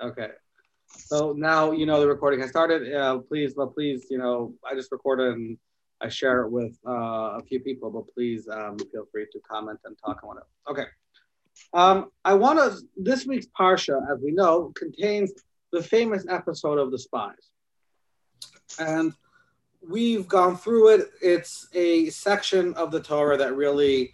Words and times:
Okay. 0.00 0.28
So 0.88 1.32
now 1.36 1.72
you 1.72 1.86
know 1.86 2.00
the 2.00 2.08
recording 2.08 2.40
has 2.40 2.50
started. 2.50 2.92
Uh, 2.94 3.18
please, 3.18 3.54
but 3.54 3.74
please, 3.74 4.06
you 4.10 4.18
know, 4.18 4.54
I 4.68 4.74
just 4.74 4.92
recorded 4.92 5.34
and 5.34 5.58
I 6.00 6.08
share 6.08 6.42
it 6.42 6.50
with 6.50 6.76
uh, 6.86 7.38
a 7.38 7.42
few 7.48 7.60
people, 7.60 7.90
but 7.90 8.12
please 8.14 8.48
um, 8.48 8.76
feel 8.78 9.06
free 9.10 9.26
to 9.32 9.40
comment 9.40 9.78
and 9.84 9.96
talk 10.04 10.20
on 10.24 10.36
it. 10.38 10.44
Okay. 10.70 10.86
Um, 11.72 12.10
I 12.24 12.34
want 12.34 12.58
to, 12.58 12.78
this 12.96 13.26
week's 13.26 13.46
Parsha, 13.58 14.00
as 14.12 14.20
we 14.22 14.32
know, 14.32 14.72
contains 14.76 15.32
the 15.72 15.82
famous 15.82 16.24
episode 16.28 16.78
of 16.78 16.90
the 16.90 16.98
spies. 16.98 17.50
And 18.78 19.12
we've 19.88 20.26
gone 20.28 20.56
through 20.56 20.88
it. 20.94 21.10
It's 21.22 21.68
a 21.74 22.10
section 22.10 22.74
of 22.74 22.90
the 22.90 23.00
Torah 23.00 23.36
that 23.38 23.56
really 23.56 24.12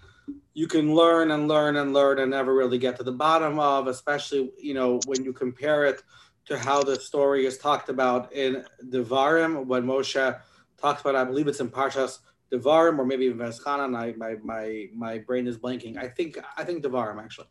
you 0.55 0.67
can 0.67 0.95
learn 0.95 1.31
and 1.31 1.49
learn 1.49 1.77
and 1.77 1.93
learn 1.93 2.19
and 2.19 2.31
never 2.31 2.55
really 2.55 2.79
get 2.79 2.97
to 2.97 3.03
the 3.03 3.13
bottom 3.13 3.59
of, 3.59 3.87
especially, 3.87 4.51
you 4.59 4.75
know, 4.75 5.01
when 5.07 5.25
you 5.25 5.33
compare 5.33 5.85
it 5.87 6.03
to 6.47 6.59
how 6.59 6.83
the 6.83 6.99
story 6.99 7.47
is 7.47 7.59
talked 7.59 7.89
about 7.89 8.33
in 8.33 8.65
Devarim 8.89 9.67
when 9.67 9.85
Moshe 9.85 10.41
talks 10.81 11.01
about, 11.01 11.15
I 11.15 11.25
believe 11.25 11.49
it's 11.49 11.61
in 11.61 11.69
Parshas 11.69 12.19
Devarim 12.53 12.99
or 12.99 13.05
maybe 13.05 13.27
even 13.27 13.39
Veschanan. 13.39 13.97
I 13.97 14.15
my 14.17 14.35
my 14.43 14.87
my 14.95 15.19
brain 15.19 15.47
is 15.47 15.57
blanking. 15.57 15.97
I 15.97 16.09
think 16.09 16.39
I 16.57 16.65
think 16.65 16.83
Devarim 16.83 17.23
actually, 17.23 17.47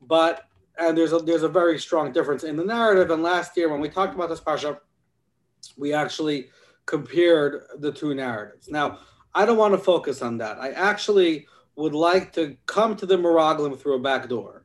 but 0.00 0.44
and 0.78 0.96
there's 0.96 1.12
a 1.12 1.18
there's 1.18 1.42
a 1.42 1.48
very 1.48 1.78
strong 1.78 2.12
difference 2.12 2.44
in 2.44 2.56
the 2.56 2.64
narrative. 2.64 3.10
And 3.10 3.22
last 3.22 3.56
year 3.56 3.68
when 3.68 3.80
we 3.80 3.88
talked 3.88 4.14
about 4.14 4.28
this 4.28 4.40
parsha, 4.40 4.78
we 5.76 5.92
actually 5.92 6.50
compared 6.86 7.64
the 7.78 7.90
two 7.90 8.14
narratives. 8.14 8.68
Now 8.68 9.00
I 9.34 9.44
don't 9.44 9.58
want 9.58 9.74
to 9.74 9.78
focus 9.78 10.22
on 10.22 10.38
that. 10.38 10.58
I 10.58 10.70
actually 10.70 11.48
would 11.76 11.94
like 11.94 12.32
to 12.32 12.56
come 12.66 12.96
to 12.96 13.06
the 13.06 13.16
Miraglim 13.16 13.78
through 13.78 13.96
a 13.96 14.00
back 14.00 14.28
door. 14.28 14.64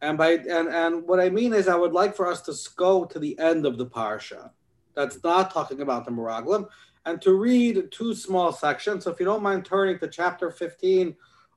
And 0.00 0.16
by 0.16 0.32
and, 0.32 0.68
and 0.68 1.06
what 1.06 1.20
I 1.20 1.30
mean 1.30 1.52
is 1.52 1.68
I 1.68 1.74
would 1.74 1.92
like 1.92 2.14
for 2.14 2.30
us 2.30 2.42
to 2.42 2.54
go 2.76 3.04
to 3.04 3.18
the 3.18 3.38
end 3.38 3.66
of 3.66 3.78
the 3.78 3.86
parsha. 3.86 4.50
That's 4.94 5.22
not 5.22 5.50
talking 5.52 5.80
about 5.80 6.04
the 6.04 6.10
Miraglim 6.10 6.68
and 7.06 7.22
to 7.22 7.34
read 7.34 7.90
two 7.90 8.14
small 8.14 8.52
sections. 8.52 9.04
So 9.04 9.10
if 9.10 9.20
you 9.20 9.26
don't 9.26 9.42
mind 9.42 9.64
turning 9.64 9.98
to 10.00 10.08
chapter 10.08 10.50
15, 10.50 11.14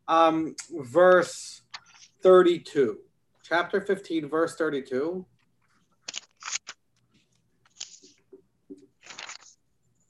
um, 0.08 0.56
verse 0.72 1.62
32. 2.22 3.00
Chapter 3.44 3.82
15, 3.82 4.30
verse 4.30 4.56
32. 4.56 5.26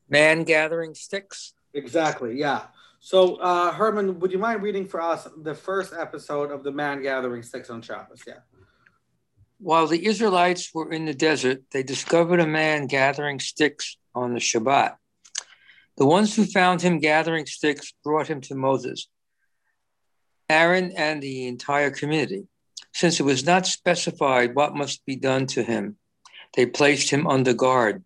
Man 0.09 0.43
gathering 0.43 0.93
sticks. 0.93 1.53
Exactly, 1.73 2.37
yeah. 2.37 2.63
So, 3.09 3.37
uh, 3.37 3.71
Herman, 3.71 4.19
would 4.19 4.31
you 4.31 4.37
mind 4.37 4.61
reading 4.61 4.85
for 4.85 5.01
us 5.01 5.27
the 5.41 5.55
first 5.55 5.93
episode 5.97 6.51
of 6.51 6.61
the 6.61 6.71
man 6.71 7.01
gathering 7.01 7.41
sticks 7.41 7.71
on 7.71 7.81
Shabbos? 7.81 8.21
Yeah. 8.27 8.41
While 9.57 9.87
the 9.87 10.05
Israelites 10.05 10.69
were 10.75 10.91
in 10.91 11.05
the 11.05 11.15
desert, 11.15 11.63
they 11.71 11.81
discovered 11.81 12.39
a 12.39 12.45
man 12.45 12.85
gathering 12.85 13.39
sticks 13.39 13.97
on 14.13 14.35
the 14.35 14.39
Shabbat. 14.39 14.97
The 15.97 16.05
ones 16.05 16.35
who 16.35 16.45
found 16.45 16.83
him 16.83 16.99
gathering 16.99 17.47
sticks 17.47 17.91
brought 18.03 18.27
him 18.27 18.41
to 18.41 18.53
Moses, 18.53 19.09
Aaron, 20.47 20.91
and 20.95 21.19
the 21.19 21.47
entire 21.47 21.89
community. 21.89 22.43
Since 22.93 23.19
it 23.19 23.23
was 23.23 23.43
not 23.43 23.65
specified 23.65 24.53
what 24.53 24.75
must 24.75 25.03
be 25.07 25.15
done 25.15 25.47
to 25.47 25.63
him, 25.63 25.97
they 26.55 26.67
placed 26.67 27.09
him 27.09 27.25
under 27.25 27.55
guard. 27.55 28.03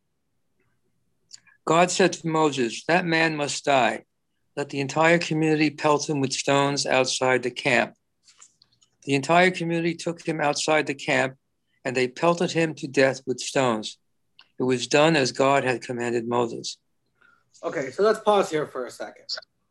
God 1.66 1.92
said 1.92 2.14
to 2.14 2.28
Moses, 2.30 2.86
That 2.88 3.06
man 3.06 3.36
must 3.36 3.66
die. 3.66 4.06
Let 4.56 4.70
the 4.70 4.80
entire 4.80 5.18
community 5.18 5.70
pelt 5.70 6.10
him 6.10 6.20
with 6.20 6.34
stones 6.34 6.86
outside 6.86 7.44
the 7.44 7.52
camp. 7.52 7.96
The 9.04 9.16
entire 9.16 9.52
community 9.52 9.96
took 9.96 10.26
him 10.26 10.40
outside 10.40 10.86
the 10.86 10.94
camp, 10.94 11.36
and 11.84 11.96
they 11.96 12.08
pelted 12.08 12.52
him 12.52 12.74
to 12.76 12.88
death 12.88 13.22
with 13.26 13.40
stones. 13.40 13.98
It 14.60 14.64
was 14.64 14.88
done 14.88 15.16
as 15.16 15.32
God 15.32 15.64
had 15.64 15.82
commanded 15.82 16.28
Moses. 16.28 16.78
Okay, 17.64 17.92
so 17.92 18.04
let's 18.04 18.20
pause 18.20 18.50
here 18.50 18.68
for 18.68 18.86
a 18.86 18.92
second. 18.92 19.26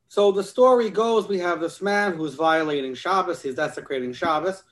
So 0.08 0.32
the 0.32 0.42
story 0.42 0.90
goes 0.90 1.28
we 1.28 1.38
have 1.38 1.60
this 1.60 1.80
man 1.80 2.16
who's 2.16 2.34
violating 2.34 2.94
Shabbos, 2.94 3.40
he's 3.40 3.54
desecrating 3.54 4.12
Shabbos. 4.12 4.62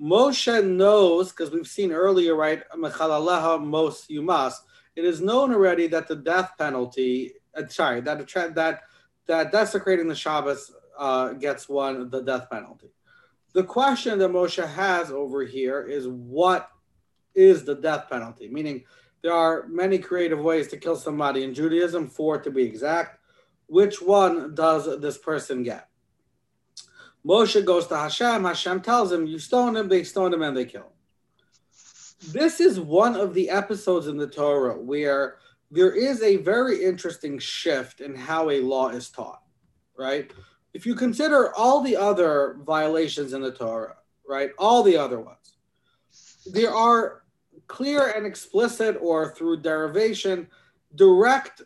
Moshe 0.00 0.66
knows, 0.66 1.30
because 1.30 1.50
we've 1.50 1.66
seen 1.66 1.92
earlier, 1.92 2.34
right? 2.34 2.62
Mechalaleha 2.76 3.64
mos 3.64 4.06
yumas. 4.08 4.54
It 4.96 5.04
is 5.04 5.20
known 5.20 5.54
already 5.54 5.86
that 5.88 6.08
the 6.08 6.16
death 6.16 6.52
penalty, 6.58 7.32
uh, 7.56 7.66
sorry, 7.68 8.00
that 8.02 8.18
that 8.54 8.82
that 9.26 9.52
desecrating 9.52 10.08
the 10.08 10.14
Shabbos 10.14 10.72
uh, 10.98 11.32
gets 11.32 11.68
one 11.68 12.10
the 12.10 12.22
death 12.22 12.48
penalty. 12.50 12.90
The 13.52 13.64
question 13.64 14.18
that 14.18 14.30
Moshe 14.30 14.66
has 14.66 15.10
over 15.10 15.44
here 15.44 15.82
is 15.82 16.08
what 16.08 16.70
is 17.34 17.64
the 17.64 17.74
death 17.74 18.08
penalty? 18.10 18.48
Meaning, 18.48 18.84
there 19.22 19.32
are 19.32 19.66
many 19.68 19.98
creative 19.98 20.40
ways 20.40 20.68
to 20.68 20.76
kill 20.76 20.96
somebody 20.96 21.44
in 21.44 21.54
Judaism, 21.54 22.08
four 22.08 22.40
to 22.40 22.50
be 22.50 22.62
exact. 22.62 23.20
Which 23.66 24.02
one 24.02 24.54
does 24.54 25.00
this 25.00 25.16
person 25.16 25.62
get? 25.62 25.88
Moshe 27.26 27.64
goes 27.64 27.86
to 27.86 27.96
Hashem. 27.96 28.44
Hashem 28.44 28.82
tells 28.82 29.10
him, 29.10 29.26
You 29.26 29.38
stone 29.38 29.76
him, 29.76 29.88
they 29.88 30.04
stone 30.04 30.34
him, 30.34 30.42
and 30.42 30.56
they 30.56 30.66
kill 30.66 30.82
him. 30.82 30.88
This 32.32 32.60
is 32.60 32.78
one 32.78 33.16
of 33.16 33.34
the 33.34 33.50
episodes 33.50 34.06
in 34.06 34.16
the 34.16 34.26
Torah 34.26 34.78
where 34.78 35.38
there 35.70 35.92
is 35.92 36.22
a 36.22 36.36
very 36.36 36.84
interesting 36.84 37.38
shift 37.38 38.00
in 38.00 38.14
how 38.14 38.50
a 38.50 38.60
law 38.60 38.88
is 38.88 39.10
taught, 39.10 39.42
right? 39.98 40.30
If 40.72 40.86
you 40.86 40.94
consider 40.94 41.54
all 41.54 41.80
the 41.80 41.96
other 41.96 42.58
violations 42.64 43.32
in 43.32 43.42
the 43.42 43.52
Torah, 43.52 43.96
right, 44.28 44.50
all 44.58 44.82
the 44.82 44.96
other 44.96 45.20
ones, 45.20 45.58
there 46.46 46.74
are 46.74 47.22
clear 47.66 48.12
and 48.16 48.26
explicit 48.26 48.96
or 49.00 49.34
through 49.34 49.60
derivation, 49.60 50.48
direct 50.94 51.62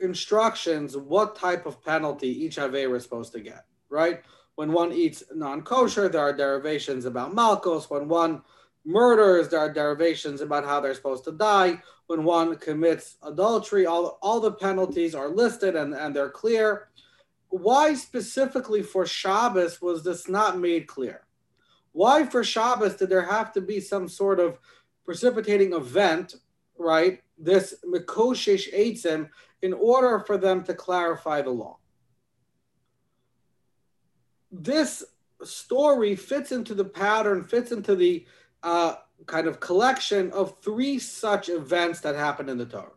instructions 0.00 0.96
what 0.96 1.36
type 1.36 1.66
of 1.66 1.82
penalty 1.84 2.28
each 2.28 2.56
Avera 2.56 2.96
is 2.96 3.02
supposed 3.02 3.32
to 3.32 3.40
get, 3.40 3.64
right? 3.88 4.22
When 4.56 4.72
one 4.72 4.92
eats 4.92 5.24
non 5.34 5.62
kosher, 5.62 6.08
there 6.08 6.20
are 6.20 6.36
derivations 6.36 7.06
about 7.06 7.34
Malkos. 7.34 7.90
When 7.90 8.08
one 8.08 8.42
murders, 8.84 9.48
there 9.48 9.60
are 9.60 9.72
derivations 9.72 10.40
about 10.40 10.64
how 10.64 10.80
they're 10.80 10.94
supposed 10.94 11.24
to 11.24 11.32
die. 11.32 11.82
When 12.06 12.24
one 12.24 12.56
commits 12.56 13.16
adultery, 13.22 13.86
all, 13.86 14.18
all 14.20 14.40
the 14.40 14.52
penalties 14.52 15.14
are 15.14 15.28
listed 15.28 15.74
and, 15.74 15.94
and 15.94 16.14
they're 16.14 16.30
clear. 16.30 16.88
Why 17.48 17.94
specifically 17.94 18.82
for 18.82 19.06
Shabbos 19.06 19.80
was 19.80 20.04
this 20.04 20.28
not 20.28 20.58
made 20.58 20.86
clear? 20.86 21.26
Why 21.92 22.26
for 22.26 22.44
Shabbos 22.44 22.96
did 22.96 23.08
there 23.08 23.22
have 23.22 23.52
to 23.52 23.60
be 23.60 23.80
some 23.80 24.08
sort 24.08 24.40
of 24.40 24.58
precipitating 25.04 25.72
event, 25.72 26.34
right? 26.76 27.22
This 27.38 27.74
Mikoshish 27.86 28.72
Eitzim, 28.74 29.28
in 29.62 29.72
order 29.72 30.18
for 30.26 30.36
them 30.36 30.62
to 30.64 30.74
clarify 30.74 31.40
the 31.40 31.50
law. 31.50 31.78
This 34.52 35.04
story 35.42 36.16
fits 36.16 36.52
into 36.52 36.74
the 36.74 36.84
pattern, 36.84 37.44
fits 37.44 37.72
into 37.72 37.96
the 37.96 38.26
uh, 38.62 38.96
kind 39.26 39.46
of 39.46 39.60
collection 39.60 40.30
of 40.32 40.60
three 40.62 40.98
such 40.98 41.48
events 41.48 42.00
that 42.00 42.14
happened 42.14 42.50
in 42.50 42.58
the 42.58 42.66
Torah. 42.66 42.90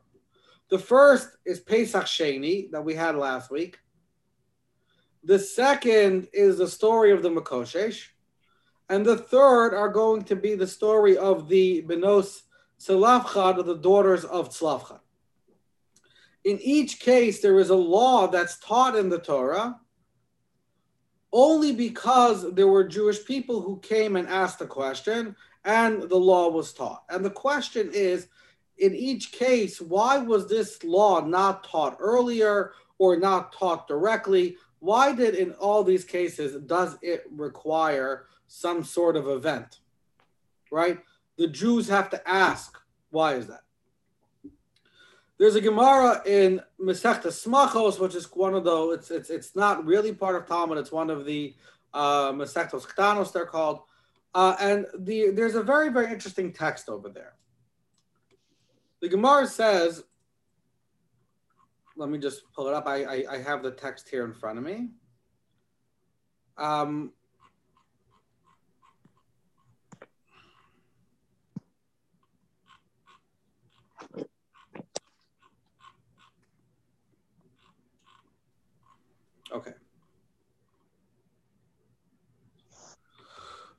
The 0.70 0.80
first 0.80 1.30
is 1.46 1.60
Pesach 1.60 2.06
Sheni 2.06 2.72
that 2.72 2.84
we 2.84 2.94
had 2.94 3.16
last 3.16 3.50
week. 3.50 3.80
The 5.24 5.40
second 5.40 6.28
is 6.34 6.58
the 6.58 6.68
story 6.68 7.12
of 7.12 7.24
the 7.24 7.30
Makoshesh. 7.30 8.08
And 8.90 9.06
the 9.06 9.18
third 9.18 9.74
are 9.74 9.90
going 9.90 10.24
to 10.24 10.36
be 10.36 10.56
the 10.56 10.68
story 10.68 11.18
of 11.18 11.50
the 11.50 11.84
Benos 11.84 12.42
Tzlavchad, 12.82 13.66
the 13.66 13.76
daughters 13.76 14.24
of 14.24 14.50
Tzlavchad. 14.50 15.00
In 16.46 16.59
each 16.62 17.00
case, 17.00 17.42
there 17.42 17.59
is 17.59 17.70
a 17.70 17.76
law 17.76 18.28
that's 18.28 18.59
taught 18.59 18.96
in 18.96 19.09
the 19.09 19.20
Torah 19.20 19.80
only 21.34 21.74
because 21.74 22.54
there 22.54 22.68
were 22.68 22.88
Jewish 22.88 23.26
people 23.26 23.62
who 23.62 23.80
came 23.80 24.16
and 24.16 24.28
asked 24.28 24.59
the 24.59 24.66
question 24.66 25.35
and 25.67 26.03
the 26.03 26.17
law 26.17 26.49
was 26.49 26.73
taught. 26.73 27.03
And 27.09 27.23
the 27.23 27.29
question 27.29 27.91
is 27.93 28.29
in 28.79 28.96
each 28.96 29.31
case, 29.31 29.81
why 29.81 30.17
was 30.17 30.47
this 30.47 30.84
law 30.84 31.19
not 31.19 31.64
taught 31.64 31.97
earlier 31.99 32.73
or 32.97 33.17
not 33.17 33.52
taught 33.53 33.87
directly? 33.87 34.55
Why 34.79 35.14
did 35.14 35.35
in 35.35 35.52
all 35.53 35.84
these 35.84 36.05
cases 36.05 36.61
does 36.64 36.97
it 37.02 37.25
require 37.31 38.28
some 38.47 38.84
sort 38.84 39.17
of 39.17 39.28
event, 39.28 39.79
right? 40.72 40.99
The 41.37 41.47
Jews 41.47 41.90
have 41.90 42.09
to 42.11 42.29
ask, 42.29 42.78
why 43.09 43.35
is 43.35 43.47
that? 43.47 43.63
There's 45.37 45.55
a 45.55 45.61
Gemara 45.61 46.22
in 46.25 46.61
Masechta 46.79 47.28
Smachos, 47.28 47.99
which 47.99 48.16
is 48.16 48.25
one 48.31 48.53
of 48.55 48.63
the, 48.63 48.91
it's, 48.91 49.11
it's, 49.11 49.29
it's 49.29 49.55
not 49.55 49.85
really 49.85 50.13
part 50.13 50.35
of 50.35 50.47
Talmud, 50.47 50.78
it's 50.78 50.91
one 50.91 51.09
of 51.09 51.25
the 51.25 51.55
uh, 51.93 52.31
Ktanos, 52.31 53.34
they're 53.34 53.46
called. 53.46 53.81
Uh, 54.37 54.55
and 54.59 54.85
the, 54.99 55.31
there's 55.31 55.55
a 55.55 55.63
very, 55.63 55.89
very 55.89 56.13
interesting 56.13 56.53
text 56.53 56.89
over 56.89 57.09
there. 57.09 57.34
The 59.01 59.09
Gemara 59.09 59.47
says, 59.47 60.03
let 61.95 62.09
me 62.09 62.19
just 62.19 62.43
pull 62.53 62.67
it 62.67 62.75
up. 62.75 62.85
I, 62.85 63.03
I, 63.03 63.23
I 63.31 63.37
have 63.39 63.63
the 63.63 63.72
text 63.72 64.07
here 64.09 64.23
in 64.25 64.35
front 64.35 64.59
of 64.59 64.63
me. 64.63 64.89
Um, 66.55 67.13
okay. 79.51 79.72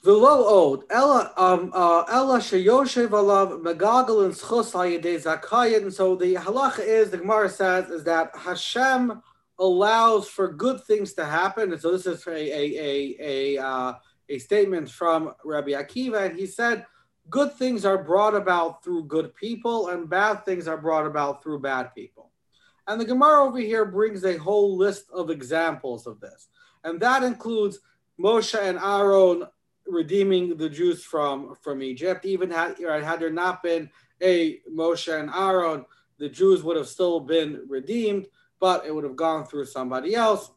V'lo 0.09 0.43
od 0.47 0.85
ella 0.89 1.35
um 1.37 1.71
uh, 1.75 2.03
ella 2.09 2.39
sheyoshev 2.39 3.09
alav 3.09 3.61
megagal 3.61 4.25
and 4.25 4.33
schus. 4.33 4.75
And 5.85 5.93
so 5.93 6.17
the 6.17 6.35
halacha 6.37 6.79
is 6.79 7.11
the 7.11 7.19
Gemara 7.19 7.51
says 7.51 7.91
is 7.91 8.05
that 8.05 8.35
Hashem 8.35 9.23
allows 9.59 10.27
for 10.27 10.51
good 10.51 10.83
things 10.85 11.13
to 11.15 11.27
happen. 11.27 11.73
And 11.73 11.81
so 11.83 11.93
this 11.93 12.07
is 12.07 12.27
a 12.27 12.31
a 12.31 12.65
a 12.81 13.17
a, 13.21 13.63
uh, 13.63 13.93
a 14.31 14.39
statement 14.39 14.91
from 14.91 15.35
Rabbi 15.45 15.73
Akiva, 15.73 16.25
and 16.25 16.39
he 16.39 16.47
said 16.47 16.87
good 17.29 17.53
things 17.53 17.85
are 17.85 18.03
brought 18.03 18.35
about 18.35 18.83
through 18.83 19.05
good 19.09 19.35
people, 19.35 19.89
and 19.89 20.09
bad 20.09 20.47
things 20.47 20.67
are 20.67 20.79
brought 20.79 21.05
about 21.05 21.43
through 21.43 21.59
bad 21.59 21.95
people. 21.95 22.31
And 22.87 22.99
the 22.99 23.05
Gemara 23.05 23.45
over 23.45 23.59
here 23.59 23.85
brings 23.85 24.25
a 24.25 24.39
whole 24.39 24.75
list 24.75 25.05
of 25.13 25.29
examples 25.29 26.07
of 26.07 26.19
this, 26.19 26.49
and 26.83 26.99
that 27.01 27.23
includes 27.25 27.81
Moshe 28.19 28.59
and 28.59 28.79
Aaron 28.79 29.47
redeeming 29.89 30.57
the 30.57 30.69
Jews 30.69 31.03
from, 31.03 31.57
from 31.61 31.83
Egypt. 31.83 32.25
Even 32.25 32.51
had, 32.51 32.77
had 32.79 33.21
there 33.21 33.31
not 33.31 33.63
been 33.63 33.91
a 34.23 34.61
Moshe 34.71 35.13
and 35.13 35.31
Aaron, 35.31 35.85
the 36.19 36.29
Jews 36.29 36.63
would 36.63 36.77
have 36.77 36.89
still 36.89 37.21
been 37.21 37.63
redeemed, 37.69 38.27
but 38.61 38.85
it 38.85 38.95
would 38.95 39.05
have 39.05 39.17
gone 39.17 39.47
through 39.47 39.67
somebody 39.67 40.15
else. 40.15 40.51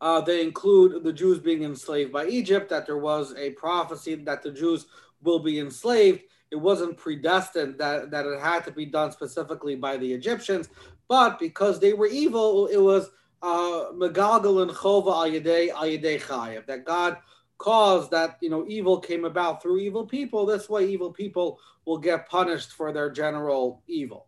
Uh, 0.00 0.20
they 0.20 0.42
include 0.42 1.02
the 1.02 1.12
Jews 1.12 1.38
being 1.38 1.64
enslaved 1.64 2.12
by 2.12 2.26
Egypt, 2.26 2.70
that 2.70 2.86
there 2.86 2.98
was 2.98 3.34
a 3.36 3.50
prophecy 3.50 4.14
that 4.14 4.42
the 4.42 4.52
Jews 4.52 4.86
will 5.22 5.40
be 5.40 5.58
enslaved. 5.58 6.22
It 6.50 6.56
wasn't 6.56 6.96
predestined 6.96 7.78
that, 7.78 8.10
that 8.10 8.24
it 8.24 8.40
had 8.40 8.64
to 8.64 8.70
be 8.70 8.86
done 8.86 9.12
specifically 9.12 9.74
by 9.74 9.96
the 9.96 10.10
Egyptians, 10.12 10.70
but 11.08 11.38
because 11.38 11.80
they 11.80 11.92
were 11.92 12.06
evil, 12.06 12.68
it 12.68 12.78
was 12.78 13.10
uh, 13.42 13.92
Megalgal 13.92 14.62
and 14.62 14.70
Chova 14.70 15.12
al 15.12 15.30
Yadei 15.30 16.20
Chayev, 16.20 16.66
that 16.66 16.84
God 16.84 17.18
cause 17.58 18.08
that 18.10 18.38
you 18.40 18.50
know 18.50 18.64
evil 18.68 18.98
came 18.98 19.24
about 19.24 19.60
through 19.60 19.78
evil 19.78 20.06
people 20.06 20.46
this 20.46 20.68
way 20.68 20.88
evil 20.88 21.12
people 21.12 21.58
will 21.84 21.98
get 21.98 22.28
punished 22.28 22.72
for 22.72 22.92
their 22.92 23.10
general 23.10 23.82
evil 23.86 24.26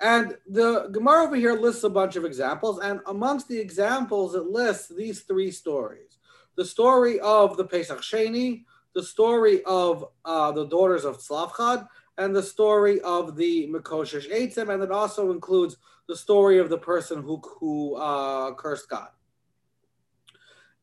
and 0.00 0.36
the 0.48 0.88
gemara 0.88 1.24
over 1.24 1.36
here 1.36 1.54
lists 1.54 1.84
a 1.84 1.90
bunch 1.90 2.16
of 2.16 2.24
examples 2.24 2.80
and 2.80 3.00
amongst 3.06 3.48
the 3.48 3.58
examples 3.58 4.34
it 4.34 4.44
lists 4.44 4.88
these 4.96 5.20
three 5.20 5.50
stories 5.50 6.18
the 6.56 6.64
story 6.64 7.20
of 7.20 7.56
the 7.56 7.64
pesach 7.64 8.00
sheni 8.00 8.64
the 8.96 9.02
story 9.02 9.62
of 9.64 10.06
uh, 10.24 10.50
the 10.52 10.66
daughters 10.66 11.04
of 11.04 11.18
Tzlavchad, 11.18 11.86
and 12.16 12.34
the 12.34 12.42
story 12.42 12.98
of 13.02 13.36
the 13.36 13.68
Mekoshesh 13.68 14.32
Eitzim, 14.32 14.72
and 14.72 14.82
it 14.82 14.90
also 14.90 15.32
includes 15.32 15.76
the 16.08 16.16
story 16.16 16.58
of 16.58 16.70
the 16.70 16.78
person 16.78 17.22
who, 17.22 17.42
who 17.60 17.94
uh, 17.96 18.54
cursed 18.54 18.88
God. 18.88 19.08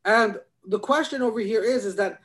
And 0.04 0.38
the 0.66 0.78
question 0.78 1.22
over 1.22 1.40
here 1.40 1.62
is, 1.62 1.84
is 1.84 1.96
that 1.96 2.20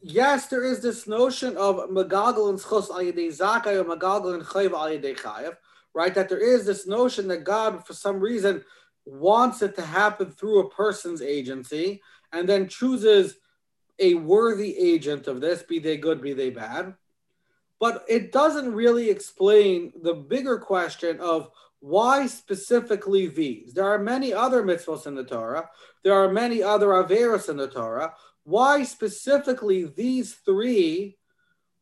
yes, 0.00 0.46
there 0.46 0.64
is 0.64 0.80
this 0.80 1.06
notion 1.06 1.56
of 1.56 1.76
Magagal 1.90 2.50
and 2.50 2.58
Schos 2.58 2.90
al 2.90 3.12
Zakai 3.12 3.80
or 3.80 3.84
Magagal 3.84 4.34
and 4.34 4.44
Chayv 4.44 4.72
al 4.72 4.98
Chayev, 5.14 5.56
right? 5.94 6.14
That 6.14 6.28
there 6.28 6.38
is 6.40 6.66
this 6.66 6.86
notion 6.86 7.28
that 7.28 7.44
God, 7.44 7.86
for 7.86 7.94
some 7.94 8.20
reason, 8.20 8.64
wants 9.04 9.62
it 9.62 9.74
to 9.76 9.82
happen 9.82 10.30
through 10.30 10.60
a 10.60 10.70
person's 10.70 11.22
agency 11.22 12.02
and 12.32 12.48
then 12.48 12.68
chooses 12.68 13.36
a 13.98 14.14
worthy 14.14 14.76
agent 14.78 15.26
of 15.26 15.40
this, 15.40 15.62
be 15.62 15.78
they 15.78 15.96
good, 15.96 16.22
be 16.22 16.32
they 16.32 16.50
bad. 16.50 16.94
But 17.80 18.04
it 18.08 18.32
doesn't 18.32 18.74
really 18.74 19.08
explain 19.10 19.92
the 20.02 20.14
bigger 20.14 20.58
question 20.58 21.20
of 21.20 21.50
why 21.80 22.26
specifically 22.26 23.26
these? 23.26 23.72
There 23.72 23.88
are 23.88 23.98
many 23.98 24.32
other 24.32 24.62
mitzvahs 24.62 25.06
in 25.06 25.14
the 25.14 25.24
Torah. 25.24 25.70
There 26.02 26.14
are 26.14 26.30
many 26.30 26.62
other 26.62 26.88
averos 26.88 27.48
in 27.48 27.56
the 27.56 27.68
Torah. 27.68 28.14
Why 28.44 28.82
specifically 28.82 29.84
these 29.84 30.34
three 30.34 31.18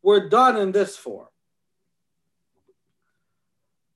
were 0.02 0.28
done 0.28 0.56
in 0.56 0.72
this 0.72 0.96
form? 0.96 1.28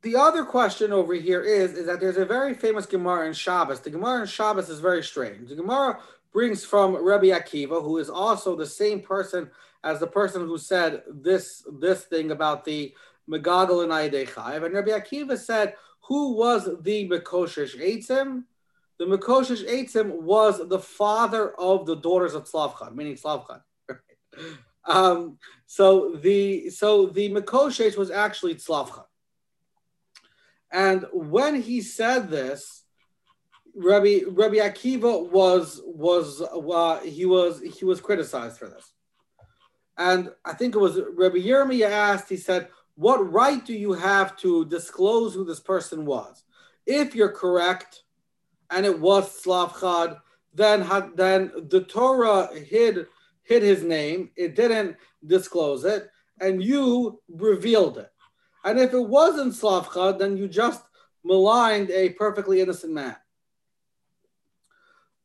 The 0.02 0.16
other 0.16 0.44
question 0.44 0.92
over 0.92 1.12
here 1.12 1.42
is, 1.42 1.72
is 1.72 1.86
that 1.86 2.00
there's 2.00 2.16
a 2.16 2.24
very 2.24 2.54
famous 2.54 2.86
Gemara 2.86 3.26
in 3.26 3.34
Shabbos. 3.34 3.80
The 3.80 3.90
Gemara 3.90 4.22
in 4.22 4.26
Shabbos 4.26 4.70
is 4.70 4.80
very 4.80 5.02
strange. 5.02 5.50
The 5.50 5.56
Gemara 5.56 5.98
brings 6.32 6.64
from 6.64 6.96
Rabbi 6.96 7.26
Akiva, 7.26 7.82
who 7.82 7.98
is 7.98 8.08
also 8.08 8.56
the 8.56 8.66
same 8.66 9.00
person 9.00 9.50
as 9.84 10.00
the 10.00 10.06
person 10.06 10.46
who 10.46 10.56
said 10.56 11.02
this, 11.06 11.66
this 11.78 12.04
thing 12.04 12.30
about 12.30 12.64
the 12.64 12.94
Megagal 13.28 13.82
and 13.82 13.92
Aydei 13.92 14.64
And 14.64 14.74
Rabbi 14.74 14.90
Akiva 14.90 15.38
said, 15.38 15.74
who 16.10 16.32
was 16.32 16.68
the 16.82 17.08
Mekoshesh 17.08 17.80
Eitzim? 17.80 18.42
The 18.98 19.04
Mekoshesh 19.04 19.64
Eitzim 19.64 20.10
was 20.22 20.60
the 20.68 20.80
father 20.80 21.52
of 21.52 21.86
the 21.86 21.94
daughters 21.94 22.34
of 22.34 22.50
Slavchan, 22.50 22.96
meaning 22.96 23.14
Slavchan. 23.14 23.60
um, 24.86 25.38
so 25.66 26.16
the 26.16 26.68
so 26.70 27.06
the 27.06 27.30
Mekoshesh 27.30 27.96
was 27.96 28.10
actually 28.10 28.56
Slavchan. 28.56 29.04
And 30.72 31.06
when 31.12 31.62
he 31.62 31.80
said 31.80 32.28
this, 32.28 32.82
Rabbi 33.76 34.22
Rabbi 34.26 34.56
Akiva 34.56 35.30
was 35.30 35.80
was 35.84 36.42
uh, 36.42 37.00
he 37.04 37.24
was 37.24 37.60
he 37.60 37.84
was 37.84 38.00
criticized 38.00 38.58
for 38.58 38.68
this, 38.68 38.92
and 39.96 40.30
I 40.44 40.54
think 40.54 40.74
it 40.74 40.80
was 40.80 40.98
Rabbi 41.14 41.36
Yirmiyah 41.36 41.88
asked. 41.88 42.28
He 42.28 42.36
said, 42.36 42.68
"What 43.00 43.32
right 43.32 43.64
do 43.64 43.72
you 43.72 43.94
have 43.94 44.36
to 44.44 44.66
disclose 44.66 45.32
who 45.32 45.42
this 45.46 45.60
person 45.60 46.04
was? 46.04 46.44
If 46.84 47.14
you're 47.14 47.32
correct, 47.32 48.02
and 48.68 48.84
it 48.84 49.00
was 49.00 49.42
Slavchad, 49.42 50.20
then 50.52 50.86
then 51.14 51.50
the 51.70 51.80
Torah 51.80 52.54
hid 52.54 53.06
hid 53.42 53.62
his 53.62 53.82
name. 53.82 54.32
It 54.36 54.54
didn't 54.54 54.98
disclose 55.24 55.86
it, 55.86 56.10
and 56.42 56.62
you 56.62 57.22
revealed 57.28 57.96
it. 57.96 58.12
And 58.66 58.78
if 58.78 58.92
it 58.92 59.08
wasn't 59.18 59.54
Slavchad, 59.54 60.18
then 60.18 60.36
you 60.36 60.46
just 60.46 60.82
maligned 61.24 61.90
a 61.90 62.10
perfectly 62.10 62.60
innocent 62.60 62.92
man." 62.92 63.16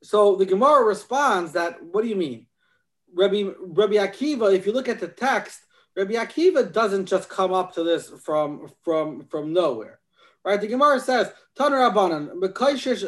So 0.01 0.37
the 0.37 0.45
Gemara 0.45 0.85
responds 0.85 1.51
that, 1.51 1.83
what 1.83 2.03
do 2.03 2.07
you 2.07 2.15
mean? 2.15 2.47
Rabbi, 3.13 3.51
Rabbi 3.59 3.95
Akiva, 3.95 4.55
if 4.55 4.65
you 4.65 4.71
look 4.71 4.87
at 4.87 5.01
the 5.01 5.09
text, 5.09 5.64
Rabbi 5.95 6.13
Akiva 6.13 6.71
doesn't 6.71 7.05
just 7.05 7.29
come 7.29 7.53
up 7.53 7.73
to 7.75 7.83
this 7.83 8.09
from, 8.23 8.69
from, 8.83 9.25
from 9.25 9.53
nowhere. 9.53 9.99
Right? 10.43 10.59
The 10.59 10.67
Gemara 10.67 10.99
says, 10.99 11.31
Tanar 11.57 11.91
Abanan, 11.91 12.39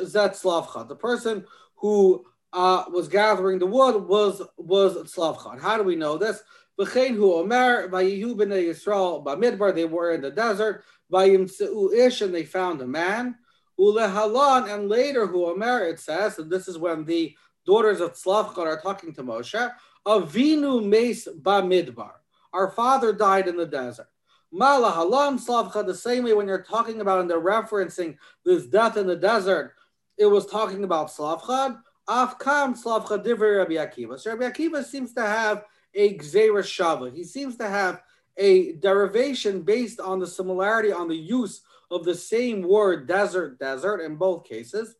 Zet 0.06 0.88
the 0.88 0.96
person 0.96 1.46
who 1.75 2.25
uh, 2.53 2.86
was 2.91 3.08
gathering 3.08 3.60
the 3.60 3.65
wood 3.65 4.08
was 4.08 4.41
was 4.58 4.96
Slavchan. 5.13 5.60
How 5.60 5.77
do 5.77 5.84
we 5.84 5.96
know 5.96 6.17
this? 6.17 6.41
V'chein 6.79 7.15
hu 7.15 7.34
omer 7.34 7.89
vayihu 7.89 8.36
b'nei 8.36 8.70
Yisrael 8.70 9.24
b'midbar. 9.24 9.75
They 9.75 9.86
were 9.86 10.13
in 10.13 10.22
the 10.22 10.32
desert. 10.32 10.84
Vayimtzeu 11.12 11.94
ish, 11.94 12.22
and 12.22 12.34
they 12.34 12.44
found 12.44 12.82
a 12.82 12.88
man. 12.88 13.36
Ulehalan, 13.79 14.74
and 14.74 14.89
later 14.89 15.27
who 15.27 15.46
Omer, 15.46 15.86
it 15.86 16.00
says, 16.00 16.39
and 16.39 16.50
this 16.50 16.67
is 16.67 16.77
when 16.77 17.06
the 17.06 17.36
daughters 17.65 18.01
of 18.01 18.13
Tzlavchar 18.13 18.58
are 18.58 18.82
talking 18.82 19.13
to 19.13 19.24
Moshe, 19.24 19.72
Avinu 20.06 20.84
Meis 20.84 21.27
Bamidbar. 21.41 22.13
Our 22.57 22.71
father 22.71 23.13
died 23.13 23.47
in 23.47 23.55
the 23.55 23.67
desert. 23.67 24.07
Malahalam 24.51 25.39
Slavcha, 25.39 25.85
the 25.85 25.93
same 25.93 26.23
way 26.23 26.33
when 26.33 26.47
you're 26.47 26.63
talking 26.63 27.01
about 27.01 27.21
and 27.21 27.29
they're 27.29 27.39
referencing 27.39 28.17
this 28.43 28.65
death 28.65 28.97
in 28.97 29.05
the 29.05 29.15
desert, 29.15 29.75
it 30.17 30.25
was 30.25 30.47
talking 30.47 30.83
about 30.83 31.09
Slavchad. 31.11 31.77
Afkam 32.09 32.75
Slavcha 32.75 33.23
Diver 33.23 33.57
Rabbi 33.57 33.73
Akiva. 33.73 34.19
So 34.19 34.35
Rabbi 34.35 34.49
Akiva 34.51 34.83
seems 34.83 35.13
to 35.13 35.21
have 35.21 35.65
a 35.93 36.17
Gzera 36.17 36.63
Shava. 36.63 37.13
He 37.13 37.23
seems 37.23 37.57
to 37.57 37.69
have 37.69 38.01
a 38.37 38.73
derivation 38.77 39.61
based 39.61 39.99
on 39.99 40.17
the 40.19 40.25
similarity 40.25 40.91
on 40.91 41.07
the 41.07 41.15
use 41.15 41.61
of 41.91 42.05
the 42.05 42.15
same 42.15 42.63
word, 42.63 43.07
desert, 43.07 43.59
desert, 43.59 43.99
in 43.99 44.15
both 44.15 44.45
cases. 44.45 44.95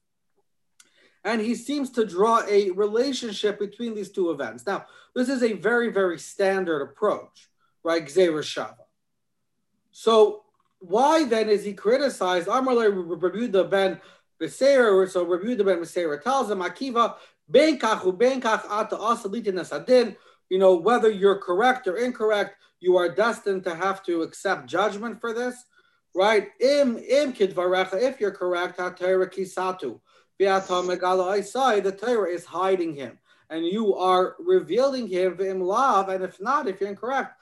And 1.24 1.42
he 1.42 1.56
seems 1.56 1.90
to 1.92 2.06
draw 2.06 2.42
a 2.48 2.72
relationship 2.72 3.60
between 3.60 3.96
these 3.96 4.12
two 4.12 4.32
events. 4.32 4.66
Now, 4.66 4.86
this 5.16 5.30
is 5.30 5.44
a 5.44 5.54
very, 5.54 5.92
very 5.92 6.20
standard 6.20 6.82
approach, 6.82 7.50
right? 7.84 8.06
Gzeira 8.06 8.40
Shava. 8.40 8.86
So, 9.92 10.44
why 10.80 11.26
then 11.26 11.50
is 11.50 11.64
he 11.64 11.74
criticized? 11.74 12.48
Amarle 12.48 12.92
Rebuda 12.92 13.70
ben 13.70 14.00
Beseira, 14.40 15.10
so 15.10 15.26
Rebuda 15.26 15.66
ben 15.66 15.80
Beseira 15.80 16.22
tells 16.22 16.52
him, 16.52 16.60
Akiva, 16.60 17.16
Benkach 17.52 18.02
Benkach 18.18 18.64
Ata 18.70 18.96
Asalitin 18.96 19.56
Asadin, 19.56 20.16
you 20.50 20.60
know, 20.60 20.76
whether 20.76 21.10
you're 21.10 21.40
correct 21.40 21.88
or 21.88 21.98
incorrect, 21.98 22.58
you 22.80 22.96
are 22.96 23.10
destined 23.10 23.64
to 23.64 23.74
have 23.74 24.04
to 24.04 24.22
accept 24.22 24.68
judgment 24.68 25.20
for 25.20 25.34
this 25.34 25.66
right? 26.18 26.48
Im 26.60 26.98
im 26.98 27.32
kidvarecha, 27.32 28.02
if 28.02 28.20
you're 28.20 28.32
correct, 28.32 28.80
ha-Torah 28.80 29.30
kisatu. 29.30 30.00
The 30.40 31.98
Torah 32.00 32.30
is 32.30 32.46
hiding 32.46 32.96
him, 32.96 33.18
and 33.50 33.66
you 33.66 33.96
are 33.96 34.36
revealing 34.40 35.08
him 35.08 35.40
in 35.40 35.60
love. 35.60 36.10
And 36.10 36.24
if 36.24 36.40
not, 36.42 36.68
if 36.68 36.80
you're 36.80 36.90
incorrect, 36.90 37.34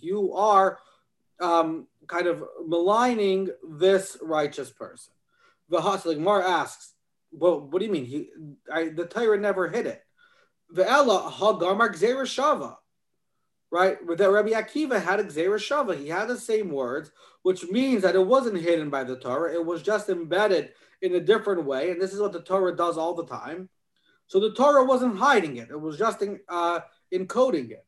you 0.00 0.32
are 0.34 0.78
um, 1.40 1.86
kind 2.06 2.26
of 2.26 2.44
maligning 2.66 3.48
this 3.78 4.16
righteous 4.22 4.70
person. 4.70 5.12
The 5.68 5.80
Mar 6.18 6.42
asks, 6.42 6.94
"Well, 7.32 7.60
what 7.60 7.80
do 7.80 7.86
you 7.86 7.92
mean? 7.92 8.04
He, 8.04 8.28
I, 8.72 8.88
the 8.88 9.06
Torah 9.06 9.38
never 9.38 9.68
hid 9.68 9.86
it." 9.86 10.02
the 10.70 10.88
Ella 10.88 11.32
Hagamar 11.34 11.92
Shava, 12.24 12.76
right? 13.70 13.98
That 14.16 14.30
Rabbi 14.30 14.50
Akiva 14.50 15.02
had 15.02 15.20
a 15.20 15.24
Shava. 15.24 15.98
He 15.98 16.08
had 16.08 16.28
the 16.28 16.38
same 16.38 16.70
words, 16.70 17.10
which 17.42 17.68
means 17.70 18.02
that 18.02 18.14
it 18.14 18.26
wasn't 18.26 18.60
hidden 18.60 18.90
by 18.90 19.04
the 19.04 19.16
Torah. 19.16 19.52
It 19.52 19.64
was 19.64 19.82
just 19.82 20.08
embedded 20.08 20.72
in 21.02 21.14
a 21.14 21.20
different 21.20 21.64
way. 21.64 21.90
And 21.90 22.00
this 22.00 22.12
is 22.12 22.20
what 22.20 22.32
the 22.32 22.42
Torah 22.42 22.76
does 22.76 22.96
all 22.96 23.14
the 23.14 23.26
time. 23.26 23.68
So 24.26 24.40
the 24.40 24.52
Torah 24.52 24.84
wasn't 24.84 25.18
hiding 25.18 25.56
it. 25.56 25.70
It 25.70 25.80
was 25.80 25.98
just 25.98 26.22
in, 26.22 26.40
uh, 26.48 26.80
encoding 27.12 27.70
it. 27.70 27.84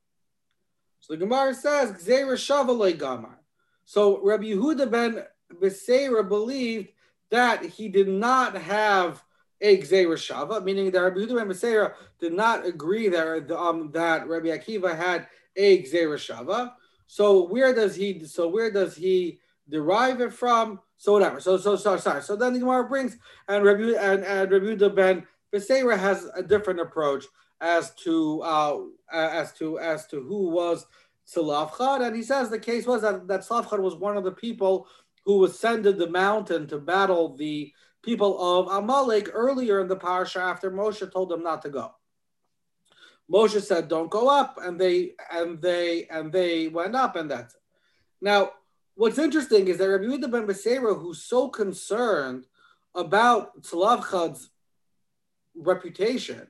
So 1.00 1.14
the 1.14 1.18
Gemara 1.18 1.54
says, 1.54 1.92
Gzera 1.92 2.34
Shava 2.34 2.98
Gamar. 2.98 3.36
So 3.84 4.22
Rabbi 4.22 4.44
Yehuda 4.44 4.90
ben 4.90 5.24
Beseira 5.60 6.26
believed 6.26 6.88
that 7.30 7.64
he 7.64 7.88
did 7.88 8.08
not 8.08 8.56
have 8.56 9.22
a 9.60 9.78
Shava, 9.78 10.62
meaning 10.62 10.90
that 10.90 11.00
Rabbi 11.00 11.20
Yehuda 11.20 11.36
ben 11.36 11.48
Beseira 11.48 11.94
did 12.18 12.32
not 12.32 12.66
agree 12.66 13.08
that, 13.08 13.50
um, 13.50 13.90
that 13.92 14.28
Rabbi 14.28 14.48
Akiva 14.48 14.96
had 14.96 15.26
a 15.56 15.82
Shava. 15.82 16.72
So 17.06 17.46
where 17.48 17.74
does 17.74 17.94
he? 17.94 18.24
So 18.24 18.48
where 18.48 18.70
does 18.70 18.96
he 18.96 19.40
derive 19.68 20.20
it 20.20 20.32
from? 20.32 20.80
So 20.96 21.12
whatever. 21.12 21.40
So 21.40 21.56
so 21.56 21.76
so 21.76 21.96
sorry. 21.96 22.22
So 22.22 22.36
then 22.36 22.52
the 22.52 22.60
Gemara 22.60 22.88
brings 22.88 23.16
and 23.48 23.64
Rabbi 23.64 23.94
and, 23.98 24.24
and 24.24 24.50
Rabbi 24.50 24.66
Yehuda 24.66 24.94
ben 24.94 25.26
Beseira 25.52 25.98
has 25.98 26.28
a 26.36 26.42
different 26.42 26.80
approach 26.80 27.24
as 27.60 27.94
to 27.96 28.40
uh, 28.42 28.78
as 29.12 29.52
to 29.54 29.78
as 29.78 30.06
to 30.08 30.22
who 30.22 30.50
was 30.50 30.86
Tzalafchad, 31.34 32.06
and 32.06 32.16
he 32.16 32.22
says 32.22 32.48
the 32.48 32.58
case 32.58 32.86
was 32.86 33.02
that 33.02 33.26
that 33.28 33.40
Tzalafchad 33.40 33.80
was 33.80 33.96
one 33.96 34.16
of 34.16 34.24
the 34.24 34.32
people 34.32 34.86
who 35.24 35.44
ascended 35.44 35.98
the 35.98 36.08
mountain 36.08 36.66
to 36.68 36.78
battle 36.78 37.36
the 37.36 37.72
people 38.02 38.40
of 38.40 38.68
Amalek 38.68 39.28
earlier 39.32 39.80
in 39.80 39.88
the 39.88 39.96
parsha 39.96 40.40
after 40.40 40.70
Moshe 40.70 41.10
told 41.12 41.28
them 41.28 41.42
not 41.42 41.62
to 41.62 41.68
go. 41.68 41.92
Moshe 43.30 43.60
said, 43.62 43.88
"Don't 43.88 44.10
go 44.10 44.28
up," 44.28 44.58
and 44.60 44.80
they 44.80 45.12
and 45.30 45.60
they 45.62 46.06
and 46.08 46.32
they 46.32 46.68
went 46.68 46.96
up, 46.96 47.16
and 47.16 47.30
that's 47.30 47.54
it. 47.54 47.60
Now, 48.20 48.52
what's 48.94 49.18
interesting 49.18 49.68
is 49.68 49.78
that 49.78 49.88
Rabbi 49.88 50.04
Yehuda 50.04 50.30
ben 50.30 50.46
Beseira, 50.46 51.00
who's 51.00 51.22
so 51.22 51.48
concerned 51.48 52.46
about 52.94 53.62
Tzlavchad's 53.62 54.50
reputation, 55.54 56.48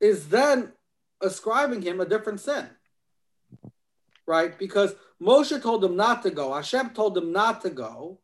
is 0.00 0.28
then 0.28 0.72
ascribing 1.20 1.82
him 1.82 2.00
a 2.00 2.06
different 2.06 2.40
sin, 2.40 2.68
right? 4.26 4.58
Because 4.58 4.94
Moshe 5.20 5.60
told 5.60 5.82
them 5.82 5.96
not 5.96 6.22
to 6.22 6.30
go. 6.30 6.54
Hashem 6.54 6.90
told 6.90 7.14
them 7.14 7.32
not 7.32 7.60
to 7.62 7.70
go, 7.70 8.18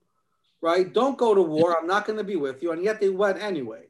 right? 0.62 0.90
Don't 0.90 1.19
go 1.19 1.35
to 1.35 1.43
war. 1.43 1.76
I'm 1.78 1.87
not 1.87 2.07
going 2.07 2.19
to 2.19 2.25
be 2.25 2.37
with 2.37 2.62
you. 2.62 2.73
And 2.73 2.83
yet 2.83 3.00
they 3.00 3.11
went 3.11 3.43
anyway. 3.43 3.88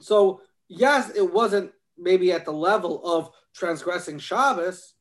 So, 0.00 0.42
yes, 0.68 1.10
it 1.16 1.32
wasn't 1.32 1.72
maybe 1.98 2.32
at 2.32 2.44
the 2.44 2.52
level 2.52 3.04
of 3.04 3.30
transgressing 3.54 4.18
Shabbos, 4.18 4.94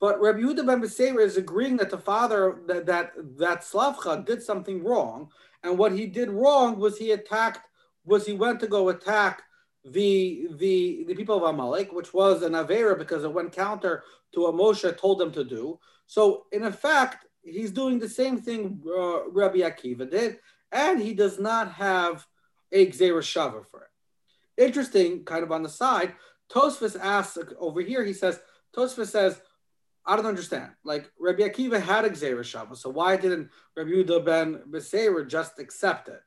but 0.00 0.20
Rabbi 0.20 0.38
Yehuda 0.40 0.66
ben 0.66 1.18
is 1.20 1.36
agreeing 1.36 1.76
that 1.78 1.90
the 1.90 1.98
father, 1.98 2.60
that, 2.66 2.86
that, 2.86 3.12
that 3.38 3.62
Slavcha 3.62 4.24
did 4.24 4.42
something 4.42 4.84
wrong. 4.84 5.30
And 5.64 5.76
what 5.76 5.92
he 5.92 6.06
did 6.06 6.30
wrong 6.30 6.78
was 6.78 6.96
he 6.96 7.10
attacked, 7.10 7.66
was 8.04 8.24
he 8.24 8.32
went 8.32 8.60
to 8.60 8.68
go 8.68 8.90
attack 8.90 9.42
the 9.84 10.48
the 10.56 11.04
the 11.06 11.14
people 11.14 11.36
of 11.36 11.42
Amalek, 11.42 11.92
which 11.92 12.12
was 12.12 12.42
an 12.42 12.52
avera 12.52 12.98
because 12.98 13.24
it 13.24 13.32
went 13.32 13.52
counter 13.52 14.02
to 14.32 14.40
what 14.40 14.54
Moshe 14.54 14.96
told 14.98 15.18
them 15.18 15.32
to 15.32 15.44
do. 15.44 15.78
So 16.06 16.46
in 16.52 16.64
effect, 16.64 17.26
he's 17.42 17.70
doing 17.70 17.98
the 17.98 18.08
same 18.08 18.40
thing 18.40 18.82
uh, 18.86 19.30
Rabbi 19.30 19.58
Akiva 19.58 20.10
did, 20.10 20.38
and 20.72 21.00
he 21.00 21.14
does 21.14 21.38
not 21.38 21.72
have 21.72 22.26
a 22.72 22.86
Gzera 22.86 23.22
Shava 23.22 23.64
for 23.66 23.82
it. 23.82 24.62
Interesting, 24.62 25.24
kind 25.24 25.42
of 25.42 25.52
on 25.52 25.62
the 25.62 25.68
side, 25.68 26.14
Tosfos 26.52 26.98
asks 26.98 27.38
over 27.58 27.80
here, 27.80 28.04
he 28.04 28.12
says, 28.12 28.40
Tosfos 28.74 29.08
says, 29.08 29.40
I 30.04 30.16
don't 30.16 30.26
understand. 30.26 30.70
Like 30.84 31.10
Rabbi 31.20 31.42
Akiva 31.42 31.80
had 31.80 32.04
a 32.04 32.10
Gzera 32.10 32.40
Shava, 32.40 32.76
so 32.76 32.88
why 32.88 33.16
didn't 33.16 33.50
Rabbi 33.76 33.90
Yehuda 33.90 34.24
ben 34.24 34.62
Beseira 34.70 35.28
just 35.28 35.58
accept 35.58 36.08
it? 36.08 36.20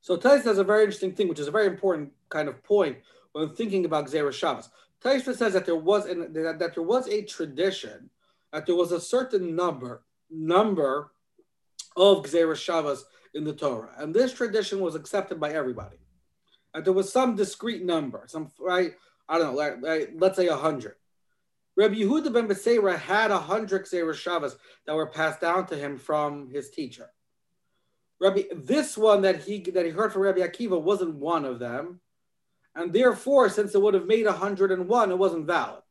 So 0.00 0.16
Tais 0.16 0.42
does 0.42 0.58
a 0.58 0.64
very 0.64 0.82
interesting 0.82 1.12
thing, 1.12 1.28
which 1.28 1.38
is 1.38 1.46
a 1.46 1.52
very 1.52 1.66
important 1.66 2.12
kind 2.28 2.48
of 2.48 2.62
point 2.64 2.98
when 3.32 3.54
thinking 3.54 3.84
about 3.84 4.06
Gzera 4.06 4.32
Shabbos. 4.32 4.70
Taisha 5.02 5.34
says 5.34 5.52
that 5.52 5.64
there 5.64 5.76
was 5.76 6.06
an, 6.06 6.32
that, 6.32 6.58
that 6.58 6.74
there 6.74 6.82
was 6.82 7.08
a 7.08 7.22
tradition 7.22 8.10
that 8.52 8.66
there 8.66 8.74
was 8.74 8.92
a 8.92 9.00
certain 9.00 9.54
number 9.54 10.02
number 10.28 11.12
of 11.96 12.24
Gzera 12.24 12.56
Shabbos 12.56 13.04
in 13.34 13.44
the 13.44 13.52
Torah, 13.52 13.90
and 13.98 14.14
this 14.14 14.32
tradition 14.32 14.80
was 14.80 14.94
accepted 14.94 15.38
by 15.40 15.52
everybody. 15.52 15.96
And 16.74 16.84
there 16.84 16.92
was 16.92 17.12
some 17.12 17.36
discrete 17.36 17.84
number, 17.84 18.24
some 18.26 18.50
right, 18.58 18.92
I 19.28 19.38
don't 19.38 19.48
know, 19.48 19.58
like, 19.58 19.82
like, 19.82 20.10
let's 20.16 20.36
say 20.36 20.46
hundred. 20.46 20.94
Rabbi 21.76 21.94
Yehuda 21.94 22.32
ben 22.32 22.48
Beseira 22.48 22.98
had 22.98 23.30
hundred 23.30 23.86
Gzera 23.86 24.14
Shabbos 24.14 24.56
that 24.86 24.94
were 24.94 25.06
passed 25.06 25.40
down 25.40 25.66
to 25.66 25.76
him 25.76 25.98
from 25.98 26.48
his 26.50 26.70
teacher. 26.70 27.10
Rabbi, 28.20 28.42
this 28.54 28.98
one 28.98 29.22
that 29.22 29.40
he 29.40 29.60
that 29.60 29.86
he 29.86 29.90
heard 29.90 30.12
from 30.12 30.22
Rabbi 30.22 30.40
Akiva 30.40 30.80
wasn't 30.80 31.14
one 31.14 31.44
of 31.44 31.58
them, 31.58 32.00
and 32.74 32.92
therefore, 32.92 33.48
since 33.48 33.74
it 33.74 33.80
would 33.80 33.94
have 33.94 34.06
made 34.06 34.26
101, 34.26 35.10
it 35.10 35.18
wasn't 35.18 35.46
valid. 35.46 35.82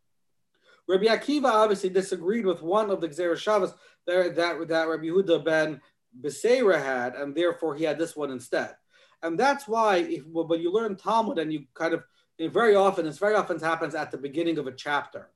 Rabbi 0.87 1.05
Akiva 1.05 1.45
obviously 1.45 1.89
disagreed 1.89 2.45
with 2.45 2.61
one 2.61 2.89
of 2.89 3.01
the 3.01 3.09
Gzera 3.09 3.37
Shabbos 3.37 3.73
that, 4.07 4.35
that, 4.35 4.67
that 4.67 4.87
Rabbi 4.87 5.05
Yehuda 5.05 5.43
ben 5.43 5.81
Beseira 6.19 6.81
had, 6.81 7.15
and 7.15 7.35
therefore 7.35 7.75
he 7.75 7.83
had 7.83 7.97
this 7.97 8.15
one 8.15 8.31
instead. 8.31 8.75
And 9.23 9.37
that's 9.37 9.67
why, 9.67 9.97
if, 9.97 10.25
when 10.25 10.61
you 10.61 10.71
learn 10.71 10.95
Talmud 10.95 11.39
and 11.39 11.51
you 11.51 11.65
kind 11.73 11.93
of, 11.93 12.03
very 12.39 12.75
often, 12.75 13.05
this 13.05 13.17
very 13.17 13.35
often 13.35 13.59
happens 13.59 13.95
at 13.95 14.11
the 14.11 14.17
beginning 14.17 14.57
of 14.57 14.67
a 14.67 14.71
chapter, 14.71 15.29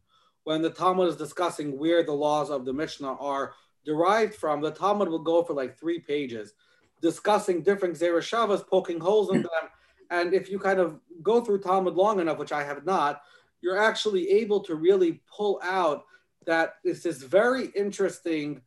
when 0.45 0.61
the 0.61 0.69
Talmud 0.69 1.09
is 1.09 1.15
discussing 1.15 1.77
where 1.77 2.03
the 2.03 2.13
laws 2.13 2.49
of 2.49 2.65
the 2.65 2.73
Mishnah 2.73 3.13
are 3.13 3.53
derived 3.85 4.35
from, 4.35 4.61
the 4.61 4.71
Talmud 4.71 5.09
will 5.09 5.19
go 5.19 5.43
for 5.43 5.53
like 5.53 5.77
three 5.77 5.99
pages 5.99 6.53
discussing 7.01 7.61
different 7.61 7.95
Gzera 7.95 8.21
Shabbos, 8.21 8.63
poking 8.63 8.99
holes 8.99 9.29
in 9.29 9.41
them. 9.41 9.69
And 10.09 10.33
if 10.33 10.49
you 10.49 10.57
kind 10.57 10.79
of 10.79 10.99
go 11.21 11.41
through 11.41 11.59
Talmud 11.59 11.95
long 11.95 12.21
enough, 12.21 12.37
which 12.37 12.53
I 12.53 12.63
have 12.63 12.85
not, 12.85 13.21
you're 13.61 13.77
actually 13.77 14.29
able 14.29 14.61
to 14.61 14.75
really 14.75 15.21
pull 15.29 15.59
out 15.63 16.05
that 16.45 16.75
it's 16.83 17.03
this 17.03 17.21
very 17.21 17.67
interesting 17.75 18.61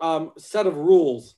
um, 0.00 0.32
set 0.36 0.66
of 0.66 0.76
rules 0.76 1.36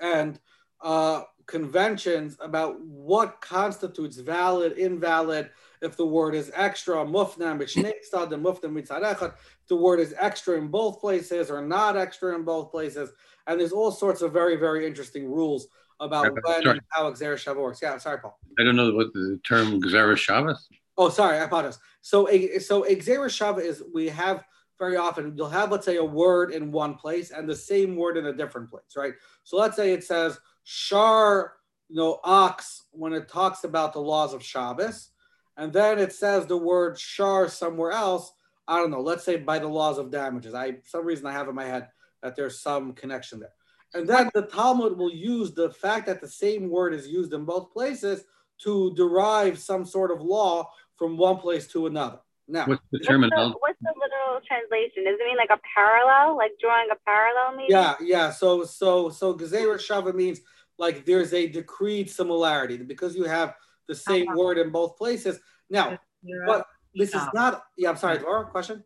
and 0.00 0.38
uh, 0.82 1.22
conventions 1.46 2.36
about 2.40 2.80
what 2.80 3.40
constitutes 3.40 4.18
valid, 4.18 4.78
invalid, 4.78 5.50
if 5.82 5.96
the 5.96 6.06
word 6.06 6.34
is 6.34 6.50
extra, 6.54 6.96
mufna, 6.96 7.58
the 7.58 8.36
mufna 8.36 9.34
the 9.68 9.76
word 9.76 9.98
is 9.98 10.14
extra 10.18 10.56
in 10.58 10.68
both 10.68 11.00
places 11.00 11.50
or 11.50 11.62
not 11.62 11.96
extra 11.96 12.34
in 12.34 12.44
both 12.44 12.70
places. 12.70 13.10
And 13.46 13.58
there's 13.58 13.72
all 13.72 13.90
sorts 13.90 14.22
of 14.22 14.32
very, 14.32 14.56
very 14.56 14.86
interesting 14.86 15.30
rules 15.30 15.66
about 15.98 16.32
when 16.44 16.66
and 16.66 16.80
how 16.90 17.10
Xer 17.10 17.36
Shabbos 17.36 17.60
works. 17.60 17.80
Yeah, 17.82 17.98
sorry, 17.98 18.18
Paul. 18.18 18.38
I 18.58 18.64
don't 18.64 18.76
know 18.76 18.92
what 18.92 19.12
the 19.12 19.40
term 19.44 19.80
Xer 19.82 20.16
Shabbos. 20.16 20.68
Oh, 20.96 21.08
sorry, 21.08 21.38
I 21.38 21.44
apologize. 21.44 21.78
So, 22.00 22.28
a, 22.30 22.58
so 22.58 22.82
Xer 22.82 23.30
Shabbos 23.30 23.64
is 23.64 23.82
we 23.92 24.08
have 24.08 24.44
very 24.78 24.96
often 24.96 25.34
you'll 25.36 25.48
have 25.48 25.70
let's 25.70 25.84
say 25.84 25.96
a 25.96 26.04
word 26.04 26.52
in 26.52 26.72
one 26.72 26.94
place 26.94 27.30
and 27.30 27.46
the 27.46 27.54
same 27.54 27.96
word 27.96 28.16
in 28.16 28.26
a 28.26 28.32
different 28.32 28.70
place, 28.70 28.96
right? 28.96 29.12
So 29.44 29.58
let's 29.58 29.76
say 29.76 29.92
it 29.92 30.02
says 30.02 30.40
shar, 30.72 31.54
you 31.88 31.96
know, 31.96 32.20
ox 32.22 32.84
when 32.92 33.12
it 33.12 33.28
talks 33.28 33.64
about 33.64 33.92
the 33.92 33.98
laws 33.98 34.32
of 34.32 34.40
Shabbos, 34.40 35.08
and 35.56 35.72
then 35.72 35.98
it 35.98 36.12
says 36.12 36.46
the 36.46 36.56
word 36.56 36.96
shar 36.96 37.48
somewhere 37.48 37.90
else. 37.90 38.32
I 38.68 38.76
don't 38.76 38.92
know. 38.92 39.00
Let's 39.00 39.24
say 39.24 39.36
by 39.36 39.58
the 39.58 39.66
laws 39.66 39.98
of 39.98 40.12
damages. 40.12 40.54
I 40.54 40.76
some 40.84 41.04
reason 41.04 41.26
I 41.26 41.32
have 41.32 41.48
in 41.48 41.56
my 41.56 41.64
head 41.64 41.88
that 42.22 42.36
there's 42.36 42.60
some 42.60 42.92
connection 42.92 43.40
there. 43.40 43.52
And 43.94 44.08
then 44.08 44.30
the 44.32 44.42
Talmud 44.42 44.96
will 44.96 45.12
use 45.12 45.52
the 45.52 45.70
fact 45.70 46.06
that 46.06 46.20
the 46.20 46.28
same 46.28 46.70
word 46.70 46.94
is 46.94 47.08
used 47.08 47.32
in 47.32 47.44
both 47.44 47.72
places 47.72 48.22
to 48.62 48.94
derive 48.94 49.58
some 49.58 49.84
sort 49.84 50.12
of 50.12 50.20
law 50.20 50.70
from 50.96 51.16
one 51.16 51.38
place 51.38 51.66
to 51.72 51.88
another. 51.88 52.20
Now, 52.46 52.66
what's 52.66 52.82
the 52.92 53.00
terminology? 53.00 53.56
What's, 53.58 53.78
what's 53.82 53.94
the 53.94 53.94
literal 54.00 54.40
translation? 54.46 55.04
Does 55.04 55.18
it 55.20 55.24
mean 55.24 55.36
like 55.36 55.50
a 55.50 55.60
parallel, 55.74 56.36
like 56.36 56.52
drawing 56.60 56.88
a 56.92 56.96
parallel? 57.04 57.56
Maybe. 57.56 57.72
Yeah, 57.72 57.94
yeah. 58.00 58.30
So, 58.30 58.64
so, 58.64 59.08
so 59.10 59.34
Gezer 59.34 59.74
Shava 59.76 60.14
means 60.14 60.40
like 60.80 61.04
there's 61.04 61.32
a 61.34 61.46
decreed 61.46 62.10
similarity 62.10 62.78
because 62.78 63.14
you 63.14 63.24
have 63.24 63.54
the 63.86 63.94
same 63.94 64.26
uh-huh. 64.28 64.38
word 64.38 64.58
in 64.58 64.70
both 64.70 64.96
places. 64.96 65.38
Now, 65.68 65.98
but 66.46 66.66
this 66.94 67.14
is 67.14 67.22
not. 67.34 67.62
Yeah, 67.76 67.90
I'm 67.90 67.96
sorry. 67.96 68.18
Laura, 68.18 68.46
question. 68.46 68.82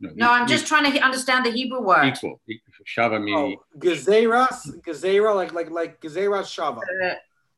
No, 0.00 0.10
no 0.14 0.30
I'm 0.30 0.46
just 0.46 0.66
trying 0.68 0.92
to 0.92 1.00
understand 1.00 1.44
the 1.46 1.50
Hebrew 1.50 1.80
word. 1.80 2.04
Equal. 2.04 2.40
Shava 2.86 3.20
meaning. 3.20 3.56
Oh, 3.58 3.78
Gezeras, 3.78 4.80
Gezerah, 4.86 5.34
like 5.34 5.52
like 5.52 5.70
like 5.70 6.00
Gezeras 6.00 6.48
Shava. 6.54 6.78
Uh, 6.78 7.14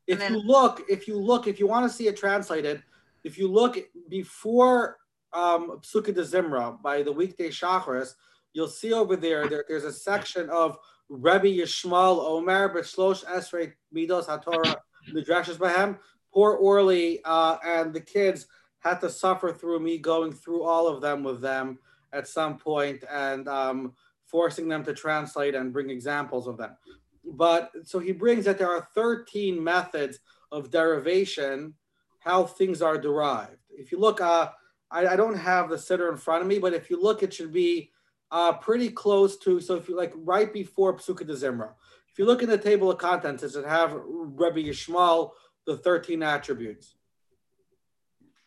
if 0.07 0.19
then, 0.19 0.33
you 0.33 0.39
look, 0.39 0.81
if 0.89 1.07
you 1.07 1.17
look, 1.17 1.47
if 1.47 1.59
you 1.59 1.67
want 1.67 1.89
to 1.89 1.95
see 1.95 2.07
it 2.07 2.17
translated, 2.17 2.81
if 3.23 3.37
you 3.37 3.47
look 3.47 3.77
before 4.09 4.97
um, 5.33 5.79
Pesukei 5.81 6.15
de 6.15 6.23
Zimra 6.23 6.81
by 6.81 7.03
the 7.03 7.11
weekday 7.11 7.49
Shacharis, 7.49 8.15
you'll 8.53 8.67
see 8.67 8.93
over 8.93 9.15
there, 9.15 9.47
there 9.47 9.65
there's 9.67 9.83
a 9.83 9.93
section 9.93 10.49
of 10.49 10.77
Rebbe 11.11 11.47
Yishmael 11.47 12.19
Omer 12.19 12.69
but 12.69 12.83
B'Shlosh 12.83 13.25
Esrei 13.25 13.73
Midos 13.93 14.27
HaTorah 14.27 14.75
the 15.07 15.21
Midrashas 15.21 15.57
Bahem. 15.57 15.97
Poor 16.33 16.53
Orly 16.53 17.19
uh, 17.25 17.57
and 17.65 17.93
the 17.93 17.99
kids 17.99 18.47
had 18.79 19.01
to 19.01 19.09
suffer 19.09 19.51
through 19.51 19.81
me 19.81 19.97
going 19.97 20.31
through 20.31 20.63
all 20.63 20.87
of 20.87 21.01
them 21.01 21.21
with 21.21 21.41
them 21.41 21.77
at 22.13 22.29
some 22.29 22.57
point 22.57 23.03
and 23.11 23.49
um, 23.49 23.93
forcing 24.25 24.69
them 24.69 24.85
to 24.85 24.93
translate 24.93 25.53
and 25.53 25.73
bring 25.73 25.89
examples 25.89 26.47
of 26.47 26.57
them. 26.57 26.77
But 27.25 27.71
so 27.83 27.99
he 27.99 28.13
brings 28.13 28.45
that 28.45 28.57
there 28.57 28.71
are 28.71 28.87
13 28.95 29.61
methods 29.61 30.19
of 30.49 30.71
derivation, 30.71 31.73
how 32.19 32.45
things 32.45 32.81
are 32.81 32.97
derived. 32.97 33.57
If 33.69 33.91
you 33.91 33.99
look, 33.99 34.21
uh, 34.21 34.49
I, 34.89 35.07
I 35.07 35.15
don't 35.17 35.37
have 35.37 35.69
the 35.69 35.75
siddur 35.75 36.09
in 36.09 36.17
front 36.17 36.41
of 36.41 36.47
me, 36.47 36.57
but 36.57 36.73
if 36.73 36.89
you 36.89 37.01
look, 37.01 37.21
it 37.21 37.33
should 37.33 37.51
be 37.51 37.91
uh, 38.31 38.53
pretty 38.53 38.89
close 38.89 39.37
to, 39.39 39.59
so 39.59 39.75
if 39.75 39.89
you 39.89 39.97
like 39.97 40.13
right 40.15 40.51
before 40.51 40.95
Pesukei 40.95 41.27
de 41.27 41.33
Zimra. 41.33 41.71
If 42.11 42.19
you 42.19 42.25
look 42.25 42.43
in 42.43 42.49
the 42.49 42.57
table 42.57 42.91
of 42.91 42.97
contents, 42.97 43.41
does 43.41 43.55
it 43.55 43.65
have 43.65 43.93
Rabbi 43.93 44.63
Yishmael, 44.63 45.31
the 45.65 45.77
13 45.77 46.23
attributes? 46.23 46.95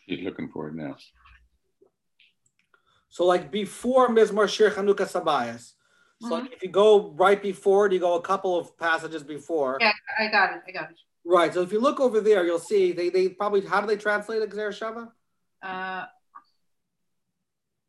He's 0.06 0.20
looking 0.20 0.48
for 0.48 0.68
it 0.68 0.74
now. 0.74 0.96
So 3.08 3.24
like 3.24 3.50
before 3.50 4.08
Mizmor 4.08 4.48
Shir 4.48 4.70
Chanukas 4.70 5.12
HaBayis. 5.12 5.72
So 6.20 6.34
like 6.34 6.52
if 6.52 6.62
you 6.62 6.68
go 6.68 7.12
right 7.12 7.40
before 7.40 7.86
it, 7.86 7.92
you 7.92 8.00
go 8.00 8.14
a 8.14 8.22
couple 8.22 8.58
of 8.58 8.76
passages 8.78 9.22
before. 9.22 9.78
Yeah, 9.80 9.92
I 10.18 10.30
got 10.30 10.52
it. 10.54 10.62
I 10.66 10.72
got 10.72 10.90
it. 10.90 10.96
Right. 11.24 11.52
So 11.52 11.62
if 11.62 11.70
you 11.70 11.80
look 11.80 12.00
over 12.00 12.20
there, 12.20 12.44
you'll 12.44 12.58
see 12.58 12.92
they, 12.92 13.10
they 13.10 13.28
probably 13.28 13.60
how 13.60 13.80
do 13.80 13.86
they 13.86 13.96
translate 13.96 14.42
it, 14.42 14.50
Gzer 14.50 14.68
Shava? 14.70 15.10
Uh, 15.62 16.06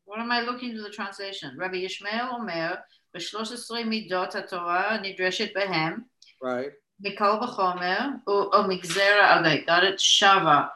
what 0.04 0.18
am 0.20 0.30
I 0.32 0.40
looking 0.40 0.74
to 0.74 0.82
the 0.82 0.90
translation? 0.90 1.56
Rabbi 1.56 1.76
Yishmael 1.84 2.32
Omer, 2.34 2.78
ב-13 3.14 3.84
מידות 3.86 4.34
התורה 4.34 4.96
נדרשת 5.02 5.54
בהם, 5.54 5.98
Right. 6.44 6.72
מכל 7.00 7.38
וחומר, 7.42 7.98
או, 8.26 8.54
או 8.54 8.68
מגזר, 8.68 9.40
okay, 9.40 9.66
got 9.66 9.82
it, 9.84 9.98
שווה. 9.98 10.66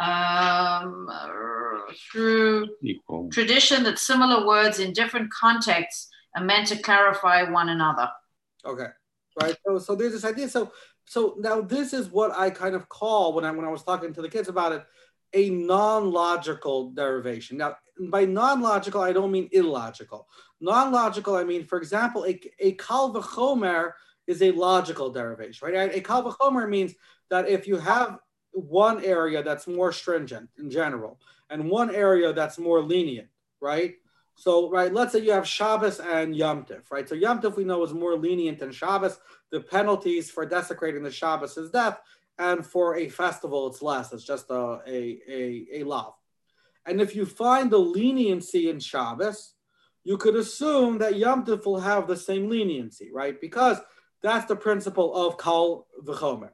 Um, 0.00 1.08
through 2.10 2.66
Equal. 2.82 3.28
tradition 3.30 3.84
that 3.84 3.98
similar 3.98 4.44
words 4.46 4.80
in 4.80 4.92
different 4.92 5.30
contexts 5.30 6.08
are 6.36 6.44
meant 6.44 6.66
to 6.68 6.76
clarify 6.76 7.42
one 7.44 7.68
another. 7.68 8.08
Okay. 8.64 8.88
Right. 9.40 9.56
So 9.66 9.78
so 9.78 9.94
there's 9.94 10.12
this 10.12 10.24
idea. 10.24 10.48
So 10.48 10.72
so 11.04 11.36
now 11.38 11.60
this 11.60 11.92
is 11.92 12.08
what 12.08 12.30
I 12.44 12.50
kind 12.50 12.74
of 12.74 12.88
call 12.88 13.32
when 13.34 13.44
I 13.44 13.50
when 13.52 13.64
I 13.64 13.72
was 13.76 13.84
talking 13.84 14.12
to 14.14 14.22
the 14.22 14.28
kids 14.28 14.48
about 14.48 14.72
it, 14.72 14.82
a 15.32 15.50
non-logical 15.50 16.90
derivation. 16.92 17.56
Now, 17.58 17.76
by 18.07 18.25
non-logical, 18.25 19.01
I 19.01 19.11
don't 19.11 19.31
mean 19.31 19.49
illogical. 19.51 20.27
Non-logical, 20.61 21.35
I 21.35 21.43
mean, 21.43 21.65
for 21.65 21.77
example, 21.77 22.25
a, 22.25 22.39
a 22.59 22.73
kal 22.73 23.13
v'chomer 23.13 23.93
is 24.27 24.41
a 24.41 24.51
logical 24.51 25.09
derivation, 25.09 25.67
right? 25.67 25.95
A 25.95 26.01
kal 26.01 26.23
v'chomer 26.23 26.69
means 26.69 26.93
that 27.29 27.49
if 27.49 27.67
you 27.67 27.77
have 27.77 28.19
one 28.51 29.03
area 29.03 29.43
that's 29.43 29.67
more 29.67 29.91
stringent 29.91 30.49
in 30.57 30.69
general 30.69 31.19
and 31.49 31.69
one 31.69 31.93
area 31.93 32.33
that's 32.33 32.57
more 32.57 32.81
lenient, 32.81 33.29
right? 33.61 33.95
So, 34.35 34.69
right, 34.69 34.93
let's 34.93 35.11
say 35.11 35.19
you 35.19 35.33
have 35.33 35.47
Shabbos 35.47 35.99
and 35.99 36.33
Yom 36.35 36.63
Tif, 36.63 36.91
right? 36.91 37.07
So 37.09 37.13
Yom 37.13 37.41
Tif 37.41 37.57
we 37.57 37.65
know 37.65 37.83
is 37.83 37.93
more 37.93 38.15
lenient 38.15 38.59
than 38.59 38.71
Shabbos. 38.71 39.19
The 39.51 39.59
penalties 39.59 40.31
for 40.31 40.45
desecrating 40.45 41.03
the 41.03 41.11
Shabbos 41.11 41.57
is 41.57 41.71
death, 41.71 41.99
and 42.37 42.65
for 42.65 42.95
a 42.95 43.09
festival 43.09 43.67
it's 43.67 43.81
less. 43.81 44.13
It's 44.13 44.23
just 44.23 44.49
a 44.49 44.79
a 44.87 45.19
a, 45.29 45.67
a 45.73 45.83
law. 45.83 46.15
And 46.85 47.01
if 47.01 47.15
you 47.15 47.25
find 47.25 47.69
the 47.69 47.77
leniency 47.77 48.69
in 48.69 48.79
Shabbos, 48.79 49.53
you 50.03 50.17
could 50.17 50.35
assume 50.35 50.97
that 50.99 51.17
Yom 51.17 51.45
Tif 51.45 51.65
will 51.65 51.79
have 51.79 52.07
the 52.07 52.17
same 52.17 52.49
leniency, 52.49 53.11
right? 53.13 53.39
Because 53.39 53.77
that's 54.21 54.45
the 54.45 54.55
principle 54.55 55.13
of 55.13 55.37
Kal 55.37 55.87
v'chomer, 56.03 56.51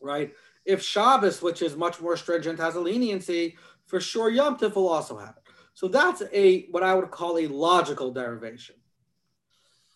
right? 0.00 0.32
If 0.64 0.82
Shabbos, 0.82 1.42
which 1.42 1.62
is 1.62 1.76
much 1.76 2.00
more 2.00 2.16
stringent, 2.16 2.58
has 2.60 2.76
a 2.76 2.80
leniency, 2.80 3.56
for 3.86 4.00
sure 4.00 4.30
Yom 4.30 4.56
Tif 4.56 4.74
will 4.74 4.88
also 4.88 5.16
have 5.18 5.36
it. 5.36 5.52
So 5.74 5.88
that's 5.88 6.22
a 6.32 6.66
what 6.70 6.82
I 6.82 6.94
would 6.94 7.10
call 7.10 7.38
a 7.38 7.46
logical 7.46 8.12
derivation. 8.12 8.76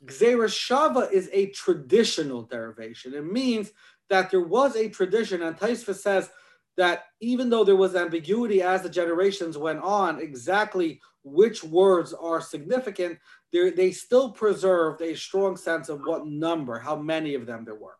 Gzera 0.05 0.49
Shava 0.49 1.11
is 1.13 1.31
a 1.33 1.51
traditional 1.51 2.43
derivation. 2.43 3.15
It 3.15 3.25
means 3.25 3.73
that 4.09 4.31
there 4.31 4.41
was 4.41 4.77
a 4.77 4.89
tradition, 4.89 5.43
and 5.43 5.57
Taisva 5.57 5.95
says 5.95 6.31
that 6.77 7.05
even 7.21 7.51
though 7.51 7.65
there 7.65 7.77
was 7.77 7.95
ambiguity 7.95 8.63
as 8.63 8.83
the 8.83 8.91
generations 8.91 9.57
went 9.57 9.81
on, 9.81 10.21
exactly 10.21 11.01
which 11.23 11.63
words 11.65 12.13
are 12.13 12.41
significant, 12.41 13.19
they 13.53 13.93
still 13.93 14.33
preserved 14.33 15.01
a 15.01 15.15
strong 15.15 15.57
sense 15.57 15.89
of 15.89 16.01
what 16.05 16.27
number, 16.27 16.79
how 16.79 16.97
many 16.97 17.35
of 17.35 17.47
them 17.47 17.65
there 17.65 17.77
were. 17.77 17.97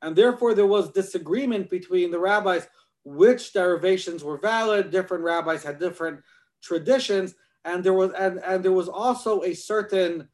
And 0.00 0.16
therefore, 0.16 0.54
there 0.54 0.66
was 0.66 0.90
disagreement 0.90 1.68
between 1.70 2.10
the 2.10 2.18
rabbis 2.18 2.66
which 3.04 3.52
derivations 3.52 4.22
were 4.22 4.38
valid. 4.38 4.90
Different 4.90 5.24
rabbis 5.24 5.62
had 5.62 5.78
different 5.78 6.20
traditions, 6.62 7.34
and 7.64 7.82
there 7.82 7.94
was 7.94 8.12
and, 8.12 8.38
and 8.38 8.64
there 8.64 8.72
was 8.72 8.88
also 8.88 9.42
a 9.42 9.54
certain 9.54 10.28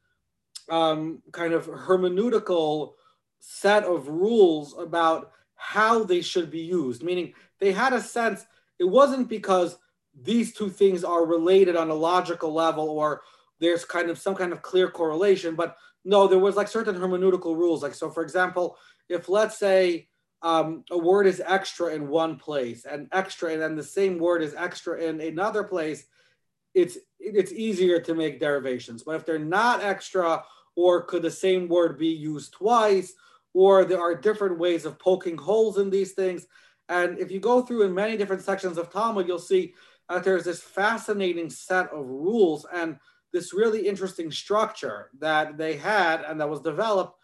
um, 0.69 1.21
kind 1.31 1.53
of 1.53 1.67
hermeneutical 1.67 2.93
set 3.39 3.83
of 3.83 4.07
rules 4.07 4.75
about 4.77 5.31
how 5.55 6.03
they 6.03 6.21
should 6.21 6.51
be 6.51 6.59
used. 6.59 7.03
Meaning, 7.03 7.33
they 7.59 7.71
had 7.71 7.93
a 7.93 8.01
sense. 8.01 8.45
It 8.79 8.85
wasn't 8.85 9.29
because 9.29 9.77
these 10.21 10.53
two 10.53 10.69
things 10.69 11.03
are 11.03 11.25
related 11.25 11.75
on 11.75 11.89
a 11.89 11.95
logical 11.95 12.53
level 12.53 12.89
or 12.89 13.21
there's 13.59 13.85
kind 13.85 14.09
of 14.09 14.17
some 14.17 14.35
kind 14.35 14.51
of 14.51 14.61
clear 14.61 14.89
correlation, 14.89 15.55
but 15.55 15.77
no, 16.03 16.27
there 16.27 16.39
was 16.39 16.55
like 16.55 16.67
certain 16.67 16.95
hermeneutical 16.95 17.55
rules. 17.55 17.81
Like 17.81 17.95
so, 17.95 18.09
for 18.09 18.21
example, 18.21 18.77
if 19.09 19.27
let's 19.27 19.57
say 19.57 20.07
um, 20.41 20.83
a 20.91 20.97
word 20.97 21.25
is 21.25 21.41
extra 21.45 21.93
in 21.93 22.07
one 22.07 22.37
place 22.37 22.85
and 22.85 23.07
extra 23.11 23.53
and 23.53 23.61
then 23.61 23.75
the 23.75 23.83
same 23.83 24.19
word 24.19 24.43
is 24.43 24.53
extra 24.53 25.01
in 25.01 25.19
another 25.19 25.63
place, 25.63 26.05
it's 26.73 26.97
it's 27.19 27.51
easier 27.53 27.99
to 28.01 28.13
make 28.13 28.39
derivations. 28.39 29.03
But 29.03 29.15
if 29.15 29.25
they're 29.25 29.39
not 29.39 29.81
extra, 29.81 30.43
or 30.75 31.03
could 31.03 31.21
the 31.21 31.31
same 31.31 31.67
word 31.67 31.97
be 31.97 32.09
used 32.09 32.53
twice, 32.53 33.13
or 33.55 33.85
there 33.85 34.01
are 34.01 34.13
different 34.13 34.59
ways 34.59 34.83
of 34.83 34.99
poking 34.99 35.37
holes 35.37 35.77
in 35.77 35.89
these 35.89 36.11
things. 36.11 36.45
And 36.89 37.17
if 37.17 37.31
you 37.31 37.39
go 37.39 37.61
through 37.61 37.83
in 37.83 37.93
many 37.93 38.17
different 38.17 38.43
sections 38.43 38.77
of 38.77 38.91
Talmud, 38.91 39.27
you'll 39.27 39.39
see 39.39 39.73
that 40.09 40.25
there's 40.25 40.43
this 40.43 40.61
fascinating 40.61 41.49
set 41.49 41.89
of 41.91 42.05
rules 42.05 42.67
and 42.73 42.97
this 43.31 43.53
really 43.53 43.87
interesting 43.87 44.29
structure 44.29 45.09
that 45.19 45.57
they 45.57 45.77
had 45.77 46.21
and 46.25 46.39
that 46.39 46.49
was 46.49 46.59
developed 46.59 47.17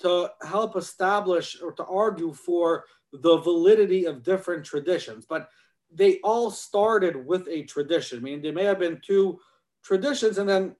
to 0.00 0.30
help 0.46 0.76
establish 0.76 1.56
or 1.62 1.72
to 1.72 1.84
argue 1.86 2.34
for 2.34 2.84
the 3.14 3.38
validity 3.38 4.04
of 4.04 4.22
different 4.22 4.66
traditions. 4.66 5.24
But 5.26 5.48
they 5.90 6.18
all 6.18 6.50
started 6.50 7.26
with 7.26 7.48
a 7.48 7.62
tradition. 7.64 8.18
I 8.18 8.20
mean, 8.20 8.42
there 8.42 8.52
may 8.52 8.64
have 8.64 8.78
been 8.78 9.00
two 9.02 9.40
traditions, 9.82 10.36
and 10.36 10.48
then 10.48 10.76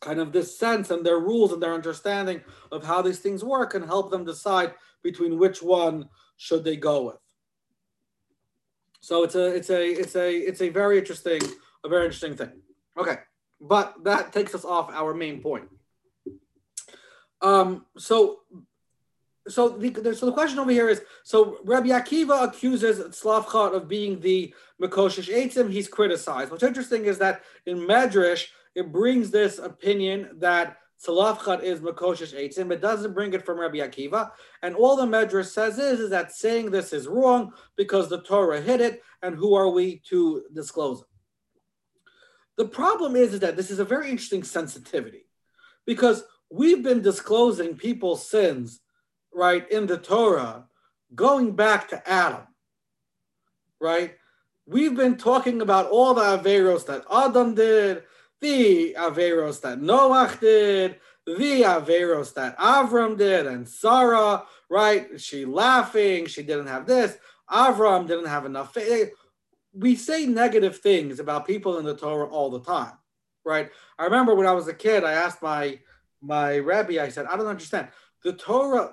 kind 0.00 0.20
of 0.20 0.32
this 0.32 0.58
sense 0.58 0.90
and 0.90 1.04
their 1.04 1.18
rules 1.18 1.52
and 1.52 1.62
their 1.62 1.74
understanding 1.74 2.40
of 2.70 2.84
how 2.84 3.02
these 3.02 3.18
things 3.18 3.42
work 3.42 3.74
and 3.74 3.84
help 3.84 4.10
them 4.10 4.24
decide 4.24 4.74
between 5.02 5.38
which 5.38 5.62
one 5.62 6.08
should 6.36 6.64
they 6.64 6.76
go 6.76 7.04
with. 7.04 7.16
So 9.00 9.22
it's 9.22 9.36
a 9.36 9.46
it's 9.54 9.70
a 9.70 9.86
it's 9.86 10.16
a 10.16 10.36
it's 10.36 10.60
a 10.60 10.68
very 10.68 10.98
interesting 10.98 11.40
a 11.84 11.88
very 11.88 12.04
interesting 12.06 12.36
thing. 12.36 12.52
Okay, 12.98 13.18
but 13.60 13.94
that 14.04 14.32
takes 14.32 14.54
us 14.54 14.64
off 14.64 14.90
our 14.90 15.14
main 15.14 15.40
point. 15.40 15.68
Um, 17.40 17.86
so 17.96 18.40
so 19.48 19.68
the, 19.68 20.14
so 20.14 20.26
the 20.26 20.32
question 20.32 20.58
over 20.58 20.70
here 20.72 20.88
is 20.88 21.02
so 21.22 21.58
Rabbi 21.64 21.88
Akiva 21.88 22.48
accuses 22.48 22.98
Slavchat 23.16 23.74
of 23.74 23.88
being 23.88 24.20
the 24.20 24.52
Makoshish 24.82 25.32
Eitzim. 25.32 25.70
He's 25.70 25.88
criticized. 25.88 26.50
What's 26.50 26.64
interesting 26.64 27.04
is 27.04 27.18
that 27.18 27.42
in 27.64 27.78
Medrash 27.78 28.48
it 28.76 28.92
brings 28.92 29.30
this 29.30 29.58
opinion 29.58 30.28
that 30.38 30.76
Salafchat 31.04 31.62
is 31.62 31.80
Makoshish 31.80 32.34
Eitzim. 32.34 32.68
but 32.68 32.80
doesn't 32.80 33.14
bring 33.14 33.32
it 33.32 33.44
from 33.44 33.58
Rabbi 33.58 33.78
Akiva. 33.78 34.30
And 34.62 34.76
all 34.76 34.96
the 34.96 35.06
Medrash 35.06 35.46
says 35.46 35.78
is, 35.78 35.98
is 35.98 36.10
that 36.10 36.32
saying 36.32 36.70
this 36.70 36.92
is 36.92 37.06
wrong 37.08 37.52
because 37.76 38.08
the 38.08 38.22
Torah 38.22 38.60
hid 38.60 38.80
it, 38.80 39.02
and 39.22 39.34
who 39.34 39.54
are 39.54 39.70
we 39.70 40.02
to 40.08 40.44
disclose 40.52 41.00
it? 41.00 41.06
The 42.56 42.68
problem 42.68 43.16
is, 43.16 43.34
is 43.34 43.40
that 43.40 43.56
this 43.56 43.70
is 43.70 43.78
a 43.78 43.84
very 43.84 44.10
interesting 44.10 44.42
sensitivity 44.42 45.26
because 45.86 46.24
we've 46.50 46.82
been 46.82 47.02
disclosing 47.02 47.76
people's 47.76 48.28
sins, 48.28 48.80
right, 49.34 49.70
in 49.70 49.86
the 49.86 49.98
Torah 49.98 50.66
going 51.14 51.54
back 51.54 51.88
to 51.88 52.08
Adam, 52.08 52.46
right? 53.80 54.14
We've 54.66 54.96
been 54.96 55.16
talking 55.16 55.62
about 55.62 55.86
all 55.90 56.14
the 56.14 56.22
Averos 56.22 56.86
that 56.86 57.04
Adam 57.10 57.54
did, 57.54 58.02
the 58.40 58.94
Averos 58.98 59.60
that 59.62 59.80
Noach 59.80 60.40
did, 60.40 61.00
the 61.26 61.62
Averos 61.62 62.34
that 62.34 62.58
Avram 62.58 63.16
did, 63.16 63.46
and 63.46 63.68
Sarah, 63.68 64.44
right? 64.70 65.20
She 65.20 65.44
laughing, 65.44 66.26
she 66.26 66.42
didn't 66.42 66.68
have 66.68 66.86
this. 66.86 67.16
Avram 67.50 68.06
didn't 68.06 68.26
have 68.26 68.44
enough 68.44 68.74
faith. 68.74 69.10
We 69.72 69.96
say 69.96 70.26
negative 70.26 70.78
things 70.78 71.20
about 71.20 71.46
people 71.46 71.78
in 71.78 71.84
the 71.84 71.96
Torah 71.96 72.28
all 72.28 72.50
the 72.50 72.62
time, 72.62 72.92
right? 73.44 73.70
I 73.98 74.04
remember 74.04 74.34
when 74.34 74.46
I 74.46 74.52
was 74.52 74.68
a 74.68 74.74
kid, 74.74 75.04
I 75.04 75.12
asked 75.12 75.42
my 75.42 75.78
my 76.22 76.58
rabbi, 76.58 77.00
I 77.00 77.08
said, 77.08 77.26
I 77.26 77.36
don't 77.36 77.46
understand. 77.46 77.88
The 78.24 78.32
Torah 78.32 78.92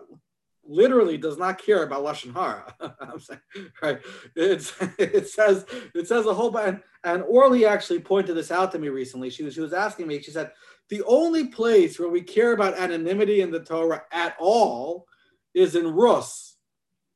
literally 0.66 1.18
does 1.18 1.38
not 1.38 1.62
care 1.62 1.84
about 1.84 2.04
lashon 2.04 2.34
hara. 2.34 2.74
I'm 3.00 3.20
saying, 3.20 3.40
right? 3.82 4.00
It's 4.36 4.74
it 4.98 5.28
says 5.28 5.66
it 5.94 6.08
says 6.08 6.26
a 6.26 6.34
whole 6.34 6.52
bunch. 6.52 6.82
And, 7.04 7.24
Orly 7.24 7.66
actually 7.66 8.00
pointed 8.00 8.36
this 8.36 8.52
out 8.52 8.72
to 8.72 8.80
me 8.80 8.90
recently. 8.90 9.30
She 9.30 9.44
was 9.44 9.54
she 9.54 9.62
was 9.62 9.74
asking 9.74 10.08
me. 10.08 10.22
She 10.22 10.32
said 10.32 10.52
the 10.90 11.04
only 11.04 11.48
place 11.48 12.00
where 12.00 12.10
we 12.10 12.22
care 12.22 12.54
about 12.54 12.78
anonymity 12.78 13.42
in 13.42 13.52
the 13.52 13.60
Torah 13.60 14.04
at 14.12 14.36
all 14.40 15.08
is 15.54 15.76
in 15.76 15.88
Rus, 15.88 16.56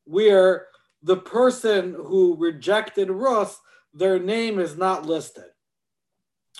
where 0.05 0.67
the 1.03 1.17
person 1.17 1.93
who 1.93 2.35
rejected 2.37 3.09
Rus, 3.09 3.59
their 3.93 4.19
name 4.19 4.59
is 4.59 4.77
not 4.77 5.05
listed. 5.05 5.45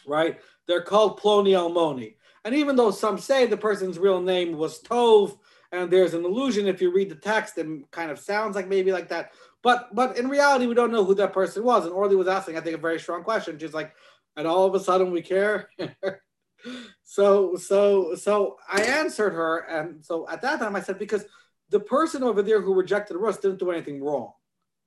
Right? 0.06 0.40
They're 0.68 0.82
called 0.82 1.20
Ploni 1.20 1.52
Almoni. 1.52 2.16
And 2.46 2.56
even 2.56 2.76
though 2.78 2.92
some 2.92 3.18
say 3.18 3.46
the 3.46 3.58
person's 3.58 4.00
real 4.00 4.22
name 4.22 4.58
was 4.58 4.82
Tov, 4.82 5.38
and 5.72 5.92
there's 5.92 6.14
an 6.14 6.26
illusion 6.26 6.68
if 6.68 6.82
you 6.82 6.94
read 6.94 7.10
the 7.10 7.16
text, 7.16 7.58
it 7.58 7.68
kind 7.92 8.12
of 8.12 8.20
sounds 8.20 8.56
like 8.56 8.68
maybe 8.68 8.92
like 8.92 9.10
that. 9.10 9.32
But 9.64 9.94
but 9.94 10.18
in 10.18 10.30
reality, 10.30 10.66
we 10.66 10.76
don't 10.76 10.92
know 10.92 11.04
who 11.04 11.16
that 11.16 11.34
person 11.34 11.64
was. 11.64 11.86
And 11.86 11.94
Orly 11.94 12.16
was 12.16 12.28
asking, 12.28 12.58
I 12.58 12.62
think, 12.62 12.76
a 12.76 12.82
very 12.82 13.00
strong 13.00 13.24
question. 13.24 13.60
She's 13.60 13.74
like, 13.74 13.94
and 14.36 14.48
all 14.48 14.66
of 14.66 14.76
a 14.76 14.80
sudden 14.80 15.12
we 15.12 15.22
care. 15.22 15.70
so 17.04 17.56
so 17.56 18.16
so 18.16 18.58
I 18.72 18.82
answered 18.82 19.34
her, 19.34 19.60
and 19.70 20.06
so 20.06 20.28
at 20.30 20.42
that 20.42 20.60
time 20.60 20.76
I 20.76 20.82
said 20.82 21.00
because 21.00 21.26
the 21.70 21.80
person 21.80 22.24
over 22.24 22.42
there 22.42 22.62
who 22.62 22.74
rejected 22.74 23.18
Rus 23.18 23.38
didn't 23.38 23.60
do 23.60 23.72
anything 23.72 24.02
wrong, 24.02 24.32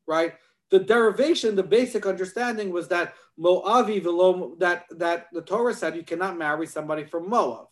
right? 0.06 0.34
The 0.70 0.78
derivation, 0.78 1.56
the 1.56 1.62
basic 1.62 2.06
understanding 2.06 2.70
was 2.70 2.88
that 2.88 3.14
Moavi 3.38 4.58
that 4.60 4.86
that 4.92 5.26
the 5.32 5.42
Torah 5.42 5.74
said 5.74 5.96
you 5.96 6.04
cannot 6.04 6.38
marry 6.38 6.66
somebody 6.66 7.04
from 7.04 7.28
Moab. 7.28 7.66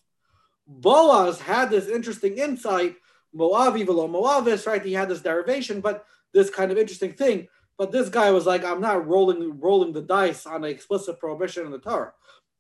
Boaz 0.69 1.41
had 1.41 1.71
this 1.71 1.89
interesting 1.89 2.37
insight, 2.37 2.97
Moavi 3.35 3.85
velo 3.87 4.07
Moavis, 4.07 4.67
right? 4.67 4.85
He 4.85 4.93
had 4.93 5.09
this 5.09 5.23
derivation, 5.23 5.81
but 5.81 6.05
this 6.35 6.51
kind 6.51 6.71
of 6.71 6.79
interesting 6.79 7.13
thing. 7.13 7.49
But 7.79 7.91
this 7.91 8.09
guy 8.09 8.31
was 8.31 8.45
like, 8.45 8.65
I'm 8.65 8.81
not 8.81 9.07
rolling 9.07 9.59
rolling 9.61 9.93
the 9.93 10.03
dice 10.03 10.47
on 10.47 10.65
an 10.65 10.71
explicit 10.71 11.19
prohibition 11.19 11.65
in 11.65 11.73
the 11.73 11.79
Torah. 11.79 12.13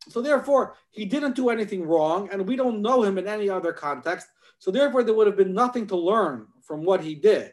So 0.09 0.23
therefore, 0.23 0.75
he 0.90 1.05
didn't 1.05 1.37
do 1.37 1.51
anything 1.51 1.87
wrong, 1.87 2.29
and 2.33 2.47
we 2.47 2.57
don't 2.57 2.81
know 2.81 3.03
him 3.03 3.18
in 3.18 3.27
any 3.27 3.51
other 3.51 3.73
context. 3.73 4.29
So 4.59 4.71
therefore, 4.71 5.03
there 5.03 5.14
would 5.14 5.27
have 5.27 5.37
been 5.37 5.53
nothing 5.53 5.87
to 5.88 5.97
learn 5.97 6.47
from 6.62 6.85
what 6.85 7.03
he 7.03 7.14
did, 7.14 7.53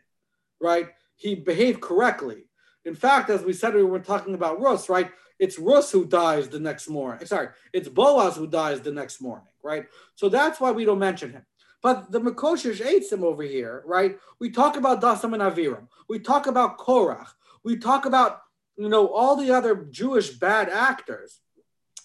right? 0.62 0.90
He 1.16 1.36
behaved 1.36 1.82
correctly. 1.82 2.48
In 2.86 2.96
fact, 2.96 3.30
as 3.30 3.44
we 3.44 3.52
said, 3.52 3.74
we 3.74 3.84
were 3.84 4.00
talking 4.00 4.36
about 4.36 4.62
Rus, 4.62 4.90
right? 4.90 5.12
It's 5.40 5.60
Rus 5.60 5.92
who 5.92 6.06
dies 6.06 6.48
the 6.48 6.60
next 6.60 6.88
morning. 6.88 7.26
Sorry, 7.26 7.50
it's 7.74 7.90
Boaz 7.90 8.36
who 8.36 8.48
dies 8.48 8.82
the 8.82 8.92
next 8.92 9.22
morning, 9.22 9.48
right? 9.66 9.88
So 10.14 10.30
that's 10.30 10.62
why 10.62 10.72
we 10.72 10.86
don't 10.86 11.00
mention 11.00 11.32
him. 11.32 11.46
But 11.82 12.12
the 12.12 12.22
Makoshish 12.22 12.82
Eitzim 12.82 13.24
over 13.24 13.44
here, 13.44 13.84
right? 13.86 14.18
We 14.40 14.52
talk 14.52 14.78
about 14.78 15.02
Dasam 15.02 15.34
and 15.34 15.42
Aviram. 15.44 15.88
We 16.08 16.20
talk 16.20 16.48
about 16.48 16.78
Korach. 16.78 17.28
We 17.64 17.78
talk 17.78 18.06
about, 18.06 18.42
you 18.78 18.90
know, 18.90 19.08
all 19.08 19.36
the 19.36 19.52
other 19.52 19.88
Jewish 19.92 20.30
bad 20.30 20.70
actors 20.70 21.42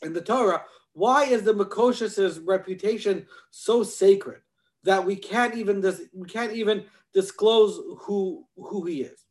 in 0.03 0.12
the 0.12 0.23
Torah. 0.23 0.64
Why 0.94 1.25
is 1.25 1.42
the 1.42 1.55
Makoshish's 1.55 2.40
reputation 2.40 3.27
so 3.51 3.83
sacred 3.83 4.40
that 4.85 5.05
we 5.05 5.16
can't 5.16 5.55
even 5.55 5.81
dis- 5.81 6.09
we 6.12 6.27
can't 6.27 6.53
even 6.53 6.85
disclose 7.12 7.79
who 8.01 8.46
who 8.57 8.85
he 8.87 9.03
is? 9.03 9.25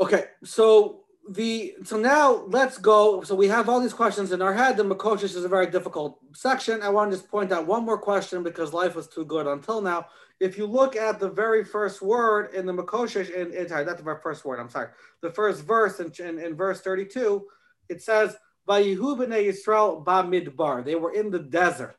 Okay, 0.00 0.24
so 0.42 1.01
the 1.28 1.76
so 1.84 1.96
now 1.96 2.44
let's 2.48 2.78
go. 2.78 3.22
So 3.22 3.34
we 3.34 3.48
have 3.48 3.68
all 3.68 3.80
these 3.80 3.92
questions 3.92 4.32
in 4.32 4.42
our 4.42 4.52
head. 4.52 4.76
The 4.76 4.84
Makoshish 4.84 5.36
is 5.36 5.44
a 5.44 5.48
very 5.48 5.68
difficult 5.68 6.18
section. 6.34 6.82
I 6.82 6.88
want 6.88 7.10
to 7.10 7.16
just 7.16 7.30
point 7.30 7.52
out 7.52 7.66
one 7.66 7.84
more 7.84 7.98
question 7.98 8.42
because 8.42 8.72
life 8.72 8.96
was 8.96 9.06
too 9.06 9.24
good 9.24 9.46
until 9.46 9.80
now. 9.80 10.06
If 10.40 10.58
you 10.58 10.66
look 10.66 10.96
at 10.96 11.20
the 11.20 11.30
very 11.30 11.64
first 11.64 12.02
word 12.02 12.52
in 12.54 12.66
the 12.66 12.72
Makoshish, 12.72 13.30
in, 13.30 13.68
sorry, 13.68 13.84
not 13.84 13.98
the 13.98 14.18
first 14.20 14.44
word, 14.44 14.58
I'm 14.58 14.68
sorry, 14.68 14.88
the 15.20 15.30
first 15.30 15.62
verse 15.62 16.00
in, 16.00 16.12
in, 16.18 16.40
in 16.40 16.56
verse 16.56 16.80
32, 16.80 17.44
it 17.88 18.02
says, 18.02 18.36
Vayihu 18.68 19.16
b'nei 19.16 19.52
Yisrael 19.52 20.04
ba 20.04 20.82
They 20.82 20.96
were 20.96 21.12
in 21.12 21.30
the 21.30 21.38
desert. 21.38 21.96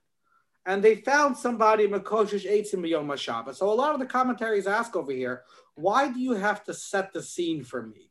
And 0.66 0.84
they 0.84 0.96
found 0.96 1.38
somebody, 1.38 1.88
Makoshish 1.88 2.50
Eitzim 2.50 2.88
Yom. 2.88 3.54
So 3.54 3.72
a 3.72 3.74
lot 3.74 3.94
of 3.94 4.00
the 4.00 4.06
commentaries 4.06 4.68
ask 4.68 4.96
over 4.96 5.12
here, 5.12 5.44
why 5.76 6.12
do 6.12 6.20
you 6.20 6.34
have 6.34 6.64
to 6.66 6.74
set 6.74 7.14
the 7.14 7.24
scene 7.24 7.64
for 7.64 7.84
me? 7.84 8.10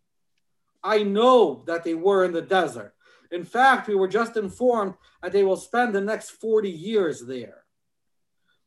I 0.83 1.03
know 1.03 1.63
that 1.67 1.85
they 1.85 1.95
were 1.95 2.25
in 2.25 2.33
the 2.33 2.43
desert. 2.43 2.95
In 3.31 3.45
fact, 3.45 3.89
we 3.89 3.95
were 3.95 4.09
just 4.09 4.37
informed 4.37 4.95
that 5.23 5.33
they 5.33 5.45
will 5.45 5.57
spend 5.57 5.95
the 5.95 6.01
next 6.01 6.31
40 6.31 6.71
years 6.71 7.25
there. 7.25 7.65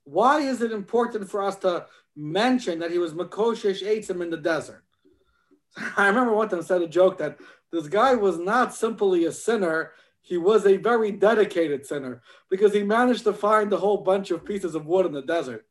Why 0.03 0.41
is 0.41 0.61
it 0.61 0.71
important 0.71 1.29
for 1.29 1.43
us 1.43 1.55
to 1.57 1.85
mention 2.15 2.79
that 2.79 2.91
he 2.91 2.97
was 2.97 3.13
Makoshish 3.13 3.83
Eitzim 3.83 4.21
in 4.21 4.29
the 4.29 4.37
desert? 4.37 4.83
I 5.97 6.07
remember 6.07 6.33
one 6.33 6.49
time 6.49 6.63
said 6.63 6.81
a 6.81 6.87
joke 6.87 7.17
that 7.19 7.37
this 7.71 7.87
guy 7.87 8.15
was 8.15 8.39
not 8.39 8.73
simply 8.73 9.25
a 9.25 9.31
sinner, 9.31 9.91
he 10.21 10.37
was 10.37 10.65
a 10.65 10.77
very 10.77 11.11
dedicated 11.11 11.85
sinner 11.85 12.21
because 12.49 12.73
he 12.73 12.83
managed 12.83 13.25
to 13.25 13.33
find 13.33 13.71
a 13.71 13.77
whole 13.77 13.97
bunch 13.97 14.31
of 14.31 14.45
pieces 14.45 14.73
of 14.73 14.87
wood 14.87 15.05
in 15.05 15.11
the 15.11 15.21
desert. 15.21 15.65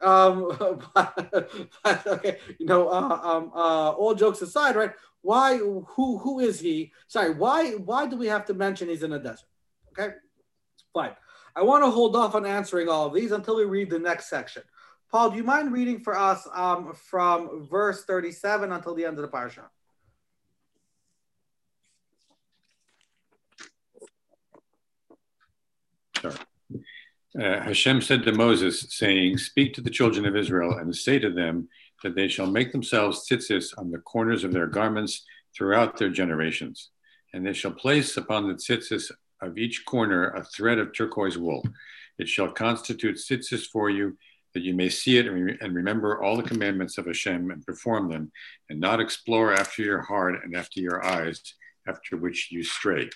Um, 0.00 0.52
but, 0.94 1.50
but, 1.82 2.06
okay, 2.06 2.38
you 2.58 2.66
know, 2.66 2.88
uh, 2.88 3.20
um, 3.22 3.50
uh, 3.54 3.90
all 3.90 4.14
jokes 4.14 4.42
aside, 4.42 4.76
right? 4.76 4.92
Why? 5.22 5.58
Who? 5.58 6.18
Who 6.18 6.40
is 6.40 6.60
he? 6.60 6.92
Sorry. 7.08 7.34
Why? 7.34 7.72
Why 7.72 8.06
do 8.06 8.16
we 8.16 8.26
have 8.26 8.46
to 8.46 8.54
mention 8.54 8.88
he's 8.88 9.02
in 9.02 9.12
a 9.12 9.18
desert? 9.18 9.48
Okay, 9.98 10.14
fine. 10.94 11.12
I 11.54 11.62
want 11.62 11.84
to 11.84 11.90
hold 11.90 12.16
off 12.16 12.34
on 12.34 12.46
answering 12.46 12.88
all 12.88 13.06
of 13.06 13.14
these 13.14 13.32
until 13.32 13.56
we 13.56 13.64
read 13.64 13.90
the 13.90 13.98
next 13.98 14.30
section. 14.30 14.62
Paul, 15.10 15.30
do 15.30 15.36
you 15.36 15.44
mind 15.44 15.72
reading 15.72 15.98
for 15.98 16.16
us 16.16 16.46
um, 16.54 16.92
from 16.94 17.66
verse 17.68 18.04
37 18.04 18.70
until 18.70 18.94
the 18.94 19.04
end 19.04 19.18
of 19.18 19.22
the 19.22 19.28
parsha? 19.28 19.64
Sorry. 26.20 26.36
Uh, 27.38 27.60
Hashem 27.60 28.02
said 28.02 28.24
to 28.24 28.32
Moses, 28.32 28.86
saying, 28.90 29.38
Speak 29.38 29.74
to 29.74 29.80
the 29.80 29.90
children 29.90 30.26
of 30.26 30.36
Israel 30.36 30.78
and 30.78 30.94
say 30.94 31.18
to 31.18 31.30
them 31.30 31.68
that 32.02 32.14
they 32.14 32.28
shall 32.28 32.46
make 32.46 32.72
themselves 32.72 33.26
tzitzis 33.28 33.76
on 33.78 33.90
the 33.90 33.98
corners 33.98 34.44
of 34.44 34.52
their 34.52 34.66
garments 34.66 35.24
throughout 35.56 35.96
their 35.96 36.10
generations. 36.10 36.90
And 37.32 37.46
they 37.46 37.52
shall 37.52 37.72
place 37.72 38.16
upon 38.16 38.48
the 38.48 38.54
tzitzis 38.54 39.10
of 39.40 39.58
each 39.58 39.84
corner 39.84 40.30
a 40.30 40.44
thread 40.44 40.78
of 40.78 40.92
turquoise 40.92 41.38
wool. 41.38 41.62
It 42.18 42.28
shall 42.28 42.52
constitute 42.52 43.16
tzitzis 43.16 43.66
for 43.66 43.90
you, 43.90 44.16
that 44.54 44.62
you 44.62 44.74
may 44.74 44.88
see 44.88 45.16
it 45.18 45.26
and, 45.26 45.44
re- 45.44 45.58
and 45.60 45.74
remember 45.74 46.22
all 46.22 46.36
the 46.36 46.42
commandments 46.42 46.98
of 46.98 47.06
Hashem 47.06 47.50
and 47.50 47.64
perform 47.64 48.10
them, 48.10 48.32
and 48.68 48.80
not 48.80 49.00
explore 49.00 49.54
after 49.54 49.82
your 49.82 50.02
heart 50.02 50.36
and 50.44 50.56
after 50.56 50.80
your 50.80 51.04
eyes, 51.04 51.40
after 51.86 52.16
which 52.16 52.50
you 52.50 52.62
stray 52.64 53.10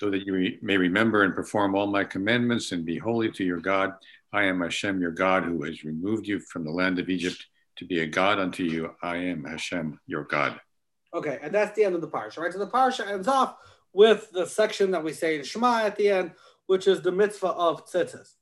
so 0.00 0.08
that 0.08 0.24
you 0.24 0.32
re- 0.32 0.58
may 0.62 0.78
remember 0.78 1.24
and 1.24 1.34
perform 1.34 1.74
all 1.74 1.86
my 1.86 2.02
commandments 2.02 2.72
and 2.72 2.86
be 2.86 2.96
holy 2.96 3.30
to 3.30 3.44
your 3.44 3.60
God. 3.60 3.92
I 4.32 4.44
am 4.44 4.60
Hashem, 4.60 5.00
your 5.00 5.10
God, 5.10 5.44
who 5.44 5.62
has 5.64 5.84
removed 5.84 6.26
you 6.26 6.38
from 6.40 6.64
the 6.64 6.70
land 6.70 6.98
of 6.98 7.08
Egypt 7.08 7.44
to 7.76 7.84
be 7.84 8.00
a 8.00 8.06
God 8.06 8.38
unto 8.38 8.62
you. 8.62 8.94
I 9.02 9.16
am 9.16 9.44
Hashem, 9.44 9.98
your 10.06 10.24
God. 10.24 10.60
Okay, 11.12 11.38
and 11.42 11.52
that's 11.52 11.74
the 11.74 11.84
end 11.84 11.96
of 11.96 12.00
the 12.00 12.08
parsha, 12.08 12.38
right? 12.38 12.52
So 12.52 12.58
the 12.58 12.68
parsha 12.68 13.06
ends 13.06 13.26
off 13.26 13.56
with 13.92 14.30
the 14.30 14.46
section 14.46 14.92
that 14.92 15.02
we 15.02 15.12
say 15.12 15.36
in 15.36 15.44
Shema 15.44 15.82
at 15.82 15.96
the 15.96 16.10
end, 16.10 16.32
which 16.66 16.86
is 16.86 17.02
the 17.02 17.10
mitzvah 17.10 17.48
of 17.48 17.86
tzitzis. 17.86 18.34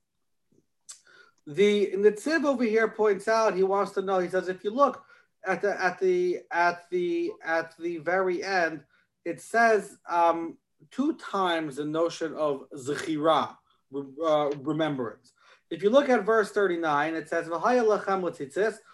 The 1.47 1.93
Netziv 1.97 2.45
over 2.45 2.65
here 2.65 2.89
points 2.89 3.27
out 3.27 3.57
he 3.57 3.63
wants 3.63 3.93
to 3.93 4.03
know. 4.03 4.19
He 4.19 4.29
says, 4.29 4.49
if 4.49 4.63
you 4.63 4.71
look 4.71 5.03
at 5.47 5.63
the 5.63 5.83
at 5.83 5.99
the 5.99 6.41
at 6.53 6.85
the 6.91 7.31
at 7.43 7.75
the 7.79 7.97
very 7.99 8.45
end, 8.45 8.83
it 9.25 9.41
says 9.41 9.97
um, 10.07 10.59
two 10.91 11.15
times 11.15 11.77
the 11.77 11.87
notion 11.87 12.35
of 12.35 12.65
zechira, 12.75 13.57
uh, 13.95 14.51
remembrance. 14.59 15.33
If 15.71 15.83
you 15.83 15.91
look 15.91 16.09
at 16.09 16.25
verse 16.25 16.51
39, 16.51 17.15
it 17.15 17.29
says, 17.29 17.47
oso, 17.49 18.87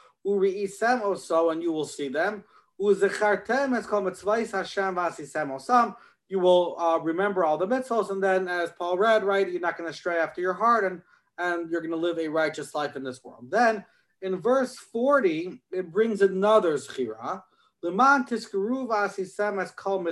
and 1.53 1.63
you 1.63 1.73
will 1.73 1.85
see 1.85 2.09
them. 2.09 2.45
Uzechartem 2.81 3.71
mitzvahs 3.71 4.95
v'asisem. 4.95 5.95
You 6.29 6.41
will 6.41 6.77
uh, 6.81 6.99
remember 6.99 7.45
all 7.45 7.59
the 7.59 7.67
mitzvahs, 7.67 8.11
and 8.11 8.23
then, 8.23 8.49
as 8.49 8.73
Paul 8.73 8.99
read, 8.99 9.23
right, 9.23 9.49
you're 9.49 9.61
not 9.61 9.79
going 9.79 9.91
to 9.91 9.97
stray 9.97 10.17
after 10.17 10.41
your 10.41 10.55
heart, 10.55 10.85
and 10.85 11.03
and 11.37 11.69
you're 11.69 11.81
going 11.81 11.91
to 11.91 11.97
live 11.97 12.19
a 12.19 12.29
righteous 12.29 12.75
life 12.75 12.97
in 12.97 13.03
this 13.03 13.23
world. 13.25 13.51
Then, 13.51 13.85
in 14.23 14.41
verse 14.41 14.77
40, 14.77 15.61
it 15.73 15.91
brings 15.91 16.23
another 16.23 16.75
zechira. 16.75 17.43
Leman 17.83 18.25
tiskaru 18.25 18.89
v'asisem 18.89 19.63
es 19.63 19.71
kol 19.73 20.07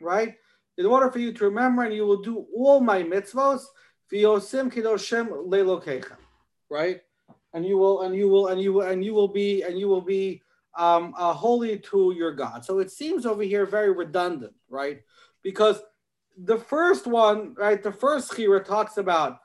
right? 0.00 0.34
in 0.76 0.86
order 0.86 1.10
for 1.10 1.18
you 1.18 1.32
to 1.32 1.44
remember, 1.44 1.84
and 1.84 1.94
you 1.94 2.06
will 2.06 2.22
do 2.22 2.46
all 2.56 2.80
my 2.80 3.02
mitzvos, 3.02 3.62
right? 6.70 7.00
And 7.52 7.64
you 7.64 7.78
will, 7.78 8.02
and 8.02 8.14
you 8.14 8.28
will, 8.28 8.48
and 8.48 8.60
you 8.60 8.72
will, 8.72 8.82
and 8.82 9.04
you 9.04 9.14
will 9.14 9.28
be, 9.28 9.62
and 9.62 9.78
you 9.78 9.88
will 9.88 10.00
be 10.00 10.42
um, 10.76 11.14
uh, 11.16 11.32
holy 11.32 11.78
to 11.78 12.12
your 12.16 12.32
God. 12.32 12.64
So 12.64 12.80
it 12.80 12.90
seems 12.90 13.26
over 13.26 13.42
here 13.42 13.64
very 13.64 13.92
redundant, 13.92 14.54
right? 14.68 15.02
Because 15.42 15.80
the 16.36 16.58
first 16.58 17.06
one, 17.06 17.54
right? 17.54 17.80
The 17.80 17.92
first 17.92 18.32
chira 18.32 18.64
talks 18.64 18.96
about 18.96 19.38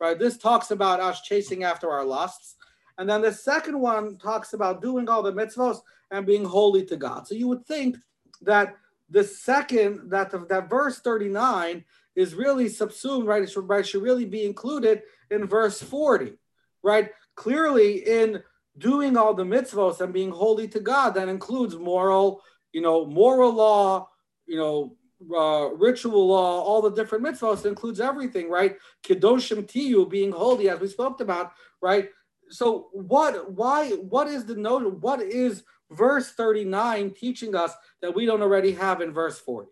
right? 0.00 0.18
This 0.18 0.36
talks 0.36 0.70
about 0.72 1.00
us 1.00 1.22
chasing 1.22 1.62
after 1.64 1.90
our 1.90 2.04
lusts. 2.04 2.56
And 2.98 3.08
then 3.08 3.22
the 3.22 3.32
second 3.32 3.78
one 3.78 4.18
talks 4.18 4.52
about 4.52 4.82
doing 4.82 5.08
all 5.08 5.22
the 5.22 5.32
mitzvahs 5.32 5.80
and 6.10 6.26
being 6.26 6.44
holy 6.44 6.84
to 6.86 6.96
God. 6.96 7.26
So 7.26 7.34
you 7.34 7.48
would 7.48 7.66
think 7.66 7.96
that 8.42 8.76
the 9.10 9.24
second, 9.24 10.10
that 10.10 10.30
that 10.48 10.70
verse 10.70 11.00
39 11.00 11.84
is 12.16 12.34
really 12.34 12.68
subsumed, 12.68 13.26
right? 13.26 13.42
It 13.42 13.50
should, 13.50 13.68
right, 13.68 13.86
should 13.86 14.02
really 14.02 14.24
be 14.24 14.44
included 14.44 15.02
in 15.30 15.46
verse 15.46 15.82
40, 15.82 16.34
right? 16.82 17.10
Clearly, 17.34 17.98
in 17.98 18.42
doing 18.78 19.16
all 19.16 19.34
the 19.34 19.44
mitzvahs 19.44 20.00
and 20.00 20.12
being 20.12 20.30
holy 20.30 20.68
to 20.68 20.80
God, 20.80 21.10
that 21.14 21.28
includes 21.28 21.76
moral, 21.76 22.42
you 22.72 22.80
know, 22.80 23.04
moral 23.04 23.52
law, 23.52 24.08
you 24.46 24.56
know, 24.56 24.96
uh, 25.34 25.74
ritual 25.74 26.28
law, 26.28 26.62
all 26.62 26.82
the 26.82 26.90
different 26.90 27.24
mitzvahs, 27.24 27.66
includes 27.66 28.00
everything, 28.00 28.50
right? 28.50 28.76
Kedoshim 29.02 29.66
tiyu, 29.66 30.08
being 30.08 30.32
holy, 30.32 30.68
as 30.68 30.80
we 30.80 30.88
spoke 30.88 31.20
about, 31.20 31.52
right? 31.80 32.10
So 32.50 32.88
what, 32.92 33.52
why, 33.52 33.90
what 33.90 34.28
is 34.28 34.44
the 34.44 34.54
note? 34.54 35.00
What 35.00 35.22
is 35.22 35.64
verse 35.96 36.32
39 36.32 37.10
teaching 37.12 37.54
us 37.54 37.72
that 38.02 38.14
we 38.14 38.26
don't 38.26 38.42
already 38.42 38.72
have 38.72 39.00
in 39.00 39.12
verse 39.12 39.38
40? 39.38 39.68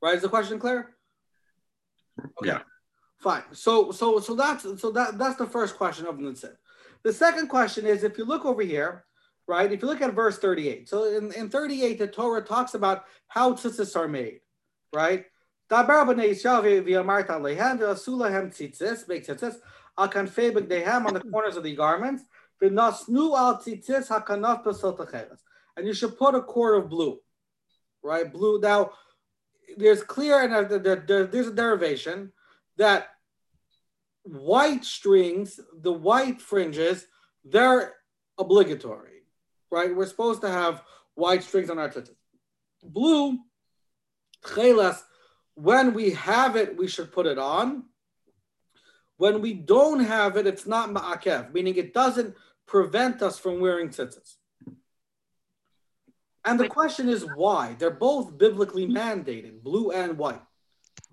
Right? 0.00 0.16
Is 0.16 0.22
the 0.22 0.28
question 0.28 0.58
clear? 0.58 0.94
Okay. 2.20 2.48
Yeah. 2.48 2.60
Fine. 3.18 3.42
So 3.52 3.92
so 3.92 4.18
so 4.18 4.34
that's 4.34 4.64
so 4.80 4.90
that 4.90 5.16
that's 5.16 5.36
the 5.36 5.46
first 5.46 5.76
question 5.76 6.06
of 6.06 6.16
Netziv. 6.16 6.56
The 7.04 7.12
second 7.12 7.48
question 7.48 7.86
is 7.86 8.02
if 8.02 8.18
you 8.18 8.24
look 8.24 8.44
over 8.44 8.62
here, 8.62 9.04
right? 9.46 9.70
If 9.70 9.82
you 9.82 9.88
look 9.88 10.02
at 10.02 10.14
verse 10.14 10.38
38, 10.38 10.88
so 10.88 11.04
in, 11.04 11.32
in 11.32 11.48
38, 11.48 11.98
the 11.98 12.06
Torah 12.06 12.42
talks 12.42 12.74
about 12.74 13.04
how 13.28 13.52
tzitzis 13.54 13.96
are 13.96 14.08
made, 14.08 14.40
right? 14.92 15.26
Make 15.70 15.86
tzitzis 19.26 19.56
al 19.98 20.08
kanfei 20.08 20.52
b'gdehem 20.52 21.06
on 21.06 21.14
the 21.14 21.20
corners 21.20 21.56
of 21.56 21.62
the 21.62 21.74
garments. 21.74 22.24
And 22.62 22.80
you 25.86 25.94
should 25.94 26.18
put 26.18 26.34
a 26.34 26.42
cord 26.42 26.82
of 26.82 26.88
blue, 26.88 27.18
right? 28.02 28.32
Blue. 28.32 28.60
Now, 28.60 28.92
there's 29.76 30.02
clear 30.02 30.42
and 30.42 30.70
there's 30.70 31.48
a 31.48 31.52
derivation 31.52 32.32
that 32.76 33.08
white 34.22 34.84
strings, 34.84 35.58
the 35.74 35.92
white 35.92 36.40
fringes, 36.40 37.06
they're 37.44 37.94
obligatory, 38.38 39.22
right? 39.70 39.94
We're 39.94 40.06
supposed 40.06 40.42
to 40.42 40.48
have 40.48 40.82
white 41.14 41.42
strings 41.42 41.70
on 41.70 41.78
our 41.78 41.88
tzitzis. 41.88 42.14
Blue, 42.84 43.38
chelas, 44.44 45.02
when 45.54 45.94
we 45.94 46.10
have 46.10 46.56
it, 46.56 46.76
we 46.76 46.88
should 46.88 47.12
put 47.12 47.26
it 47.26 47.38
on. 47.38 47.84
When 49.16 49.40
we 49.40 49.54
don't 49.54 50.00
have 50.00 50.36
it, 50.36 50.46
it's 50.46 50.66
not 50.66 50.90
ma'akev, 50.90 51.52
meaning 51.52 51.76
it 51.76 51.94
doesn't 51.94 52.34
prevent 52.72 53.20
us 53.20 53.38
from 53.38 53.60
wearing 53.60 53.90
tzitzis. 53.90 54.36
And 56.42 56.58
the 56.58 56.68
question 56.68 57.06
is 57.06 57.22
why? 57.36 57.76
They're 57.78 57.90
both 57.90 58.38
biblically 58.38 58.86
mandated, 58.86 59.62
blue 59.62 59.90
and 59.90 60.16
white, 60.16 60.40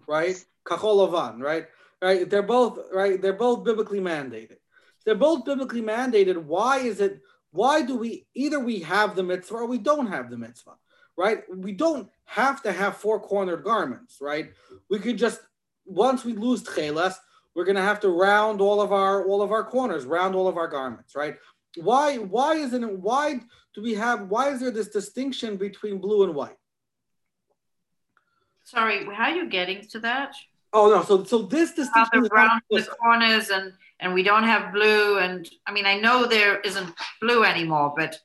right? 0.08 0.38
Kacholavan, 0.66 1.42
right? 1.42 1.68
Right? 2.02 2.30
They're 2.30 2.52
both 2.58 2.80
right. 2.94 3.22
They're 3.22 3.34
both 3.34 3.66
biblically 3.66 4.00
mandated. 4.00 4.60
They're 5.04 5.16
both 5.16 5.44
biblically 5.44 5.82
mandated. 5.82 6.38
Why 6.38 6.78
is 6.80 7.02
it? 7.02 7.20
Why 7.52 7.82
do 7.82 7.98
we 7.98 8.26
either 8.34 8.60
we 8.62 8.80
have 8.80 9.18
the 9.18 9.24
mitzvah 9.24 9.56
or 9.56 9.66
we 9.66 9.80
don't 9.80 10.08
have 10.08 10.30
the 10.30 10.38
mitzvah? 10.38 10.78
Right? 11.18 11.40
We 11.54 11.74
don't 11.74 12.10
have 12.24 12.64
to 12.64 12.72
have 12.72 12.96
four 12.96 13.20
cornered 13.20 13.66
garments, 13.66 14.20
right? 14.22 14.54
We 14.90 15.00
could 15.00 15.18
just 15.18 15.42
once 15.86 16.24
we 16.24 16.34
lose 16.34 16.64
tchelas, 16.64 17.16
we're 17.56 17.66
gonna 17.66 17.82
have 17.82 18.00
to 18.02 18.10
round 18.10 18.62
all 18.62 18.82
of 18.82 18.92
our 18.92 19.26
all 19.26 19.42
of 19.42 19.52
our 19.52 19.64
corners, 19.64 20.06
round 20.06 20.36
all 20.36 20.48
of 20.48 20.58
our 20.58 20.68
garments, 20.68 21.16
right? 21.16 21.38
Why 21.78 22.18
why 22.18 22.56
isn't 22.56 22.84
it 22.84 23.00
why 23.00 23.42
do 23.74 23.82
we 23.82 23.94
have 23.96 24.30
why 24.30 24.50
is 24.50 24.60
there 24.60 24.72
this 24.72 24.90
distinction 24.90 25.58
between 25.58 26.00
blue 26.00 26.24
and 26.24 26.36
white? 26.36 26.58
Sorry, 28.64 29.06
how 29.06 29.26
are 29.26 29.36
you 29.36 29.50
getting 29.50 29.82
to 29.90 30.00
that? 30.00 30.36
Oh 30.74 30.90
no, 30.90 31.04
so 31.04 31.24
so 31.24 31.44
this 31.44 31.74
distinction 31.74 32.24
is 32.24 32.30
around 32.30 32.62
the 32.70 32.84
corners 33.02 33.50
and 33.50 33.74
and 34.00 34.14
we 34.14 34.24
don't 34.24 34.44
have 34.44 34.72
blue 34.74 35.18
and 35.18 35.50
I 35.66 35.72
mean 35.72 35.86
I 35.86 36.00
know 36.00 36.26
there 36.26 36.60
isn't 36.60 36.94
blue 37.22 37.44
anymore, 37.44 37.94
but 37.98 38.20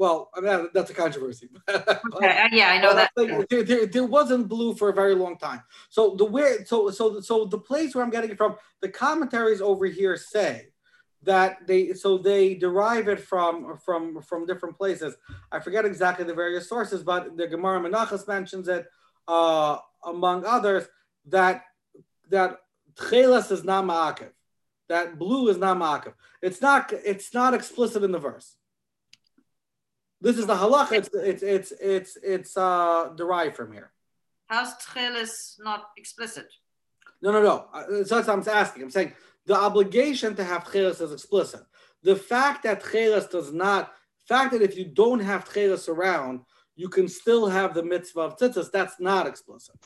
well, 0.00 0.30
I 0.34 0.40
mean, 0.40 0.68
that's 0.72 0.88
a 0.88 0.94
controversy. 0.94 1.50
okay, 1.68 1.84
uh, 1.86 2.48
yeah, 2.52 2.70
I 2.70 2.80
know 2.80 2.94
that. 2.94 3.10
Like, 3.18 3.46
there, 3.50 3.62
there, 3.62 3.84
there, 3.84 4.06
wasn't 4.06 4.48
blue 4.48 4.74
for 4.74 4.88
a 4.88 4.94
very 4.94 5.14
long 5.14 5.36
time. 5.36 5.60
So 5.90 6.14
the 6.16 6.24
where, 6.24 6.64
so 6.64 6.90
so 6.90 7.20
so 7.20 7.44
the 7.44 7.58
place 7.58 7.94
where 7.94 8.02
I'm 8.02 8.08
getting 8.08 8.30
it 8.30 8.38
from, 8.38 8.56
the 8.80 8.88
commentaries 8.88 9.60
over 9.60 9.84
here 9.84 10.16
say 10.16 10.68
that 11.24 11.66
they 11.66 11.92
so 11.92 12.16
they 12.16 12.54
derive 12.54 13.08
it 13.08 13.20
from 13.20 13.76
from 13.84 14.22
from 14.22 14.46
different 14.46 14.78
places. 14.78 15.16
I 15.52 15.60
forget 15.60 15.84
exactly 15.84 16.24
the 16.24 16.32
various 16.32 16.66
sources, 16.66 17.02
but 17.02 17.36
the 17.36 17.46
Gemara 17.46 17.78
Menachos 17.78 18.26
mentions 18.26 18.68
it 18.68 18.86
uh, 19.28 19.76
among 20.02 20.46
others 20.46 20.86
that 21.26 21.64
that 22.30 22.56
tchelas 22.94 23.52
is 23.52 23.64
not 23.64 23.84
ma'akev, 23.84 24.30
that 24.88 25.18
blue 25.18 25.50
is 25.50 25.58
not 25.58 25.76
ma'akev. 25.76 26.14
It's 26.40 26.62
not 26.62 26.90
it's 26.90 27.34
not 27.34 27.52
explicit 27.52 28.02
in 28.02 28.12
the 28.12 28.18
verse. 28.18 28.56
This 30.20 30.36
is 30.38 30.46
the 30.46 30.54
halacha. 30.54 30.92
It's 30.92 31.10
it's 31.14 31.42
it's 31.42 31.72
it's 31.80 32.18
it's 32.22 32.56
uh, 32.56 33.10
derived 33.16 33.56
from 33.56 33.72
here. 33.72 33.90
How's 34.46 34.74
tchelas 34.74 35.60
not 35.60 35.90
explicit? 35.96 36.48
No, 37.22 37.32
no, 37.32 37.42
no. 37.42 37.66
Uh, 37.72 37.84
that's 38.08 38.10
what 38.10 38.28
I'm 38.28 38.44
asking. 38.48 38.82
I'm 38.82 38.90
saying 38.90 39.12
the 39.46 39.54
obligation 39.54 40.34
to 40.36 40.44
have 40.44 40.64
tchelas 40.64 41.00
is 41.00 41.12
explicit. 41.12 41.62
The 42.02 42.16
fact 42.16 42.62
that 42.64 42.82
tchelas 42.82 43.30
does 43.30 43.52
not, 43.52 43.92
fact 44.26 44.52
that 44.52 44.62
if 44.62 44.76
you 44.76 44.86
don't 44.86 45.20
have 45.20 45.48
tchelas 45.48 45.88
around, 45.88 46.40
you 46.76 46.88
can 46.88 47.08
still 47.08 47.46
have 47.46 47.74
the 47.74 47.82
mitzvah 47.82 48.20
of 48.20 48.36
tzitzis, 48.38 48.70
that's 48.70 48.98
not 49.00 49.26
explicit. 49.26 49.76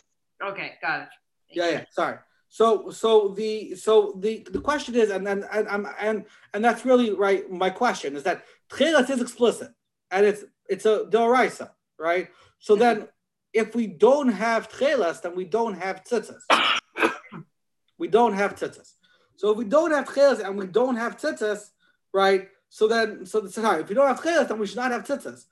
Okay, 0.43 0.75
got 0.81 1.03
it. 1.03 1.09
Yeah, 1.51 1.71
yeah. 1.71 1.85
Sorry. 1.91 2.19
So, 2.49 2.91
so 2.91 3.29
the 3.29 3.75
so 3.75 4.17
the 4.21 4.47
the 4.51 4.61
question 4.61 4.95
is, 4.95 5.11
and 5.11 5.27
and 5.27 5.45
and 5.53 5.87
and 6.01 6.25
and 6.53 6.65
that's 6.65 6.85
really 6.85 7.11
right. 7.13 7.51
My 7.51 7.71
question 7.71 8.15
is 8.15 8.23
that 8.23 8.45
tchelas 8.71 9.11
is 9.11 9.21
explicit, 9.21 9.73
and 10.15 10.25
it's 10.25 10.45
it's 10.69 10.87
a 10.87 11.05
doraisa, 11.11 11.71
right? 11.99 12.29
So 12.59 12.77
then, 12.77 13.09
if 13.53 13.75
we 13.75 13.87
don't 13.87 14.29
have 14.29 14.71
tchelas, 14.71 15.21
then 15.21 15.35
we 15.35 15.45
don't 15.45 15.75
have 15.75 16.05
tzitzis. 16.05 16.41
we 17.99 18.09
don't 18.09 18.33
have 18.33 18.55
tzitzis. 18.55 18.95
So 19.37 19.51
if 19.51 19.59
we 19.59 19.65
don't 19.65 19.91
have 19.91 20.07
tchelas 20.07 20.41
and 20.43 20.57
we 20.57 20.67
don't 20.67 20.97
have 20.97 21.19
tzitzis, 21.19 21.71
right? 22.13 22.49
So 22.71 22.89
then, 22.89 23.27
so 23.27 23.41
the 23.41 23.51
sorry, 23.51 23.83
if 23.83 23.89
we 23.89 23.95
don't 23.95 24.07
have 24.07 24.21
tchelas, 24.21 24.49
then 24.49 24.59
we 24.59 24.67
should 24.67 24.77
not 24.77 24.93
have 24.93 25.05
tzitzis. 25.05 25.45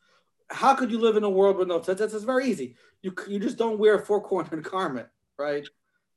How 0.49 0.75
could 0.75 0.91
you 0.91 0.99
live 0.99 1.17
in 1.17 1.25
a 1.25 1.31
world 1.31 1.57
with 1.57 1.69
no 1.69 1.81
tzitzis? 1.81 2.15
It's 2.15 2.25
very 2.25 2.47
easy. 2.47 2.77
You 3.03 3.15
you 3.29 3.41
just 3.41 3.59
don't 3.59 3.79
wear 3.79 3.97
a 3.97 3.99
four 3.99 4.23
cornered 4.23 4.63
garment, 4.71 5.09
right? 5.37 5.69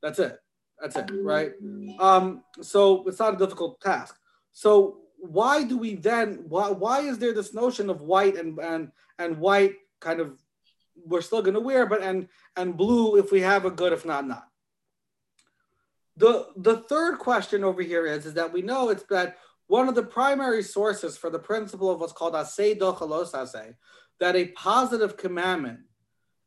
That's 0.02 0.20
it. 0.20 0.38
That's 0.80 0.94
it, 0.94 1.10
right? 1.10 1.52
Um, 1.98 2.44
so 2.60 3.06
it's 3.08 3.18
not 3.18 3.34
a 3.34 3.38
difficult 3.38 3.80
task. 3.80 4.14
So 4.52 4.98
why 5.16 5.64
do 5.64 5.78
we 5.78 5.94
then? 5.94 6.44
Why 6.48 6.70
why 6.70 7.00
is 7.00 7.18
there 7.18 7.34
this 7.34 7.54
notion 7.54 7.90
of 7.90 8.00
white 8.00 8.36
and 8.36 8.58
and 8.58 8.92
and 9.18 9.38
white 9.38 9.74
kind 10.00 10.20
of 10.20 10.38
we're 11.04 11.22
still 11.22 11.42
going 11.42 11.54
to 11.54 11.60
wear, 11.60 11.86
but 11.86 12.02
and 12.02 12.28
and 12.56 12.76
blue 12.76 13.16
if 13.16 13.30
we 13.30 13.40
have 13.40 13.64
a 13.64 13.70
good, 13.70 13.92
if 13.92 14.04
not 14.04 14.26
not. 14.26 14.48
The, 16.16 16.46
the 16.56 16.78
third 16.78 17.18
question 17.18 17.62
over 17.62 17.82
here 17.82 18.06
is, 18.06 18.24
is 18.24 18.34
that 18.34 18.52
we 18.52 18.62
know 18.62 18.88
it's 18.88 19.04
that 19.10 19.36
one 19.66 19.88
of 19.88 19.94
the 19.94 20.02
primary 20.02 20.62
sources 20.62 21.16
for 21.16 21.28
the 21.28 21.38
principle 21.38 21.90
of 21.90 22.00
what's 22.00 22.12
called 22.12 22.32
asay 22.32 22.78
dochalos 22.78 23.32
asay, 23.32 23.74
that 24.18 24.34
a 24.34 24.48
positive 24.48 25.16
commandment 25.16 25.80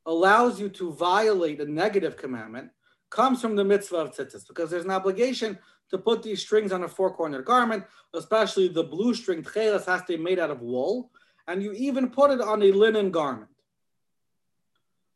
allows 0.08 0.60
you 0.60 0.70
to 0.70 0.94
violate 0.94 1.62
a 1.62 1.72
negative 1.72 2.18
commandment, 2.18 2.72
comes 3.12 3.42
from 3.42 3.56
the 3.56 3.64
mitzvah 3.64 3.98
of 3.98 4.16
tzitzis, 4.16 4.48
because 4.48 4.72
there's 4.72 4.86
an 4.86 4.92
obligation 4.92 5.60
to 5.90 5.98
put 5.98 6.24
these 6.24 6.42
strings 6.42 6.72
on 6.72 6.84
a 6.84 6.88
four-cornered 6.88 7.46
garment, 7.46 7.84
especially 8.14 8.68
the 8.68 8.84
blue 8.84 9.14
string 9.14 9.44
tchelas 9.44 9.86
has 9.86 10.02
to 10.02 10.18
be 10.18 10.24
made 10.24 10.40
out 10.40 10.52
of 10.52 10.62
wool, 10.62 11.12
and 11.48 11.64
you 11.64 11.72
even 11.74 12.10
put 12.10 12.32
it 12.32 12.42
on 12.42 12.62
a 12.62 12.72
linen 12.72 13.12
garment. 13.12 13.50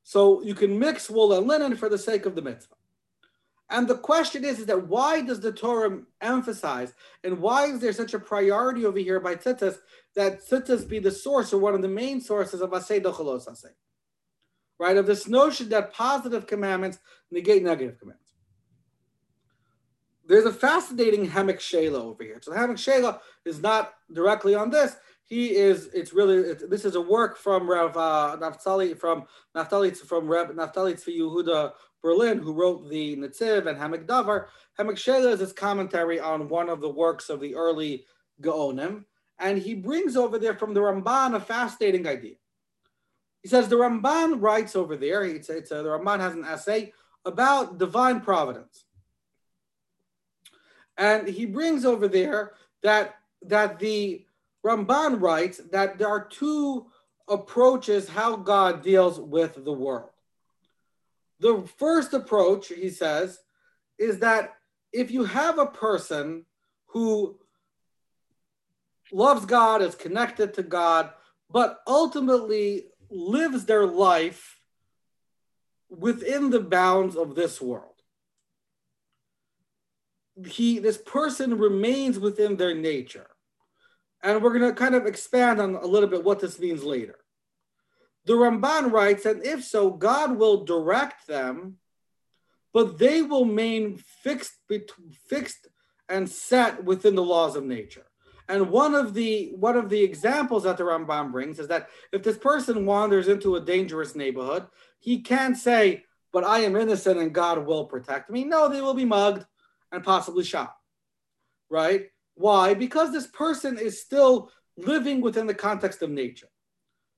So 0.04 0.42
you 0.44 0.56
can 0.56 0.78
mix 0.78 1.10
wool 1.10 1.34
and 1.34 1.48
linen 1.48 1.76
for 1.76 1.90
the 1.90 1.98
sake 1.98 2.26
of 2.26 2.36
the 2.36 2.42
mitzvah. 2.42 2.76
And 3.70 3.88
the 3.88 3.98
question 3.98 4.44
is, 4.44 4.60
is 4.60 4.66
that 4.68 4.88
why 4.88 5.22
does 5.22 5.40
the 5.40 5.52
Torah 5.52 6.02
emphasize 6.22 6.94
and 7.24 7.40
why 7.40 7.66
is 7.66 7.80
there 7.80 7.94
such 7.94 8.14
a 8.14 8.20
priority 8.20 8.86
over 8.86 9.00
here 9.00 9.20
by 9.20 9.36
tzitzis 9.36 9.78
that 10.16 10.46
tzitzis 10.48 10.88
be 10.88 11.00
the 11.00 11.10
source 11.10 11.54
or 11.54 11.58
one 11.58 11.74
of 11.74 11.82
the 11.82 11.88
main 11.88 12.22
sources 12.22 12.62
of 12.62 12.72
asay 12.72 13.02
dochalos 13.02 13.48
asay? 13.48 13.72
Right, 14.80 14.98
of 14.98 15.08
this 15.08 15.28
notion 15.28 15.70
that 15.70 15.94
positive 15.94 16.46
commandments 16.46 17.00
negate 17.32 17.64
negative 17.64 17.98
commandments. 18.00 18.23
There's 20.26 20.46
a 20.46 20.54
fascinating 20.54 21.30
Hemek 21.30 21.58
Shela 21.58 22.02
over 22.02 22.24
here. 22.24 22.40
So 22.42 22.52
the 22.52 22.58
Hemek 22.58 22.78
Shela 22.78 23.20
is 23.46 23.62
not 23.62 23.94
directly 24.12 24.56
on 24.56 24.70
this. 24.70 24.96
he 25.26 25.56
is. 25.56 25.90
It's 25.94 26.14
really. 26.14 26.54
This 26.54 26.86
is 26.86 26.96
a 26.96 27.02
work 27.02 27.38
from 27.38 27.70
Rav 27.70 27.98
uh, 27.98 28.38
Naftali 28.40 28.98
from 28.98 29.26
Naftali 29.56 29.96
from 29.98 30.28
Reb 30.28 30.50
Naftali 30.52 30.94
Tzvi 30.94 31.20
Yehuda 31.20 31.74
Berlin, 32.02 32.40
who 32.40 32.54
wrote 32.54 32.90
the 32.90 33.16
Netziv 33.18 33.68
and 33.68 33.78
Hamek 33.78 34.06
Davar. 34.06 34.48
Hamek 34.80 34.94
Shela 34.94 35.32
is 35.32 35.40
his 35.40 35.54
commentary 35.54 36.20
on 36.20 36.50
one 36.50 36.70
of 36.70 36.82
the 36.82 36.90
works 36.90 37.30
of 37.30 37.40
the 37.40 37.56
early 37.56 38.06
Gaonim, 38.42 39.06
and 39.40 39.58
he 39.58 39.74
brings 39.74 40.16
over 40.16 40.38
there 40.38 40.56
from 40.56 40.74
the 40.74 40.82
Ramban 40.82 41.36
a 41.36 41.40
fascinating 41.40 42.08
idea. 42.08 42.36
He 43.42 43.50
says 43.50 43.68
the 43.68 43.76
Ramban 43.76 44.42
writes 44.42 44.76
over 44.76 44.96
there. 44.96 45.24
It's, 45.24 45.50
it's 45.50 45.72
a, 45.72 45.76
the 45.76 45.90
Ramban 45.90 46.20
has 46.20 46.34
an 46.34 46.46
essay 46.46 46.94
about 47.26 47.78
divine 47.78 48.22
providence, 48.22 48.86
and 50.98 51.28
he 51.28 51.46
brings 51.46 51.86
over 51.86 52.08
there 52.08 52.54
that 52.82 53.16
that 53.42 53.80
the 53.80 54.26
Ramban 54.66 55.22
writes 55.22 55.60
that 55.72 55.98
there 55.98 56.08
are 56.08 56.26
two 56.26 56.88
approaches 57.28 58.08
how 58.08 58.36
God 58.36 58.82
deals 58.82 59.20
with 59.20 59.64
the 59.64 59.74
world. 59.74 60.10
The 61.40 61.68
first 61.78 62.14
approach, 62.14 62.70
he 62.70 62.90
says, 62.90 63.40
is 63.98 64.20
that 64.20 64.54
if 64.94 65.12
you 65.12 65.26
have 65.26 65.58
a 65.58 65.66
person 65.66 66.46
who 66.88 67.38
loves 69.12 69.46
God, 69.46 69.82
is 69.82 69.96
connected 69.96 70.54
to 70.54 70.64
God, 70.64 71.12
but 71.50 71.82
ultimately 71.86 72.86
lives 73.10 73.66
their 73.66 73.86
life 73.86 74.60
within 75.90 76.50
the 76.50 76.60
bounds 76.60 77.16
of 77.16 77.36
this 77.36 77.62
world. 77.62 77.93
He, 80.46 80.80
this 80.80 80.98
person 80.98 81.58
remains 81.58 82.20
within 82.20 82.58
their 82.58 82.74
nature. 82.74 83.28
And 84.22 84.42
we're 84.42 84.58
going 84.58 84.74
to 84.74 84.80
kind 84.80 84.96
of 84.96 85.06
expand 85.06 85.60
on 85.60 85.76
a 85.76 85.86
little 85.86 86.10
bit 86.10 86.24
what 86.24 86.40
this 86.40 86.60
means 86.60 86.84
later. 86.84 87.20
The 88.26 88.34
Ramban 88.34 88.92
writes, 88.92 89.26
and 89.26 89.46
if 89.46 89.64
so, 89.64 89.92
God 89.92 90.38
will 90.38 90.64
direct 90.64 91.28
them, 91.28 91.78
but 92.74 92.98
they 92.98 93.22
will 93.22 93.46
remain 93.46 93.98
fixed, 93.98 94.54
fixed 95.28 95.68
and 96.08 96.30
set 96.30 96.84
within 96.84 97.16
the 97.16 97.24
laws 97.24 97.56
of 97.56 97.66
nature. 97.66 98.06
And 98.50 98.70
one 98.70 98.94
of 98.94 99.14
the 99.14 99.54
one 99.56 99.78
of 99.78 99.90
the 99.90 100.04
examples 100.04 100.64
that 100.64 100.78
the 100.78 100.84
Ramban 100.84 101.32
brings 101.32 101.60
is 101.60 101.70
that 101.70 101.90
if 102.12 102.24
this 102.24 102.38
person 102.38 102.86
wanders 102.86 103.30
into 103.30 103.56
a 103.56 103.62
dangerous 103.62 104.16
neighborhood, 104.16 104.68
he 105.00 105.22
can't 105.22 105.56
say, 105.56 106.04
"But 106.34 106.44
I 106.44 106.60
am 106.60 106.76
innocent 106.76 107.20
and 107.20 107.34
God 107.34 107.66
will 107.66 107.86
protect 107.86 108.30
me." 108.30 108.44
No, 108.44 108.68
they 108.68 108.82
will 108.82 108.94
be 108.94 109.06
mugged 109.06 109.46
and 109.94 110.04
possibly 110.04 110.44
shot. 110.44 110.76
Right? 111.70 112.08
Why? 112.36 112.74
Because 112.74 113.14
this 113.14 113.28
person 113.28 113.78
is 113.78 114.02
still 114.02 114.52
living 114.76 115.22
within 115.22 115.48
the 115.48 115.54
context 115.54 116.02
of 116.02 116.10
nature. 116.10 116.50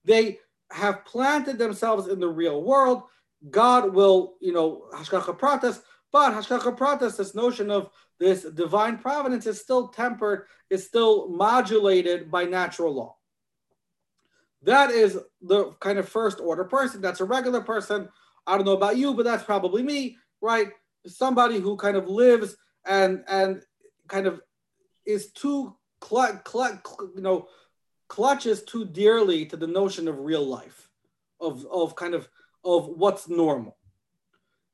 They 0.03 0.39
have 0.71 1.05
planted 1.05 1.57
themselves 1.57 2.07
in 2.07 2.19
the 2.19 2.27
real 2.27 2.61
world. 2.61 3.03
God 3.49 3.93
will, 3.93 4.35
you 4.41 4.53
know, 4.53 4.85
hashgacha 4.93 5.39
pratis, 5.39 5.81
but 6.11 6.33
hashgacha 6.33 6.77
pratis, 6.77 7.17
this 7.17 7.33
notion 7.35 7.71
of 7.71 7.89
this 8.19 8.43
divine 8.43 8.97
providence 8.97 9.45
is 9.45 9.59
still 9.59 9.89
tempered, 9.89 10.45
is 10.69 10.85
still 10.85 11.29
modulated 11.29 12.31
by 12.31 12.45
natural 12.45 12.93
law. 12.93 13.15
That 14.63 14.89
is 14.91 15.17
the 15.41 15.71
kind 15.79 15.99
of 15.99 16.09
first 16.09 16.39
order 16.39 16.63
person. 16.63 17.01
That's 17.01 17.21
a 17.21 17.25
regular 17.25 17.61
person. 17.61 18.09
I 18.47 18.55
don't 18.55 18.65
know 18.65 18.73
about 18.73 18.97
you, 18.97 19.13
but 19.13 19.25
that's 19.25 19.43
probably 19.43 19.83
me, 19.83 20.17
right? 20.41 20.69
Somebody 21.05 21.59
who 21.59 21.77
kind 21.77 21.97
of 21.97 22.07
lives 22.07 22.55
and 22.85 23.23
and 23.27 23.61
kind 24.07 24.27
of 24.27 24.41
is 25.05 25.31
too 25.31 25.75
cl- 26.03 26.41
cl- 26.47 26.81
cl- 26.85 27.11
you 27.15 27.21
know 27.21 27.47
clutches 28.07 28.63
too 28.63 28.85
dearly 28.85 29.45
to 29.47 29.57
the 29.57 29.67
notion 29.67 30.07
of 30.07 30.19
real 30.19 30.45
life, 30.45 30.89
of, 31.39 31.65
of 31.71 31.95
kind 31.95 32.13
of 32.13 32.27
of 32.63 32.87
what's 32.87 33.27
normal. 33.27 33.77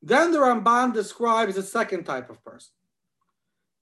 Then 0.02 0.32
the 0.32 0.40
Ramban 0.40 0.94
describes 0.94 1.58
a 1.58 1.64
second 1.64 2.06
type 2.06 2.30
of 2.30 2.44
person. 2.44 2.72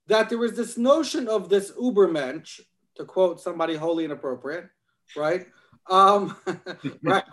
That 0.06 0.28
there 0.28 0.44
is 0.44 0.56
this 0.56 0.76
notion 0.76 1.28
of 1.28 1.48
this 1.48 1.70
Ubermensch, 1.72 2.60
to 2.96 3.04
quote 3.04 3.40
somebody 3.40 3.76
wholly 3.76 4.04
inappropriate, 4.04 4.68
right? 5.16 5.46
Um, 5.88 6.36
right 7.02 7.24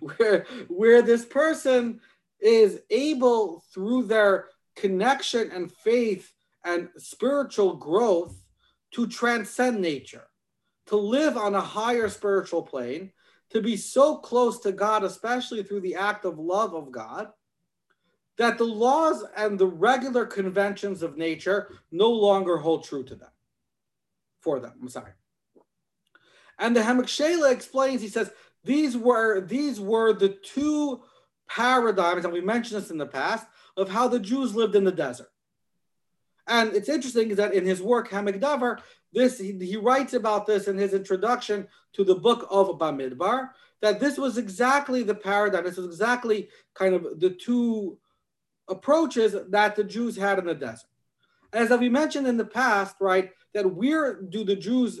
where, 0.00 0.46
where 0.68 1.02
this 1.02 1.24
person 1.24 2.00
is 2.40 2.80
able 2.90 3.64
through 3.72 4.04
their 4.04 4.48
connection 4.80 5.50
and 5.52 5.70
faith 5.70 6.32
and 6.64 6.88
spiritual 6.96 7.76
growth 7.76 8.42
to 8.92 9.06
transcend 9.06 9.80
nature, 9.80 10.26
to 10.86 10.96
live 10.96 11.36
on 11.36 11.54
a 11.54 11.60
higher 11.60 12.08
spiritual 12.08 12.62
plane, 12.62 13.12
to 13.50 13.60
be 13.60 13.76
so 13.76 14.16
close 14.16 14.60
to 14.60 14.72
God, 14.72 15.04
especially 15.04 15.62
through 15.62 15.80
the 15.80 15.94
act 15.94 16.24
of 16.24 16.38
love 16.38 16.74
of 16.74 16.90
God, 16.90 17.28
that 18.38 18.58
the 18.58 18.64
laws 18.64 19.24
and 19.36 19.58
the 19.58 19.66
regular 19.66 20.24
conventions 20.24 21.02
of 21.02 21.18
nature 21.18 21.70
no 21.92 22.10
longer 22.10 22.56
hold 22.56 22.84
true 22.84 23.04
to 23.04 23.14
them, 23.14 23.30
for 24.40 24.60
them. 24.60 24.72
I'm 24.80 24.88
sorry. 24.88 25.12
And 26.58 26.74
the 26.74 26.80
Hamak 26.80 27.52
explains, 27.52 28.00
he 28.00 28.08
says, 28.08 28.30
these 28.64 28.96
were 28.96 29.40
these 29.40 29.80
were 29.80 30.12
the 30.12 30.28
two 30.28 31.02
paradigms, 31.48 32.24
and 32.24 32.32
we 32.32 32.40
mentioned 32.40 32.82
this 32.82 32.90
in 32.90 32.98
the 32.98 33.06
past, 33.06 33.46
of 33.80 33.88
how 33.88 34.08
the 34.08 34.20
Jews 34.20 34.54
lived 34.54 34.76
in 34.76 34.84
the 34.84 34.92
desert. 34.92 35.30
And 36.46 36.74
it's 36.74 36.88
interesting 36.88 37.34
that 37.36 37.54
in 37.54 37.64
his 37.64 37.80
work 37.80 38.10
Ha'amek 38.10 38.40
Davar, 38.40 38.80
this 39.12 39.38
he, 39.38 39.52
he, 39.52 39.76
writes 39.76 40.14
about 40.14 40.46
this 40.46 40.68
in 40.68 40.76
his 40.76 40.94
introduction 40.94 41.66
to 41.94 42.04
the 42.04 42.14
book 42.14 42.46
of 42.50 42.68
Bamidbar, 42.78 43.50
that 43.80 44.00
this 44.00 44.18
was 44.18 44.36
exactly 44.36 45.02
the 45.02 45.14
paradigm. 45.14 45.64
This 45.64 45.76
was 45.76 45.86
exactly 45.86 46.48
kind 46.74 46.94
of 46.94 47.18
the 47.18 47.30
two 47.30 47.98
approaches 48.68 49.34
that 49.48 49.76
the 49.76 49.84
Jews 49.84 50.16
had 50.16 50.38
in 50.38 50.46
the 50.46 50.54
desert. 50.54 50.88
As 51.52 51.70
we 51.70 51.88
mentioned 51.88 52.26
in 52.26 52.36
the 52.36 52.44
past, 52.44 52.96
right, 53.00 53.30
that 53.54 53.74
where 53.74 54.20
do 54.20 54.44
the 54.44 54.56
Jews 54.56 55.00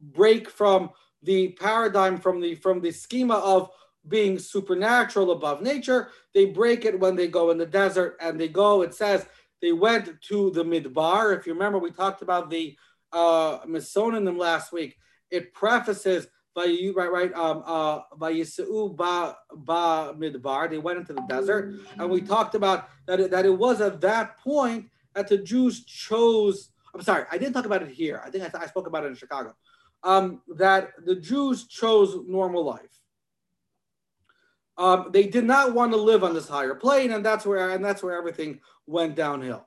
break 0.00 0.48
from 0.48 0.90
the 1.22 1.48
paradigm 1.52 2.18
from 2.18 2.40
the 2.40 2.54
from 2.54 2.80
the 2.80 2.92
schema 2.92 3.34
of 3.34 3.70
being 4.06 4.38
supernatural 4.38 5.32
above 5.32 5.62
nature? 5.62 6.10
They 6.34 6.46
break 6.46 6.84
it 6.84 6.98
when 6.98 7.16
they 7.16 7.28
go 7.28 7.50
in 7.50 7.58
the 7.58 7.66
desert 7.66 8.16
and 8.20 8.40
they 8.40 8.48
go, 8.48 8.82
it 8.82 8.94
says, 8.94 9.26
they 9.60 9.72
went 9.72 10.20
to 10.22 10.50
the 10.50 10.64
Midbar. 10.64 11.36
If 11.36 11.46
you 11.46 11.52
remember, 11.52 11.78
we 11.78 11.90
talked 11.90 12.22
about 12.22 12.48
the 12.48 12.76
uh, 13.12 13.60
Masonim 13.66 14.38
last 14.38 14.72
week. 14.72 14.96
It 15.30 15.52
prefaces 15.52 16.28
by 16.54 16.64
you 16.64 16.92
right, 16.92 17.10
right, 17.10 17.32
um, 17.34 17.62
uh, 17.66 18.00
by 18.16 18.32
Yisuu 18.32 18.96
ba 18.96 19.36
ba 19.54 20.14
Midbar. 20.18 20.68
They 20.68 20.78
went 20.78 20.98
into 20.98 21.12
the 21.12 21.22
desert, 21.28 21.74
and 21.98 22.10
we 22.10 22.20
talked 22.20 22.54
about 22.54 22.88
that. 23.06 23.20
It, 23.20 23.30
that 23.30 23.46
it 23.46 23.56
was 23.56 23.80
at 23.80 24.00
that 24.00 24.38
point 24.38 24.90
that 25.14 25.28
the 25.28 25.38
Jews 25.38 25.84
chose. 25.84 26.70
I'm 26.94 27.02
sorry, 27.02 27.24
I 27.30 27.38
didn't 27.38 27.52
talk 27.52 27.66
about 27.66 27.82
it 27.82 27.90
here. 27.90 28.20
I 28.24 28.30
think 28.30 28.42
I, 28.42 28.62
I 28.62 28.66
spoke 28.66 28.86
about 28.86 29.04
it 29.04 29.08
in 29.08 29.14
Chicago. 29.14 29.54
Um, 30.02 30.42
that 30.56 30.90
the 31.04 31.16
Jews 31.16 31.66
chose 31.66 32.16
normal 32.26 32.64
life. 32.64 32.97
Um, 34.78 35.10
they 35.12 35.26
did 35.26 35.44
not 35.44 35.74
want 35.74 35.92
to 35.92 35.98
live 35.98 36.22
on 36.22 36.34
this 36.34 36.48
higher 36.48 36.76
plane, 36.76 37.10
and 37.10 37.26
that's 37.26 37.44
where 37.44 37.70
and 37.70 37.84
that's 37.84 38.02
where 38.02 38.16
everything 38.16 38.60
went 38.86 39.16
downhill. 39.16 39.66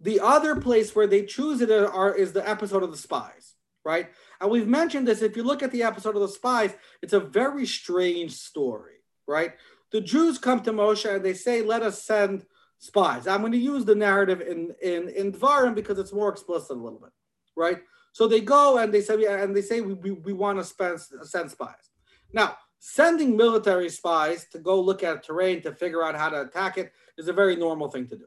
The 0.00 0.20
other 0.20 0.56
place 0.56 0.96
where 0.96 1.06
they 1.06 1.24
choose 1.24 1.60
it 1.60 1.70
are, 1.70 2.14
is 2.14 2.32
the 2.32 2.46
episode 2.48 2.82
of 2.82 2.90
the 2.90 2.96
spies, 2.96 3.54
right? 3.84 4.08
And 4.40 4.50
we've 4.50 4.66
mentioned 4.66 5.06
this. 5.06 5.22
If 5.22 5.36
you 5.36 5.42
look 5.42 5.62
at 5.62 5.70
the 5.70 5.82
episode 5.82 6.16
of 6.16 6.22
the 6.22 6.28
spies, 6.28 6.74
it's 7.02 7.12
a 7.12 7.20
very 7.20 7.66
strange 7.66 8.32
story, 8.32 8.96
right? 9.28 9.52
The 9.92 10.00
Jews 10.00 10.38
come 10.38 10.60
to 10.62 10.72
Moshe 10.72 11.14
and 11.14 11.24
they 11.24 11.34
say, 11.34 11.60
"Let 11.60 11.82
us 11.82 12.02
send 12.02 12.46
spies." 12.78 13.26
I'm 13.26 13.40
going 13.40 13.52
to 13.52 13.58
use 13.58 13.84
the 13.84 13.94
narrative 13.94 14.40
in 14.40 14.74
in 14.82 15.10
in 15.10 15.32
Dvarim 15.32 15.74
because 15.74 15.98
it's 15.98 16.12
more 16.12 16.30
explicit 16.30 16.70
a 16.70 16.80
little 16.80 17.00
bit, 17.00 17.12
right? 17.54 17.82
So 18.12 18.28
they 18.28 18.40
go 18.40 18.78
and 18.78 18.94
they 18.94 19.02
say, 19.02 19.22
and 19.26 19.54
they 19.54 19.62
say, 19.62 19.82
"We 19.82 19.92
we, 19.92 20.10
we 20.12 20.32
want 20.32 20.58
to 20.58 20.64
spend, 20.64 21.00
send 21.00 21.50
spies." 21.50 21.90
Now, 22.32 22.56
sending 22.86 23.34
military 23.34 23.88
spies 23.88 24.46
to 24.52 24.58
go 24.58 24.78
look 24.78 25.02
at 25.02 25.22
terrain 25.22 25.62
to 25.62 25.72
figure 25.72 26.04
out 26.04 26.14
how 26.14 26.28
to 26.28 26.42
attack 26.42 26.76
it 26.76 26.92
is 27.16 27.28
a 27.28 27.32
very 27.32 27.56
normal 27.56 27.88
thing 27.88 28.06
to 28.06 28.14
do. 28.14 28.26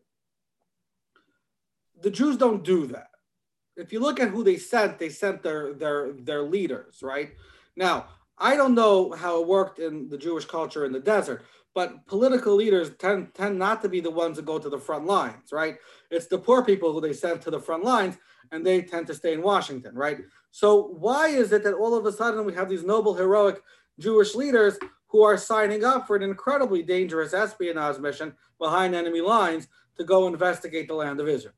The 2.01 2.09
Jews 2.09 2.37
don't 2.37 2.63
do 2.63 2.87
that. 2.87 3.11
If 3.75 3.93
you 3.93 3.99
look 3.99 4.19
at 4.19 4.29
who 4.29 4.43
they 4.43 4.57
sent, 4.57 4.97
they 4.97 5.09
sent 5.09 5.43
their 5.43 5.73
their 5.73 6.11
their 6.13 6.41
leaders, 6.41 7.03
right? 7.03 7.33
Now, 7.75 8.07
I 8.39 8.55
don't 8.55 8.73
know 8.73 9.11
how 9.11 9.39
it 9.39 9.47
worked 9.47 9.77
in 9.77 10.09
the 10.09 10.17
Jewish 10.17 10.45
culture 10.45 10.85
in 10.85 10.91
the 10.91 10.99
desert, 10.99 11.45
but 11.75 12.07
political 12.07 12.55
leaders 12.55 12.89
tend, 12.97 13.35
tend 13.35 13.59
not 13.59 13.83
to 13.83 13.89
be 13.89 13.99
the 13.99 14.09
ones 14.09 14.37
that 14.37 14.45
go 14.45 14.57
to 14.57 14.69
the 14.69 14.79
front 14.79 15.05
lines, 15.05 15.51
right? 15.51 15.75
It's 16.09 16.25
the 16.25 16.39
poor 16.39 16.65
people 16.65 16.93
who 16.93 17.01
they 17.01 17.13
send 17.13 17.41
to 17.41 17.51
the 17.51 17.59
front 17.59 17.83
lines, 17.83 18.17
and 18.51 18.65
they 18.65 18.81
tend 18.81 19.05
to 19.07 19.13
stay 19.13 19.33
in 19.33 19.43
Washington, 19.43 19.93
right? 19.93 20.21
So 20.49 20.87
why 20.99 21.27
is 21.27 21.51
it 21.51 21.63
that 21.63 21.75
all 21.75 21.93
of 21.93 22.07
a 22.07 22.11
sudden 22.11 22.43
we 22.43 22.53
have 22.53 22.69
these 22.69 22.83
noble, 22.83 23.13
heroic 23.13 23.61
Jewish 23.99 24.35
leaders 24.35 24.77
who 25.07 25.23
are 25.23 25.37
signing 25.37 25.83
up 25.83 26.05
for 26.05 26.15
an 26.15 26.23
incredibly 26.23 26.83
dangerous 26.83 27.33
espionage 27.33 27.99
mission 27.99 28.33
behind 28.59 28.93
enemy 28.93 29.21
lines 29.21 29.67
to 29.97 30.03
go 30.03 30.27
investigate 30.27 30.87
the 30.87 30.93
land 30.93 31.19
of 31.19 31.27
Israel. 31.27 31.53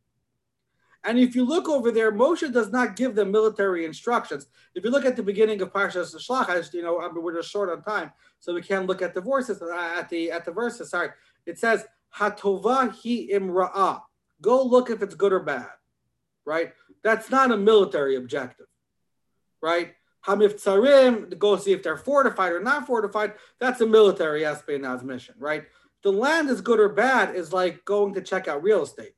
And 1.04 1.18
if 1.18 1.34
you 1.34 1.46
look 1.46 1.70
over 1.70 1.92
there, 1.92 2.12
Moshe 2.12 2.52
does 2.52 2.72
not 2.72 2.98
give 2.98 3.16
them 3.16 3.32
military 3.32 3.86
instructions. 3.86 4.48
If 4.76 4.84
you 4.84 4.92
look 4.92 5.06
at 5.06 5.16
the 5.16 5.24
beginning 5.24 5.62
of 5.62 5.72
Parshas 5.72 6.14
Shlach, 6.16 6.74
you 6.74 6.82
know, 6.82 7.00
I 7.00 7.10
mean, 7.12 7.24
we're 7.24 7.36
just 7.36 7.50
short 7.50 7.70
on 7.70 7.82
time, 7.82 8.12
so 8.40 8.54
we 8.54 8.62
can't 8.62 8.86
look 8.86 9.02
at 9.02 9.14
the 9.14 9.22
verses. 9.22 9.62
Uh, 9.62 9.94
at 9.98 10.10
the 10.10 10.30
at 10.32 10.44
the 10.44 10.52
verses, 10.52 10.90
sorry, 10.90 11.10
it 11.46 11.58
says 11.58 11.86
Hatova 12.18 12.90
hi 12.90 13.28
imra'ah. 13.34 14.02
Go 14.42 14.62
look 14.64 14.90
if 14.90 15.02
it's 15.02 15.16
good 15.16 15.32
or 15.32 15.40
bad, 15.40 15.70
right? 16.46 16.74
That's 17.02 17.30
not 17.30 17.52
a 17.52 17.58
military 17.58 18.18
objective, 18.18 18.68
right? 19.62 19.94
Hamif 20.28 20.56
Tsarim, 20.56 21.38
go 21.40 21.56
see 21.56 21.72
if 21.72 21.82
they're 21.82 21.98
fortified 21.98 22.52
or 22.52 22.62
not 22.62 22.86
fortified. 22.86 23.34
That's 23.60 23.82
a 23.82 23.88
military 23.88 24.46
espionage 24.46 25.04
mission, 25.04 25.36
right? 25.40 25.64
The 26.04 26.12
land 26.12 26.50
is 26.50 26.62
good 26.62 26.80
or 26.80 26.90
bad 26.90 27.36
is 27.36 27.54
like 27.54 27.86
going 27.86 28.14
to 28.14 28.22
check 28.22 28.48
out 28.48 28.64
real 28.64 28.84
estate. 28.84 29.14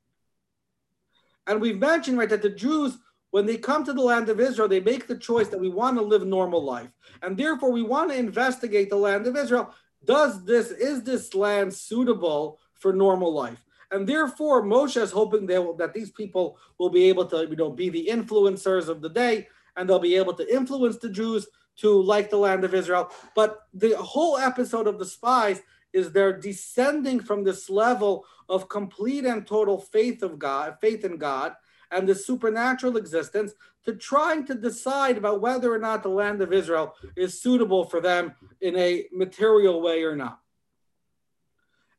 And 1.47 1.59
we've 1.59 1.79
mentioned, 1.79 2.17
right, 2.17 2.29
that 2.29 2.41
the 2.41 2.49
Jews, 2.49 2.97
when 3.31 3.45
they 3.45 3.57
come 3.57 3.83
to 3.85 3.93
the 3.93 4.01
land 4.01 4.29
of 4.29 4.39
Israel, 4.39 4.67
they 4.67 4.79
make 4.79 5.07
the 5.07 5.17
choice 5.17 5.47
that 5.49 5.59
we 5.59 5.69
want 5.69 5.97
to 5.97 6.03
live 6.03 6.25
normal 6.25 6.63
life. 6.63 6.89
And 7.21 7.35
therefore, 7.35 7.71
we 7.71 7.81
want 7.83 8.11
to 8.11 8.17
investigate 8.17 8.89
the 8.89 8.95
land 8.95 9.25
of 9.25 9.35
Israel. 9.35 9.73
Does 10.05 10.43
this, 10.45 10.71
is 10.71 11.03
this 11.03 11.33
land 11.33 11.73
suitable 11.73 12.59
for 12.75 12.93
normal 12.93 13.33
life? 13.33 13.63
And 13.91 14.07
therefore, 14.07 14.63
Moshe 14.63 15.01
is 15.01 15.11
hoping 15.11 15.45
will, 15.45 15.75
that 15.75 15.93
these 15.93 16.11
people 16.11 16.57
will 16.77 16.89
be 16.89 17.09
able 17.09 17.25
to, 17.25 17.47
you 17.47 17.55
know, 17.55 17.69
be 17.69 17.89
the 17.89 18.07
influencers 18.09 18.87
of 18.87 19.01
the 19.01 19.09
day, 19.09 19.47
and 19.75 19.89
they'll 19.89 19.99
be 19.99 20.15
able 20.15 20.33
to 20.33 20.53
influence 20.53 20.97
the 20.97 21.09
Jews 21.09 21.47
to 21.77 22.01
like 22.01 22.29
the 22.29 22.37
land 22.37 22.63
of 22.63 22.73
Israel. 22.73 23.09
But 23.35 23.67
the 23.73 23.95
whole 23.97 24.37
episode 24.37 24.87
of 24.87 24.99
the 24.99 25.05
spies 25.05 25.61
is 25.93 26.11
they're 26.11 26.37
descending 26.37 27.19
from 27.19 27.43
this 27.43 27.69
level 27.69 28.25
of 28.47 28.69
complete 28.69 29.25
and 29.25 29.45
total 29.45 29.79
faith 29.79 30.23
of 30.23 30.39
God, 30.39 30.77
faith 30.81 31.03
in 31.03 31.17
God, 31.17 31.53
and 31.91 32.07
the 32.07 32.15
supernatural 32.15 32.97
existence 32.97 33.53
to 33.83 33.95
trying 33.95 34.45
to 34.45 34.55
decide 34.55 35.17
about 35.17 35.41
whether 35.41 35.73
or 35.73 35.79
not 35.79 36.03
the 36.03 36.09
land 36.09 36.41
of 36.41 36.53
Israel 36.53 36.95
is 37.15 37.41
suitable 37.41 37.85
for 37.85 37.99
them 37.99 38.33
in 38.61 38.77
a 38.77 39.05
material 39.11 39.81
way 39.81 40.03
or 40.03 40.15
not. 40.15 40.39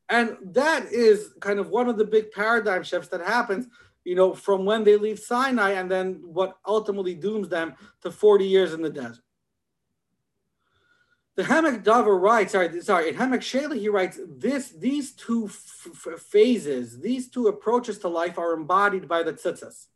And 0.08 0.36
that 0.52 0.92
is 0.92 1.30
kind 1.40 1.58
of 1.58 1.70
one 1.70 1.88
of 1.88 1.96
the 1.96 2.04
big 2.04 2.32
paradigm 2.32 2.82
shifts 2.82 3.08
that 3.08 3.22
happens, 3.22 3.66
you 4.05 4.14
know, 4.14 4.34
from 4.34 4.64
when 4.64 4.84
they 4.84 4.96
leave 4.96 5.18
Sinai 5.18 5.72
and 5.72 5.90
then 5.90 6.20
what 6.22 6.59
ultimately 6.66 7.14
dooms 7.14 7.48
them 7.48 7.74
to 8.03 8.11
40 8.11 8.46
years 8.46 8.72
in 8.72 8.82
the 8.82 8.90
desert. 8.90 9.22
The 11.34 11.44
Ha'amek 11.44 11.82
Davar 11.82 12.20
writes, 12.20 12.53
sorry, 12.53 12.80
sorry, 12.82 13.09
in 13.09 13.14
Ha'amek 13.14 13.38
Shelah 13.38 13.78
he 13.78 13.88
writes, 13.88 14.20
this, 14.28 14.70
these 14.70 15.12
two 15.12 15.46
f- 15.46 16.20
phases, 16.20 17.00
these 17.00 17.30
two 17.30 17.48
approaches 17.48 17.98
to 18.00 18.09
life 18.09 18.38
are 18.38 18.53
embodied 18.53 19.09
by 19.09 19.22
the 19.22 19.32
tzitzis. 19.32 19.86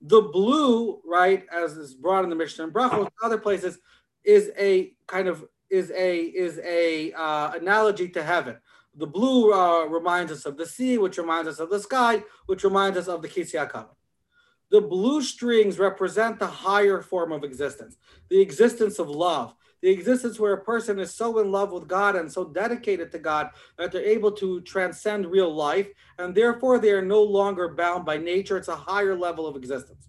The 0.00 0.22
blue, 0.22 1.02
right, 1.04 1.44
as 1.52 1.76
is 1.76 1.92
brought 1.94 2.24
in 2.24 2.30
the 2.30 2.36
Mishnah 2.36 2.64
and 2.64 2.72
Brachos, 2.72 3.10
other 3.22 3.36
places, 3.36 3.78
is 4.24 4.50
a 4.58 4.92
kind 5.06 5.28
of 5.28 5.44
is 5.68 5.90
a 5.90 6.20
is 6.20 6.58
a 6.64 7.12
uh, 7.12 7.52
analogy 7.52 8.08
to 8.08 8.22
heaven. 8.22 8.56
The 8.94 9.06
blue 9.06 9.52
uh, 9.52 9.84
reminds 9.86 10.32
us 10.32 10.46
of 10.46 10.56
the 10.56 10.66
sea, 10.66 10.98
which 10.98 11.18
reminds 11.18 11.48
us 11.48 11.58
of 11.58 11.70
the 11.70 11.78
sky, 11.80 12.24
which 12.46 12.64
reminds 12.64 12.98
us 12.98 13.08
of 13.08 13.22
the 13.22 13.28
Kisei 13.28 13.68
HaKavod. 13.68 13.94
The 14.70 14.80
blue 14.80 15.22
strings 15.22 15.78
represent 15.78 16.38
the 16.38 16.46
higher 16.46 17.00
form 17.00 17.32
of 17.32 17.44
existence, 17.44 17.96
the 18.28 18.40
existence 18.40 18.98
of 18.98 19.08
love, 19.08 19.54
the 19.82 19.90
existence 19.90 20.38
where 20.38 20.52
a 20.52 20.64
person 20.64 20.98
is 20.98 21.14
so 21.14 21.38
in 21.38 21.50
love 21.50 21.72
with 21.72 21.88
God 21.88 22.14
and 22.14 22.30
so 22.30 22.44
dedicated 22.44 23.10
to 23.12 23.18
God 23.18 23.50
that 23.78 23.90
they're 23.90 24.04
able 24.04 24.30
to 24.32 24.60
transcend 24.60 25.26
real 25.26 25.52
life, 25.52 25.88
and 26.18 26.34
therefore 26.34 26.78
they 26.78 26.90
are 26.90 27.04
no 27.04 27.22
longer 27.22 27.68
bound 27.68 28.04
by 28.04 28.16
nature. 28.16 28.56
It's 28.56 28.68
a 28.68 28.76
higher 28.76 29.16
level 29.16 29.46
of 29.46 29.56
existence. 29.56 30.08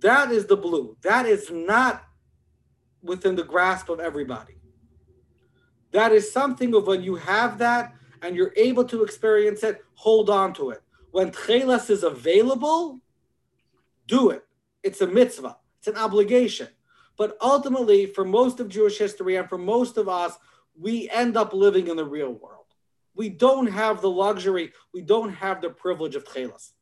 That 0.00 0.32
is 0.32 0.46
the 0.46 0.56
blue. 0.56 0.96
That 1.02 1.26
is 1.26 1.50
not 1.50 2.04
within 3.02 3.36
the 3.36 3.44
grasp 3.44 3.88
of 3.88 4.00
everybody. 4.00 4.54
That 5.92 6.12
is 6.12 6.32
something 6.32 6.74
of 6.74 6.86
when 6.86 7.02
you 7.02 7.16
have 7.16 7.58
that 7.58 7.94
and 8.22 8.36
you're 8.36 8.52
able 8.56 8.84
to 8.84 9.02
experience 9.02 9.62
it, 9.62 9.84
hold 9.94 10.30
on 10.30 10.52
to 10.54 10.70
it. 10.70 10.82
When 11.10 11.30
tchelas 11.30 11.90
is 11.90 12.02
available, 12.02 13.00
do 14.06 14.30
it. 14.30 14.44
It's 14.82 15.00
a 15.00 15.06
mitzvah. 15.06 15.56
It's 15.78 15.88
an 15.88 15.96
obligation. 15.96 16.68
But 17.16 17.36
ultimately, 17.40 18.06
for 18.06 18.24
most 18.24 18.60
of 18.60 18.68
Jewish 18.68 18.98
history 18.98 19.36
and 19.36 19.48
for 19.48 19.58
most 19.58 19.96
of 19.96 20.08
us, 20.08 20.36
we 20.78 21.08
end 21.08 21.36
up 21.36 21.52
living 21.52 21.88
in 21.88 21.96
the 21.96 22.04
real 22.04 22.32
world. 22.32 22.66
We 23.14 23.30
don't 23.30 23.68
have 23.68 24.02
the 24.02 24.10
luxury, 24.10 24.72
we 24.92 25.00
don't 25.00 25.32
have 25.32 25.62
the 25.62 25.70
privilege 25.70 26.14
of 26.14 26.24
tchelas. 26.24 26.72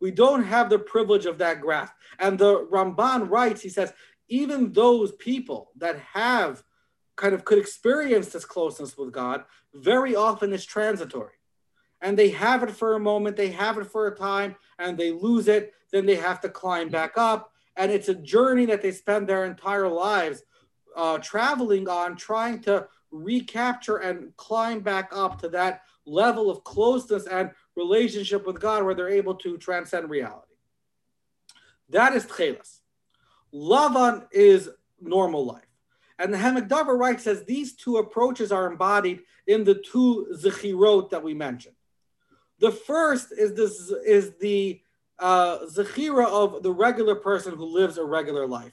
We 0.00 0.10
don't 0.10 0.42
have 0.42 0.68
the 0.68 0.80
privilege 0.80 1.26
of 1.26 1.38
that 1.38 1.60
grasp. 1.60 1.92
And 2.18 2.36
the 2.36 2.66
Ramban 2.66 3.30
writes, 3.30 3.62
he 3.62 3.68
says, 3.68 3.92
even 4.28 4.72
those 4.72 5.12
people 5.12 5.70
that 5.76 6.00
have 6.12 6.64
kind 7.16 7.34
of 7.34 7.44
could 7.44 7.58
experience 7.58 8.28
this 8.28 8.44
closeness 8.44 8.96
with 8.96 9.12
God, 9.12 9.44
very 9.74 10.14
often 10.14 10.52
is 10.52 10.64
transitory. 10.64 11.34
And 12.00 12.18
they 12.18 12.30
have 12.30 12.62
it 12.62 12.70
for 12.70 12.94
a 12.94 13.00
moment, 13.00 13.36
they 13.36 13.50
have 13.50 13.78
it 13.78 13.86
for 13.86 14.08
a 14.08 14.16
time, 14.16 14.56
and 14.78 14.98
they 14.98 15.12
lose 15.12 15.46
it. 15.48 15.72
Then 15.92 16.06
they 16.06 16.16
have 16.16 16.40
to 16.40 16.48
climb 16.48 16.88
back 16.88 17.12
up 17.16 17.52
and 17.76 17.90
it's 17.90 18.08
a 18.08 18.14
journey 18.14 18.66
that 18.66 18.82
they 18.82 18.92
spend 18.92 19.26
their 19.26 19.44
entire 19.44 19.88
lives 19.88 20.42
uh, 20.96 21.18
traveling 21.18 21.88
on, 21.88 22.16
trying 22.16 22.60
to 22.62 22.86
recapture 23.10 23.98
and 23.98 24.34
climb 24.36 24.80
back 24.80 25.10
up 25.12 25.40
to 25.40 25.48
that 25.48 25.82
level 26.04 26.50
of 26.50 26.64
closeness 26.64 27.26
and 27.26 27.50
relationship 27.76 28.46
with 28.46 28.60
God 28.60 28.84
where 28.84 28.94
they're 28.94 29.08
able 29.08 29.34
to 29.36 29.56
transcend 29.56 30.10
reality. 30.10 30.54
That 31.88 32.14
is 32.14 32.26
tchelas. 32.26 32.80
Lavan 33.54 34.26
is 34.32 34.70
normal 35.00 35.44
life. 35.46 35.62
And 36.18 36.32
the 36.32 36.38
Ha'amek 36.38 36.68
Davar 36.68 36.98
writes 36.98 37.24
says 37.24 37.44
these 37.44 37.74
two 37.74 37.96
approaches 37.96 38.52
are 38.52 38.70
embodied 38.70 39.20
in 39.46 39.64
the 39.64 39.74
two 39.74 40.26
zechirot 40.36 41.10
that 41.10 41.22
we 41.22 41.34
mentioned. 41.34 41.74
The 42.58 42.70
first 42.70 43.32
is 43.36 43.54
this 43.54 43.90
is 44.06 44.32
the 44.40 44.80
uh, 45.18 45.66
zechira 45.66 46.26
of 46.26 46.62
the 46.62 46.72
regular 46.72 47.14
person 47.14 47.56
who 47.56 47.64
lives 47.64 47.98
a 47.98 48.04
regular 48.04 48.46
life. 48.46 48.72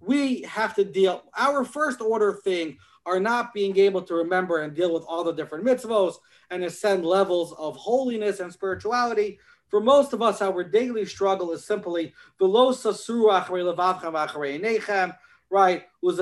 We 0.00 0.42
have 0.42 0.74
to 0.74 0.84
deal, 0.84 1.22
our 1.36 1.64
first 1.64 2.00
order 2.00 2.32
thing 2.32 2.78
are 3.06 3.20
not 3.20 3.54
being 3.54 3.78
able 3.78 4.02
to 4.02 4.14
remember 4.14 4.58
and 4.58 4.74
deal 4.74 4.92
with 4.92 5.04
all 5.04 5.24
the 5.24 5.32
different 5.32 5.64
mitzvos 5.64 6.16
and 6.50 6.64
ascend 6.64 7.04
levels 7.04 7.52
of 7.58 7.76
holiness 7.76 8.40
and 8.40 8.52
spirituality. 8.52 9.38
For 9.68 9.80
most 9.80 10.12
of 10.12 10.20
us, 10.20 10.42
our 10.42 10.64
daily 10.64 11.06
struggle 11.06 11.52
is 11.52 11.64
simply 11.64 12.12
right? 15.50 15.84
We 16.02 16.16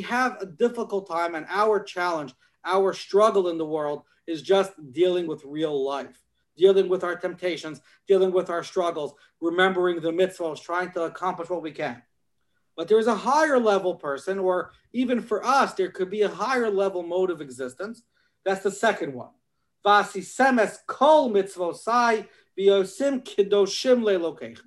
have 0.00 0.36
a 0.40 0.46
difficult 0.46 1.08
time, 1.08 1.34
and 1.34 1.46
our 1.48 1.82
challenge, 1.82 2.34
our 2.64 2.92
struggle 2.92 3.48
in 3.48 3.58
the 3.58 3.66
world 3.66 4.02
is 4.26 4.42
just 4.42 4.72
dealing 4.92 5.26
with 5.26 5.44
real 5.44 5.84
life 5.84 6.26
dealing 6.56 6.88
with 6.88 7.04
our 7.04 7.16
temptations, 7.16 7.80
dealing 8.08 8.32
with 8.32 8.50
our 8.50 8.64
struggles, 8.64 9.14
remembering 9.40 10.00
the 10.00 10.10
mitzvahs, 10.10 10.62
trying 10.62 10.90
to 10.92 11.04
accomplish 11.04 11.48
what 11.48 11.62
we 11.62 11.70
can. 11.70 12.02
But 12.76 12.88
there's 12.88 13.06
a 13.06 13.14
higher 13.14 13.58
level 13.58 13.94
person, 13.94 14.38
or 14.38 14.72
even 14.92 15.20
for 15.20 15.44
us, 15.44 15.74
there 15.74 15.90
could 15.90 16.10
be 16.10 16.22
a 16.22 16.28
higher 16.28 16.70
level 16.70 17.02
mode 17.02 17.30
of 17.30 17.40
existence. 17.40 18.02
That's 18.44 18.62
the 18.62 18.70
second 18.70 19.14
one. 19.14 19.30
Vasi 19.84 20.20
semes 20.20 20.78
kol 20.86 21.30
mitzvosai 21.30 22.26
v'yosim 22.58 23.24
kiddoshim 23.24 24.02
le'lokeichem. 24.02 24.60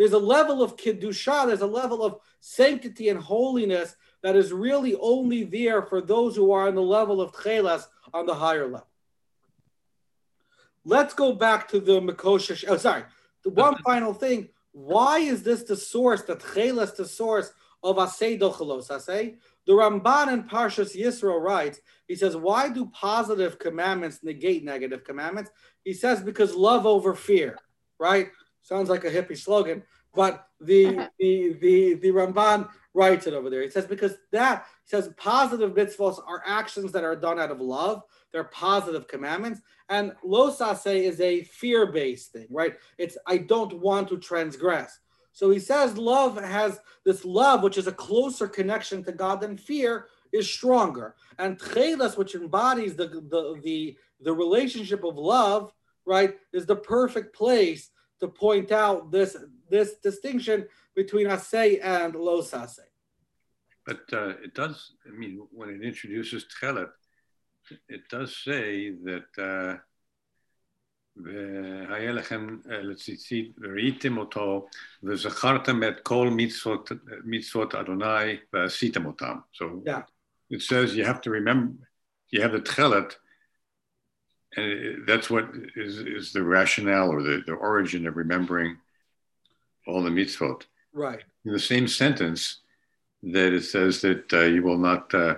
There's 0.00 0.14
a 0.14 0.18
level 0.18 0.62
of 0.62 0.78
kiddusha, 0.78 1.46
there's 1.46 1.60
a 1.60 1.66
level 1.66 2.02
of 2.02 2.20
sanctity 2.40 3.10
and 3.10 3.20
holiness 3.20 3.94
that 4.22 4.34
is 4.34 4.50
really 4.50 4.96
only 4.98 5.44
there 5.44 5.82
for 5.82 6.00
those 6.00 6.34
who 6.34 6.52
are 6.52 6.68
on 6.68 6.74
the 6.74 6.80
level 6.80 7.20
of 7.20 7.32
tchelas 7.32 7.84
on 8.14 8.24
the 8.24 8.34
higher 8.34 8.64
level. 8.64 8.86
Let's 10.86 11.12
go 11.12 11.34
back 11.34 11.68
to 11.68 11.80
the 11.80 12.00
Makosha. 12.00 12.64
Oh, 12.66 12.78
sorry. 12.78 13.02
The 13.44 13.50
one 13.50 13.76
final 13.84 14.14
thing. 14.14 14.48
Why 14.72 15.18
is 15.18 15.42
this 15.42 15.64
the 15.64 15.76
source, 15.76 16.22
the 16.22 16.36
Tchelas, 16.36 16.96
the 16.96 17.04
source 17.04 17.52
of 17.82 17.96
Asay 17.96 18.40
Dochalos 18.40 18.88
Asay? 18.88 19.36
The 19.66 19.72
Ramban 19.74 20.32
in 20.32 20.44
Parshas 20.44 20.98
Yisro 20.98 21.38
writes, 21.38 21.78
he 22.08 22.14
says, 22.14 22.38
why 22.38 22.70
do 22.70 22.86
positive 22.86 23.58
commandments 23.58 24.20
negate 24.22 24.64
negative 24.64 25.04
commandments? 25.04 25.50
He 25.84 25.92
says, 25.92 26.22
because 26.22 26.54
love 26.54 26.86
over 26.86 27.14
fear, 27.14 27.58
right? 27.98 28.30
Sounds 28.62 28.88
like 28.88 29.04
a 29.04 29.10
hippie 29.10 29.38
slogan, 29.38 29.82
but 30.14 30.46
the 30.60 31.08
the 31.18 31.56
the 31.60 31.94
the 31.94 32.10
Ramban 32.10 32.68
writes 32.94 33.26
it 33.26 33.34
over 33.34 33.50
there. 33.50 33.62
He 33.62 33.70
says 33.70 33.86
because 33.86 34.14
that 34.32 34.66
he 34.84 34.90
says 34.90 35.10
positive 35.16 35.72
mitzvahs 35.72 36.20
are 36.26 36.42
actions 36.46 36.92
that 36.92 37.04
are 37.04 37.16
done 37.16 37.38
out 37.38 37.50
of 37.50 37.60
love. 37.60 38.02
They're 38.32 38.44
positive 38.44 39.08
commandments, 39.08 39.60
and 39.88 40.12
losase 40.24 40.94
is 40.94 41.20
a 41.20 41.42
fear-based 41.44 42.32
thing, 42.32 42.46
right? 42.50 42.76
It's 42.98 43.16
I 43.26 43.38
don't 43.38 43.80
want 43.80 44.08
to 44.08 44.18
transgress. 44.18 44.98
So 45.32 45.50
he 45.50 45.58
says 45.58 45.96
love 45.96 46.42
has 46.42 46.80
this 47.04 47.24
love, 47.24 47.62
which 47.62 47.78
is 47.78 47.86
a 47.86 47.92
closer 47.92 48.48
connection 48.48 49.02
to 49.04 49.12
God 49.12 49.40
than 49.40 49.56
fear, 49.56 50.06
is 50.32 50.50
stronger. 50.50 51.14
And 51.38 51.58
tchelas, 51.58 52.16
which 52.16 52.34
embodies 52.34 52.94
the, 52.94 53.06
the, 53.06 53.60
the, 53.62 53.96
the 54.20 54.32
relationship 54.32 55.04
of 55.04 55.16
love, 55.16 55.72
right, 56.04 56.36
is 56.52 56.66
the 56.66 56.76
perfect 56.76 57.34
place 57.34 57.90
to 58.20 58.28
point 58.28 58.72
out 58.72 59.10
this 59.10 59.36
this 59.68 59.94
distinction 60.02 60.66
between 60.94 61.26
assay 61.26 61.78
and 61.78 62.14
los 62.14 62.52
assay. 62.54 62.90
But 63.86 64.02
uh, 64.12 64.34
it 64.44 64.54
does. 64.54 64.92
I 65.06 65.10
mean, 65.16 65.46
when 65.50 65.70
it 65.70 65.82
introduces 65.82 66.44
techelet, 66.44 66.90
it 67.88 68.02
does 68.08 68.36
say 68.44 68.90
that. 69.04 69.28
Uh, 69.38 69.78
והיה 71.16 72.12
uh, 78.54 78.68
So 79.52 79.82
yeah. 79.86 80.02
it 80.48 80.62
says 80.62 80.96
you 80.96 81.04
have 81.04 81.20
to 81.22 81.30
remember, 81.30 81.74
you 82.30 82.40
have 82.42 82.52
the 82.52 82.60
techelet 82.60 83.16
and 84.56 85.06
that's 85.06 85.30
what 85.30 85.48
is, 85.76 85.98
is 85.98 86.32
the 86.32 86.42
rationale 86.42 87.10
or 87.10 87.22
the, 87.22 87.42
the 87.46 87.52
origin 87.52 88.06
of 88.06 88.16
remembering 88.16 88.76
all 89.86 90.02
the 90.02 90.10
mitzvot. 90.10 90.62
Right. 90.92 91.22
In 91.44 91.52
the 91.52 91.58
same 91.58 91.86
sentence, 91.86 92.60
that 93.22 93.52
it 93.52 93.64
says 93.64 94.00
that 94.00 94.32
uh, 94.32 94.40
you 94.40 94.62
will 94.62 94.78
not 94.78 95.14
uh, 95.14 95.36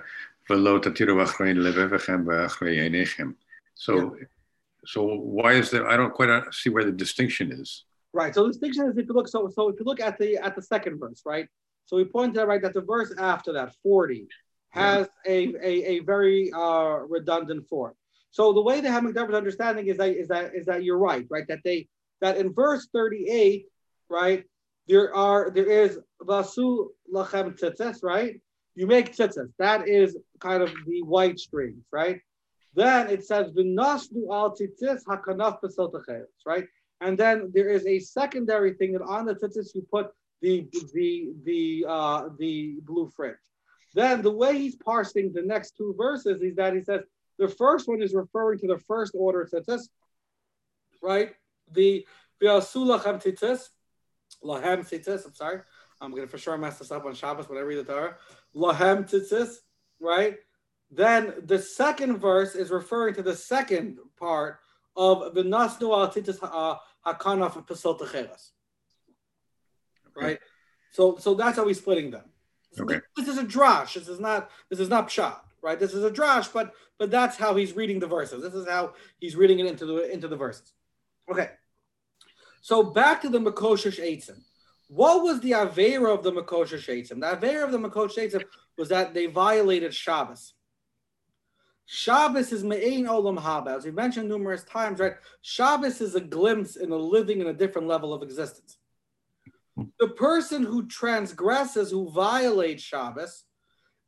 "V'lo 0.49 0.81
tatiru 0.81 1.25
achrein 1.25 1.57
levevechem 1.57 2.23
v'achrei. 2.25 3.35
So, 3.75 4.15
so 4.85 5.03
why 5.03 5.53
is 5.53 5.69
there? 5.69 5.87
I 5.87 5.97
don't 5.97 6.13
quite 6.13 6.43
see 6.53 6.69
where 6.69 6.85
the 6.85 6.91
distinction 6.91 7.51
is. 7.51 7.83
Right. 8.13 8.33
So 8.33 8.43
the 8.43 8.49
distinction 8.49 8.89
is 8.89 8.97
if 8.97 9.07
you 9.07 9.13
look 9.13 9.27
so 9.27 9.49
so 9.49 9.69
if 9.69 9.79
you 9.79 9.85
look 9.85 9.99
at 9.99 10.17
the 10.17 10.37
at 10.37 10.55
the 10.55 10.61
second 10.61 10.99
verse, 10.99 11.21
right? 11.25 11.47
So 11.85 11.97
we 11.97 12.05
pointed 12.05 12.39
out 12.39 12.47
right 12.47 12.61
that 12.61 12.73
the 12.73 12.81
verse 12.81 13.13
after 13.17 13.53
that, 13.53 13.75
40, 13.83 14.27
has 14.69 15.07
a, 15.25 15.53
a, 15.61 15.97
a 15.97 15.99
very 15.99 16.51
uh, 16.53 16.99
redundant 17.07 17.67
form. 17.67 17.93
So 18.33 18.51
the 18.51 18.63
way 18.63 18.81
Ha'amek 18.81 19.13
Davar's 19.13 19.35
understanding 19.35 19.87
is 19.87 19.97
that 19.97 20.09
is 20.09 20.27
that 20.29 20.55
is 20.55 20.65
that 20.65 20.83
you're 20.83 20.97
right, 20.97 21.25
right? 21.29 21.47
That 21.47 21.59
they 21.63 21.87
that 22.19 22.35
in 22.37 22.51
verse 22.51 22.87
38, 22.91 23.67
right, 24.09 24.43
there 24.87 25.13
are 25.13 25.51
there 25.51 25.69
is 25.69 25.99
vasu 26.19 26.87
lachem 27.13 27.55
tzitzis, 27.59 28.01
right? 28.01 28.41
You 28.73 28.87
make 28.87 29.15
tzitzis. 29.15 29.53
That 29.59 29.87
is 29.87 30.17
kind 30.39 30.63
of 30.63 30.71
the 30.87 31.03
white 31.03 31.37
strings, 31.37 31.85
right? 31.91 32.19
Then 32.73 33.07
it 33.11 33.23
says 33.23 33.51
v'nasnu 33.51 34.23
al 34.31 34.57
tzitzis 34.57 35.03
hakanaf 35.07 35.59
right? 36.47 36.65
And 37.01 37.15
then 37.15 37.51
there 37.53 37.69
is 37.69 37.85
a 37.85 37.99
secondary 37.99 38.73
thing 38.73 38.93
that 38.93 39.03
on 39.03 39.27
the 39.27 39.35
tzitzis 39.35 39.75
you 39.75 39.85
put 39.91 40.07
the 40.41 40.67
the 40.95 41.33
the 41.43 41.85
uh, 41.87 42.29
the 42.39 42.79
blue 42.81 43.11
fringe. 43.15 43.37
Then 43.93 44.23
the 44.23 44.31
way 44.31 44.57
he's 44.57 44.75
parsing 44.75 45.31
the 45.33 45.43
next 45.43 45.77
two 45.77 45.93
verses 45.95 46.41
is 46.41 46.55
that 46.55 46.73
he 46.73 46.83
says 46.83 47.01
the 47.37 47.47
first 47.47 47.87
one 47.87 48.01
is 48.01 48.13
referring 48.13 48.59
to 48.59 48.67
the 48.67 48.77
first 48.77 49.13
order 49.15 49.47
tzitzis, 49.51 49.89
right? 51.01 51.33
The 51.71 52.05
v'asulachem 52.41 53.21
tzitzis, 53.21 53.69
lahem 54.43 54.87
tzitzis. 54.87 55.25
I'm 55.25 55.33
sorry, 55.33 55.61
I'm 56.01 56.11
gonna 56.11 56.27
for 56.27 56.37
sure 56.37 56.57
mess 56.57 56.79
this 56.79 56.91
up 56.91 57.05
on 57.05 57.15
Shabbos 57.15 57.49
when 57.49 57.57
I 57.57 57.61
read 57.61 57.85
the 57.85 57.91
Torah. 57.91 58.15
Lahem 58.55 59.09
tzitzis, 59.09 59.55
right? 59.99 60.37
Then 60.91 61.33
the 61.45 61.59
second 61.59 62.17
verse 62.17 62.55
is 62.55 62.69
referring 62.69 63.15
to 63.15 63.23
the 63.23 63.35
second 63.35 63.97
part 64.19 64.59
of 64.95 65.33
the 65.33 65.41
nasnu 65.43 65.91
al 65.91 66.09
tzitzis 66.09 66.37
uh, 66.41 66.77
hakanaf 67.05 67.65
pesol 67.67 67.99
techeres. 67.99 68.51
Right. 70.15 70.39
So 70.91 71.17
so 71.17 71.33
that's 71.33 71.57
how 71.57 71.67
he's 71.67 71.79
splitting 71.79 72.11
them. 72.11 72.25
Okay. 72.79 72.99
This 73.15 73.27
is 73.27 73.37
a 73.37 73.43
drash. 73.43 73.95
This 73.95 74.07
is 74.07 74.19
not 74.19 74.51
this 74.69 74.79
is 74.79 74.89
not 74.89 75.09
pshat, 75.09 75.39
right? 75.63 75.79
This 75.79 75.93
is 75.93 76.03
a 76.03 76.11
drash, 76.11 76.51
but 76.51 76.73
but 76.99 77.09
that's 77.09 77.37
how 77.37 77.55
he's 77.55 77.75
reading 77.75 77.99
the 77.99 78.07
verses. 78.07 78.43
This 78.43 78.53
is 78.53 78.67
how 78.67 78.93
he's 79.19 79.35
reading 79.35 79.59
it 79.59 79.65
into 79.65 79.85
the 79.85 80.11
into 80.11 80.27
the 80.27 80.35
verses. 80.35 80.73
Okay. 81.31 81.49
So 82.61 82.83
back 82.83 83.21
to 83.21 83.29
the 83.29 83.39
Makoshish 83.39 83.99
Eitzim. 83.99 84.41
What 84.87 85.23
was 85.23 85.39
the 85.39 85.51
Avera 85.51 86.13
of 86.13 86.23
the 86.23 86.31
Makoshish 86.31 86.87
Eitzim? 86.87 87.19
The 87.19 87.35
Avera 87.35 87.63
of 87.63 87.71
the 87.71 87.79
Makoshish 87.79 88.17
Eitzim 88.17 88.43
was 88.77 88.89
that 88.89 89.13
they 89.13 89.25
violated 89.25 89.93
Shabbos. 89.93 90.53
Shabbos 91.85 92.51
is 92.51 92.63
Me'ain 92.63 93.05
Olam 93.05 93.37
Haba. 93.37 93.77
As 93.77 93.85
we 93.85 93.91
mentioned 93.91 94.29
numerous 94.29 94.63
times, 94.63 94.99
right? 94.99 95.15
Shabbos 95.41 95.99
is 95.99 96.15
a 96.15 96.21
glimpse 96.21 96.75
in 96.75 96.91
a 96.91 96.95
living 96.95 97.41
in 97.41 97.47
a 97.47 97.53
different 97.53 97.87
level 97.87 98.13
of 98.13 98.23
existence. 98.23 98.77
The 99.99 100.09
person 100.09 100.63
who 100.63 100.87
transgresses, 100.87 101.91
who 101.91 102.09
violates 102.11 102.83
Shabbos, 102.83 103.43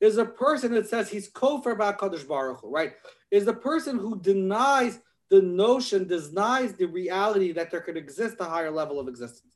is 0.02 0.18
a 0.18 0.26
person 0.26 0.74
that 0.74 0.88
says 0.88 1.10
he's 1.10 1.30
kofar 1.30 1.72
about 1.74 1.98
Kadosh 1.98 2.28
Baruch 2.28 2.62
Hu, 2.62 2.70
right? 2.70 2.94
Is 3.32 3.46
the 3.46 3.54
person 3.54 3.98
who 3.98 4.20
denies 4.20 5.00
the 5.30 5.42
notion, 5.42 6.08
denies 6.08 6.74
the 6.74 6.86
reality 6.86 7.52
that 7.54 7.72
there 7.72 7.82
could 7.82 7.98
exist 7.98 8.38
a 8.40 8.46
higher 8.46 8.72
level 8.72 9.00
of 9.00 9.08
existence. 9.08 9.54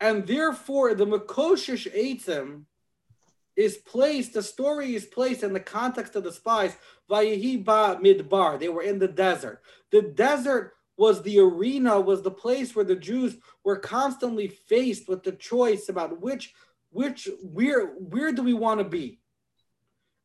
And 0.00 0.26
therefore, 0.26 0.94
the 0.94 1.06
Makoshish 1.06 1.92
Eitzim 1.92 2.64
is 3.56 3.76
placed, 3.78 4.34
the 4.34 4.42
story 4.42 4.94
is 4.94 5.04
placed 5.04 5.42
in 5.42 5.52
the 5.52 5.60
context 5.60 6.14
of 6.14 6.22
the 6.22 6.32
spies, 6.32 6.76
Vayehi 7.10 7.64
ba 7.64 7.98
Midbar. 8.00 8.60
They 8.60 8.68
were 8.68 8.82
in 8.82 9.00
the 9.00 9.08
desert. 9.08 9.62
The 9.90 10.02
desert 10.02 10.74
was 10.96 11.22
the 11.22 11.40
arena, 11.40 12.00
was 12.00 12.22
the 12.22 12.30
place 12.30 12.76
where 12.76 12.84
the 12.84 12.96
Jews 12.96 13.36
were 13.64 13.78
constantly 13.78 14.48
faced 14.48 15.08
with 15.08 15.24
the 15.24 15.32
choice 15.32 15.88
about 15.88 16.20
which, 16.20 16.54
which, 16.90 17.28
where, 17.42 17.86
where 17.86 18.32
do 18.32 18.42
we 18.42 18.54
want 18.54 18.80
to 18.80 18.84
be? 18.84 19.20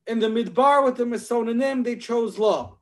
In 0.08 0.20
the 0.20 0.28
Midbar 0.28 0.84
with 0.84 0.98
the 0.98 1.06
Mesonanim, 1.06 1.84
they 1.84 1.96
chose 1.96 2.38
Lo. 2.38 2.80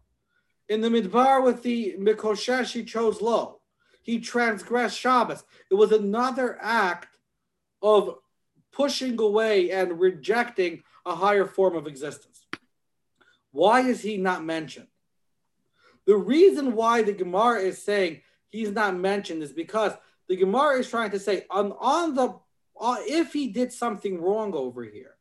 In 0.69 0.81
the 0.81 0.89
Midbar 0.89 1.43
with 1.43 1.63
the 1.63 1.95
Mikoshesh, 1.99 2.71
he 2.71 2.83
chose 2.83 3.21
Lo. 3.21 3.59
He 4.01 4.19
transgressed 4.19 4.97
Shabbos. 4.97 5.43
It 5.69 5.75
was 5.75 5.91
another 5.91 6.57
act 6.61 7.17
of 7.81 8.15
pushing 8.71 9.19
away 9.19 9.71
and 9.71 9.99
rejecting 9.99 10.83
a 11.05 11.15
higher 11.15 11.45
form 11.45 11.75
of 11.75 11.87
existence. 11.87 12.45
Why 13.51 13.81
is 13.81 14.01
he 14.01 14.17
not 14.17 14.43
mentioned? 14.43 14.87
The 16.07 16.15
reason 16.15 16.73
why 16.73 17.03
the 17.03 17.13
Gemara 17.13 17.61
is 17.61 17.83
saying 17.83 18.21
he's 18.49 18.71
not 18.71 18.95
mentioned 18.95 19.43
is 19.43 19.51
because 19.51 19.93
the 20.27 20.35
Gemara 20.35 20.79
is 20.79 20.89
trying 20.89 21.11
to 21.11 21.19
say 21.19 21.45
on, 21.49 21.73
on 21.73 22.15
the 22.15 22.39
Uh, 22.81 22.97
if 23.01 23.31
he 23.31 23.47
did 23.47 23.71
something 23.71 24.19
wrong 24.19 24.55
over 24.55 24.83
here, 24.83 25.15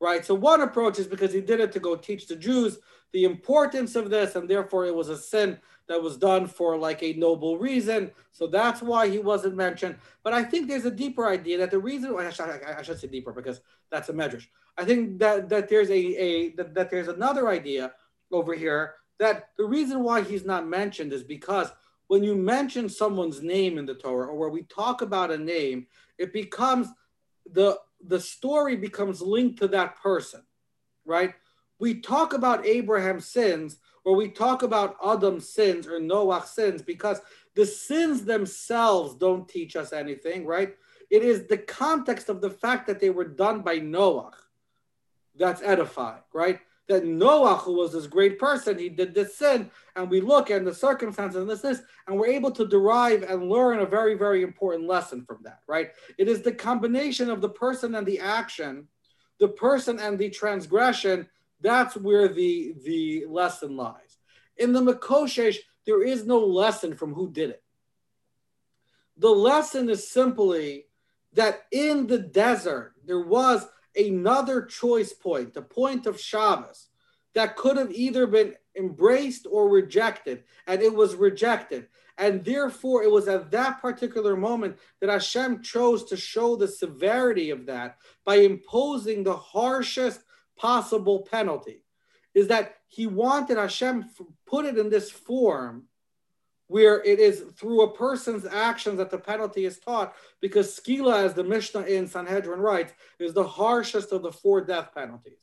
right? 0.00 0.24
So 0.24 0.34
one 0.34 0.60
approach 0.60 0.98
is 1.00 1.08
because 1.08 1.32
he 1.32 1.40
did 1.40 1.58
it 1.58 1.72
to 1.72 1.80
go 1.80 1.96
teach 1.96 2.28
the 2.28 2.36
Jews 2.36 2.78
the 3.12 3.24
importance 3.24 3.96
of 3.96 4.10
this, 4.10 4.36
and 4.36 4.48
therefore 4.48 4.86
it 4.86 4.94
was 4.94 5.08
a 5.08 5.18
sin 5.18 5.58
that 5.88 6.00
was 6.00 6.16
done 6.16 6.46
for 6.46 6.76
like 6.76 7.02
a 7.02 7.14
noble 7.14 7.58
reason. 7.58 8.12
So 8.30 8.46
that's 8.46 8.80
why 8.80 9.08
he 9.08 9.18
wasn't 9.18 9.56
mentioned. 9.56 9.96
But 10.22 10.34
I 10.34 10.44
think 10.44 10.68
there's 10.68 10.84
a 10.84 10.90
deeper 10.90 11.26
idea 11.26 11.58
that 11.58 11.70
the 11.70 11.78
reason 11.78 12.14
I 12.16 12.30
should, 12.30 12.46
I 12.46 12.82
should 12.82 13.00
say 13.00 13.08
deeper 13.08 13.32
because 13.32 13.60
that's 13.90 14.08
a 14.08 14.12
medrash. 14.12 14.46
I 14.76 14.84
think 14.84 15.18
that 15.18 15.48
that 15.48 15.68
there's 15.68 15.90
a, 15.90 15.94
a 15.94 16.50
that, 16.56 16.74
that 16.74 16.90
there's 16.90 17.08
another 17.08 17.48
idea 17.48 17.92
over 18.30 18.54
here 18.54 18.94
that 19.18 19.50
the 19.56 19.64
reason 19.64 20.02
why 20.02 20.22
he's 20.22 20.44
not 20.44 20.68
mentioned 20.68 21.12
is 21.12 21.22
because 21.22 21.72
when 22.08 22.22
you 22.22 22.34
mention 22.34 22.88
someone's 22.88 23.42
name 23.42 23.78
in 23.78 23.86
the 23.86 23.94
Torah 23.94 24.28
or 24.28 24.36
where 24.36 24.48
we 24.48 24.62
talk 24.62 25.02
about 25.02 25.30
a 25.30 25.38
name, 25.38 25.86
it 26.18 26.32
becomes 26.32 26.88
the 27.50 27.78
the 28.04 28.20
story 28.20 28.76
becomes 28.76 29.20
linked 29.20 29.58
to 29.58 29.68
that 29.68 29.96
person, 29.96 30.42
right? 31.04 31.34
We 31.78 32.00
talk 32.00 32.32
about 32.32 32.66
Abraham's 32.66 33.26
sins 33.26 33.78
or 34.04 34.14
we 34.14 34.28
talk 34.28 34.62
about 34.62 34.96
Adam's 35.04 35.48
sins 35.48 35.86
or 35.86 35.98
Noah's 35.98 36.50
sins 36.50 36.82
because 36.82 37.20
the 37.54 37.66
sins 37.66 38.24
themselves 38.24 39.14
don't 39.14 39.48
teach 39.48 39.76
us 39.76 39.92
anything, 39.92 40.46
right? 40.46 40.76
It 41.10 41.22
is 41.22 41.46
the 41.46 41.58
context 41.58 42.28
of 42.28 42.40
the 42.40 42.50
fact 42.50 42.86
that 42.86 43.00
they 43.00 43.10
were 43.10 43.24
done 43.24 43.62
by 43.62 43.78
Noah 43.78 44.32
that's 45.34 45.62
edifying, 45.62 46.22
right? 46.32 46.60
That 46.88 47.04
Noah, 47.04 47.56
who 47.56 47.72
was 47.74 47.92
this 47.92 48.06
great 48.06 48.38
person, 48.38 48.78
he 48.78 48.88
did 48.88 49.12
this 49.12 49.36
sin, 49.36 49.70
and 49.96 50.08
we 50.08 50.20
look 50.20 50.50
at 50.50 50.64
the 50.64 50.74
circumstances 50.74 51.40
and 51.40 51.50
this, 51.50 51.60
this, 51.60 51.82
and 52.06 52.16
we're 52.16 52.28
able 52.28 52.52
to 52.52 52.66
derive 52.66 53.24
and 53.24 53.48
learn 53.48 53.80
a 53.80 53.86
very, 53.86 54.14
very 54.14 54.42
important 54.42 54.86
lesson 54.86 55.24
from 55.24 55.38
that, 55.42 55.60
right? 55.66 55.90
It 56.16 56.28
is 56.28 56.42
the 56.42 56.52
combination 56.52 57.28
of 57.28 57.40
the 57.40 57.48
person 57.48 57.96
and 57.96 58.06
the 58.06 58.20
action, 58.20 58.86
the 59.38 59.48
person 59.48 59.98
and 59.98 60.16
the 60.16 60.30
transgression. 60.30 61.28
That's 61.60 61.96
where 61.96 62.28
the 62.28 62.74
the 62.84 63.24
lesson 63.28 63.76
lies. 63.76 64.18
In 64.56 64.72
the 64.72 64.80
Makoshesh, 64.80 65.56
there 65.86 66.02
is 66.02 66.26
no 66.26 66.38
lesson 66.38 66.94
from 66.94 67.14
who 67.14 67.30
did 67.30 67.50
it. 67.50 67.62
The 69.16 69.30
lesson 69.30 69.88
is 69.88 70.08
simply 70.08 70.86
that 71.32 71.62
in 71.70 72.06
the 72.06 72.18
desert 72.18 72.94
there 73.04 73.22
was 73.22 73.66
another 73.96 74.62
choice 74.62 75.12
point, 75.12 75.54
the 75.54 75.62
point 75.62 76.06
of 76.06 76.20
Shabbos, 76.20 76.88
that 77.34 77.56
could 77.56 77.76
have 77.76 77.92
either 77.92 78.26
been 78.26 78.54
embraced 78.76 79.46
or 79.50 79.68
rejected, 79.68 80.44
and 80.66 80.80
it 80.82 80.94
was 80.94 81.14
rejected. 81.14 81.88
And 82.18 82.42
therefore, 82.42 83.02
it 83.02 83.10
was 83.10 83.28
at 83.28 83.50
that 83.50 83.82
particular 83.82 84.36
moment 84.36 84.78
that 85.00 85.10
Hashem 85.10 85.62
chose 85.62 86.04
to 86.04 86.16
show 86.16 86.56
the 86.56 86.68
severity 86.68 87.50
of 87.50 87.66
that 87.66 87.98
by 88.24 88.36
imposing 88.36 89.22
the 89.22 89.36
harshest 89.36 90.20
possible 90.56 91.26
penalty. 91.30 91.82
is 92.36 92.48
that 92.48 92.76
he 92.86 93.06
wanted 93.06 93.56
Hashem 93.56 94.10
put 94.46 94.66
it 94.66 94.76
in 94.76 94.90
this 94.90 95.10
form 95.10 95.84
where 96.68 97.02
it 97.04 97.20
is 97.20 97.44
through 97.56 97.82
a 97.82 97.92
person's 97.96 98.44
actions 98.44 98.98
that 98.98 99.10
the 99.10 99.18
penalty 99.18 99.64
is 99.64 99.78
taught, 99.78 100.14
because 100.40 100.78
skila, 100.78 101.24
as 101.24 101.34
the 101.34 101.44
Mishnah 101.44 101.82
in 101.82 102.06
Sanhedrin 102.06 102.60
writes, 102.60 102.92
is 103.18 103.34
the 103.34 103.46
harshest 103.46 104.12
of 104.12 104.22
the 104.22 104.32
four 104.32 104.60
death 104.60 104.90
penalties. 104.94 105.38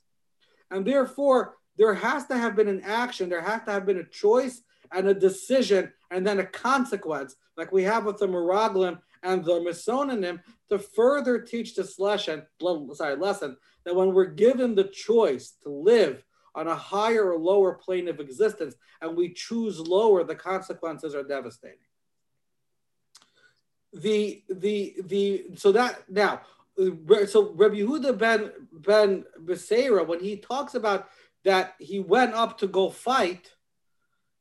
And 0.69 0.86
therefore, 0.86 1.55
there 1.78 1.93
has 1.93 2.28
to 2.28 2.38
have 2.38 2.55
been 2.55 2.67
an 2.67 2.82
action, 2.82 3.30
there 3.30 3.41
has 3.41 3.63
to 3.63 3.71
have 3.71 3.86
been 3.86 3.99
a 3.99 4.03
choice 4.03 4.61
and 4.91 5.07
a 5.07 5.13
decision, 5.13 5.91
and 6.11 6.28
then 6.28 6.39
a 6.39 6.45
consequence, 6.45 7.36
like 7.57 7.71
we 7.71 7.84
have 7.84 8.05
with 8.05 8.17
the 8.17 8.28
Meraglim 8.28 8.99
and 9.24 9.43
the 9.43 9.59
Misonanim, 9.59 10.41
to 10.69 10.78
further 10.78 11.39
teach 11.39 11.76
this 11.76 11.97
lesson, 11.99 12.43
sorry, 12.93 13.15
lesson 13.15 13.57
that 13.86 13.95
when 13.95 14.13
we're 14.13 14.26
given 14.26 14.76
the 14.76 14.84
choice 14.84 15.55
to 15.63 15.69
live 15.69 16.24
on 16.56 16.68
a 16.68 16.76
higher 16.76 17.32
or 17.32 17.38
lower 17.38 17.74
plane 17.74 18.08
of 18.08 18.20
existence 18.20 18.76
and 19.01 19.16
we 19.16 19.34
choose 19.34 19.80
lower, 19.80 20.24
the 20.24 20.36
consequences 20.36 21.16
are 21.16 21.24
devastating. 21.24 21.78
The 23.93 24.43
the 24.49 24.95
the 25.06 25.45
so 25.56 25.72
that 25.72 26.10
now 26.10 26.41
so 27.28 27.51
Rabbi 27.54 27.76
Yehuda 27.76 28.18
ben 28.18 28.51
ben 28.72 29.24
Beseira 29.45 30.06
when 30.08 30.20
he 30.20 30.38
talks 30.38 30.74
about 30.74 31.10
that 31.43 31.76
he 31.80 31.99
went 31.99 32.34
up 32.34 32.58
to 32.60 32.68
go 32.68 32.89
fight, 32.89 33.51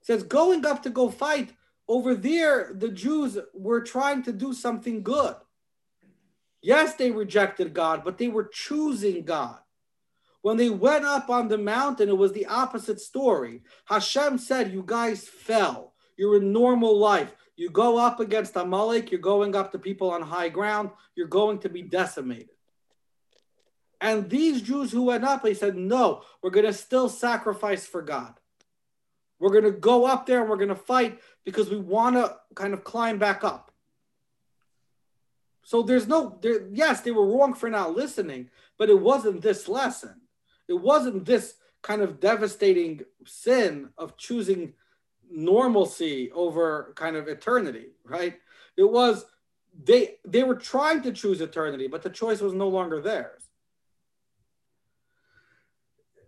says 0.01 0.23
going 0.23 0.65
up 0.65 0.83
to 0.85 0.91
go 0.91 1.11
fight 1.11 1.53
over 1.87 2.15
there 2.15 2.73
the 2.75 2.89
Jews 2.89 3.37
were 3.53 3.83
trying 3.83 4.23
to 4.23 4.33
do 4.33 4.55
something 4.55 5.03
good. 5.03 5.37
Yes, 6.63 6.95
they 6.95 7.11
rejected 7.11 7.75
God, 7.75 8.05
but 8.05 8.19
they 8.19 8.29
were 8.29 8.45
choosing 8.45 9.25
God. 9.25 9.59
When 10.43 10.57
they 10.57 10.70
went 10.70 11.05
up 11.05 11.30
on 11.30 11.49
the 11.49 11.59
mountain, 11.59 12.09
it 12.09 12.18
was 12.18 12.32
the 12.32 12.47
opposite 12.47 13.01
story. 13.01 13.62
Hashem 13.86 14.38
said, 14.38 14.72
You 14.72 14.82
guys 14.84 15.26
fell. 15.26 15.95
You're 16.16 16.36
in 16.36 16.53
normal 16.53 16.99
life. 16.99 17.34
You 17.57 17.70
go 17.70 17.97
up 17.97 18.20
against 18.20 18.57
Amalek, 18.57 19.11
you're 19.11 19.20
going 19.20 19.55
up 19.55 19.72
to 19.72 19.78
people 19.78 20.11
on 20.11 20.22
high 20.22 20.49
ground, 20.49 20.90
you're 21.14 21.28
going 21.28 21.59
to 21.61 21.68
be 21.68 21.82
decimated. 21.82 22.49
And 24.01 24.28
these 24.28 24.62
Jews 24.62 24.90
who 24.90 25.05
went 25.05 25.24
up, 25.24 25.43
they 25.43 25.55
said, 25.55 25.76
No, 25.76 26.22
we're 26.43 26.51
going 26.51 26.66
to 26.66 26.72
still 26.72 27.09
sacrifice 27.09 27.86
for 27.86 28.03
God. 28.03 28.34
We're 29.38 29.51
going 29.51 29.64
to 29.64 29.70
go 29.72 30.07
up 30.07 30.26
there 30.26 30.40
and 30.40 30.51
we're 30.51 30.57
going 30.57 30.68
to 30.68 30.74
fight 30.74 31.20
because 31.45 31.70
we 31.70 31.76
want 31.78 32.16
to 32.16 32.36
kind 32.55 32.74
of 32.74 32.84
climb 32.84 33.18
back 33.18 33.45
up. 33.45 33.70
So 35.64 35.82
there's 35.82 36.09
no, 36.09 36.38
there, 36.43 36.66
yes, 36.72 37.01
they 37.01 37.12
were 37.12 37.26
wrong 37.26 37.55
for 37.55 37.70
not 37.70 37.95
listening, 37.95 38.51
but 38.78 38.90
it 38.90 39.01
wasn't 39.01 39.43
this 39.43 39.68
lesson. 39.68 40.22
It 40.73 40.81
wasn't 40.81 41.27
this 41.27 41.55
kind 41.83 42.01
of 42.01 42.18
devastating 42.18 43.03
sin 43.27 43.91
of 43.99 44.16
choosing 44.16 44.73
normalcy 45.31 46.31
over 46.33 46.93
kind 46.97 47.14
of 47.16 47.29
eternity, 47.29 47.89
right? 48.05 48.35
It 48.77 48.91
was 48.91 49.27
they 49.85 50.16
they 50.25 50.45
were 50.45 50.55
trying 50.55 51.03
to 51.03 51.12
choose 51.12 51.43
eternity, 51.43 51.89
but 51.89 52.03
the 52.03 52.11
choice 52.11 52.41
was 52.41 52.55
no 52.55 52.68
longer 52.68 53.03
theirs. 53.03 53.43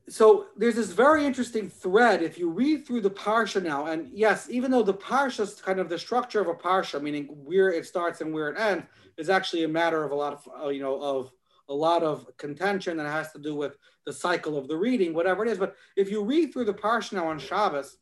So 0.09 0.49
there's 0.59 0.74
this 0.74 0.92
very 0.92 1.24
interesting 1.24 1.70
thread 1.70 2.22
if 2.22 2.38
you 2.38 2.51
read 2.51 2.86
through 2.86 3.01
the 3.01 3.11
parsha 3.11 3.62
now, 3.62 3.86
and 3.86 4.11
yes, 4.12 4.51
even 4.51 4.70
though 4.70 4.82
the 4.82 4.92
parsha 4.92 5.40
is 5.40 5.62
kind 5.62 5.80
of 5.80 5.88
the 5.88 5.99
structure 5.99 6.42
of 6.42 6.49
a 6.49 6.55
parsha, 6.55 7.01
meaning 7.01 7.24
where 7.45 7.72
it 7.72 7.86
starts 7.86 8.20
and 8.20 8.34
where 8.34 8.51
it 8.51 8.59
ends, 8.59 8.84
is 9.16 9.30
actually 9.30 9.64
a 9.64 9.68
matter 9.68 10.05
of 10.05 10.11
a 10.12 10.14
lot 10.14 10.34
of 10.34 10.49
uh, 10.62 10.68
you 10.68 10.82
know 10.82 11.01
of 11.01 11.32
a 11.68 11.74
lot 11.74 12.02
of 12.02 12.26
contention 12.36 12.96
that 12.98 13.06
has 13.06 13.32
to 13.32 13.38
do 13.38 13.54
with 13.54 13.76
the 14.06 14.12
cycle 14.12 14.58
of 14.58 14.68
the 14.68 14.76
reading, 14.76 15.14
whatever 15.14 15.44
it 15.44 15.50
is. 15.50 15.58
But 15.58 15.76
if 15.96 16.10
you 16.10 16.22
read 16.24 16.52
through 16.52 16.66
the 16.66 16.74
parsha 16.74 17.14
now 17.14 17.28
on 17.28 17.38
Shabbos, 17.38 17.96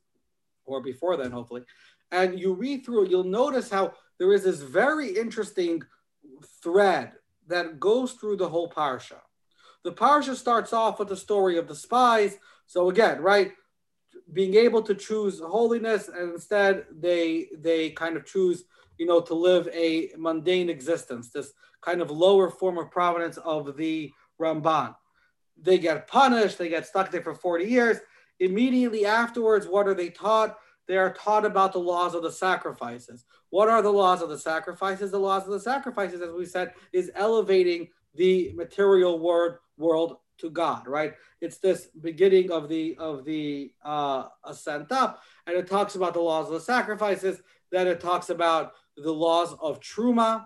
or 0.64 0.82
before 0.82 1.16
then, 1.16 1.30
hopefully, 1.30 1.62
and 2.10 2.38
you 2.38 2.54
read 2.54 2.84
through 2.84 3.04
it, 3.04 3.10
you'll 3.10 3.24
notice 3.24 3.70
how 3.70 3.94
there 4.18 4.32
is 4.32 4.44
this 4.44 4.60
very 4.60 5.08
interesting 5.16 5.82
thread 6.62 7.12
that 7.48 7.80
goes 7.80 8.12
through 8.12 8.36
the 8.36 8.48
whole 8.48 8.70
parsha. 8.70 9.18
The 9.84 9.92
parsha 9.92 10.36
starts 10.36 10.72
off 10.72 10.98
with 10.98 11.08
the 11.08 11.16
story 11.16 11.58
of 11.58 11.66
the 11.66 11.74
spies. 11.74 12.36
So 12.66 12.90
again, 12.90 13.20
right, 13.20 13.52
being 14.32 14.54
able 14.54 14.82
to 14.82 14.94
choose 14.94 15.40
holiness, 15.40 16.08
and 16.08 16.32
instead 16.32 16.86
they 16.90 17.48
they 17.58 17.90
kind 17.90 18.16
of 18.16 18.24
choose, 18.24 18.64
you 19.02 19.08
know, 19.08 19.20
to 19.20 19.34
live 19.34 19.68
a 19.74 20.10
mundane 20.16 20.70
existence. 20.70 21.30
This 21.30 21.52
kind 21.80 22.00
of 22.00 22.08
lower 22.08 22.48
form 22.48 22.78
of 22.78 22.88
providence 22.92 23.36
of 23.38 23.76
the 23.76 24.12
Ramban. 24.40 24.94
They 25.60 25.78
get 25.78 26.06
punished, 26.06 26.56
they 26.56 26.68
get 26.68 26.86
stuck 26.86 27.10
there 27.10 27.20
for 27.20 27.34
40 27.34 27.64
years. 27.64 27.96
Immediately 28.38 29.04
afterwards, 29.04 29.66
what 29.66 29.88
are 29.88 29.94
they 29.94 30.08
taught? 30.08 30.56
They 30.86 30.96
are 30.98 31.12
taught 31.12 31.44
about 31.44 31.72
the 31.72 31.80
laws 31.80 32.14
of 32.14 32.22
the 32.22 32.30
sacrifices. 32.30 33.24
What 33.50 33.68
are 33.68 33.82
the 33.82 33.90
laws 33.90 34.22
of 34.22 34.28
the 34.28 34.38
sacrifices? 34.38 35.10
The 35.10 35.18
laws 35.18 35.46
of 35.46 35.50
the 35.50 35.58
sacrifices, 35.58 36.20
as 36.20 36.30
we 36.30 36.46
said, 36.46 36.72
is 36.92 37.10
elevating 37.16 37.88
the 38.14 38.52
material 38.54 39.18
word 39.18 39.58
world 39.76 40.18
to 40.38 40.48
God, 40.48 40.86
right? 40.86 41.14
It's 41.40 41.58
this 41.58 41.88
beginning 42.00 42.52
of 42.52 42.68
the 42.68 42.96
of 43.00 43.24
the 43.24 43.72
uh, 43.84 44.28
ascent 44.44 44.92
up, 44.92 45.22
and 45.48 45.56
it 45.56 45.66
talks 45.66 45.96
about 45.96 46.14
the 46.14 46.20
laws 46.20 46.46
of 46.46 46.52
the 46.52 46.60
sacrifices. 46.60 47.42
Then 47.72 47.86
it 47.86 48.00
talks 48.00 48.28
about 48.28 48.74
the 49.02 49.12
laws 49.12 49.54
of 49.60 49.80
truma, 49.80 50.44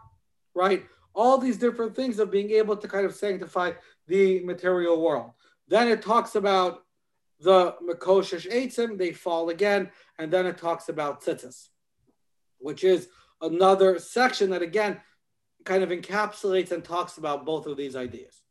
right? 0.55 0.85
all 1.17 1.39
these 1.39 1.57
different 1.57 1.97
things 1.97 2.19
of 2.19 2.31
being 2.31 2.51
able 2.51 2.77
to 2.77 2.87
kind 2.87 3.07
of 3.07 3.15
sanctify 3.15 3.73
the 4.07 4.41
material 4.41 5.01
world. 5.01 5.31
Then 5.67 5.89
it 5.89 6.03
talks 6.03 6.37
about 6.37 6.83
the 7.41 7.75
Makoshish 7.83 8.51
Eitzim, 8.51 8.99
they 8.99 9.13
fall 9.13 9.49
again, 9.49 9.91
and 10.19 10.31
then 10.31 10.47
it 10.47 10.59
talks 10.59 10.89
about 10.89 11.25
Tzitzis, 11.25 11.69
which 12.59 12.85
is 12.85 13.09
another 13.41 13.99
section 13.99 14.51
that 14.51 14.63
again 14.63 15.01
kind 15.65 15.83
of 15.83 15.89
encapsulates 15.89 16.71
and 16.71 16.85
talks 16.85 17.19
about 17.19 17.45
both 17.45 17.67
of 17.67 17.77
these 17.77 17.97
ideas. 17.97 18.43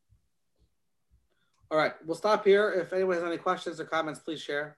All 1.71 1.77
right, 1.77 1.93
we'll 2.05 2.17
stop 2.17 2.45
here. 2.45 2.71
If 2.71 2.93
anyone 2.93 3.15
has 3.15 3.23
any 3.23 3.37
questions 3.37 3.79
or 3.79 3.85
comments, 3.85 4.19
please 4.19 4.41
share. 4.41 4.77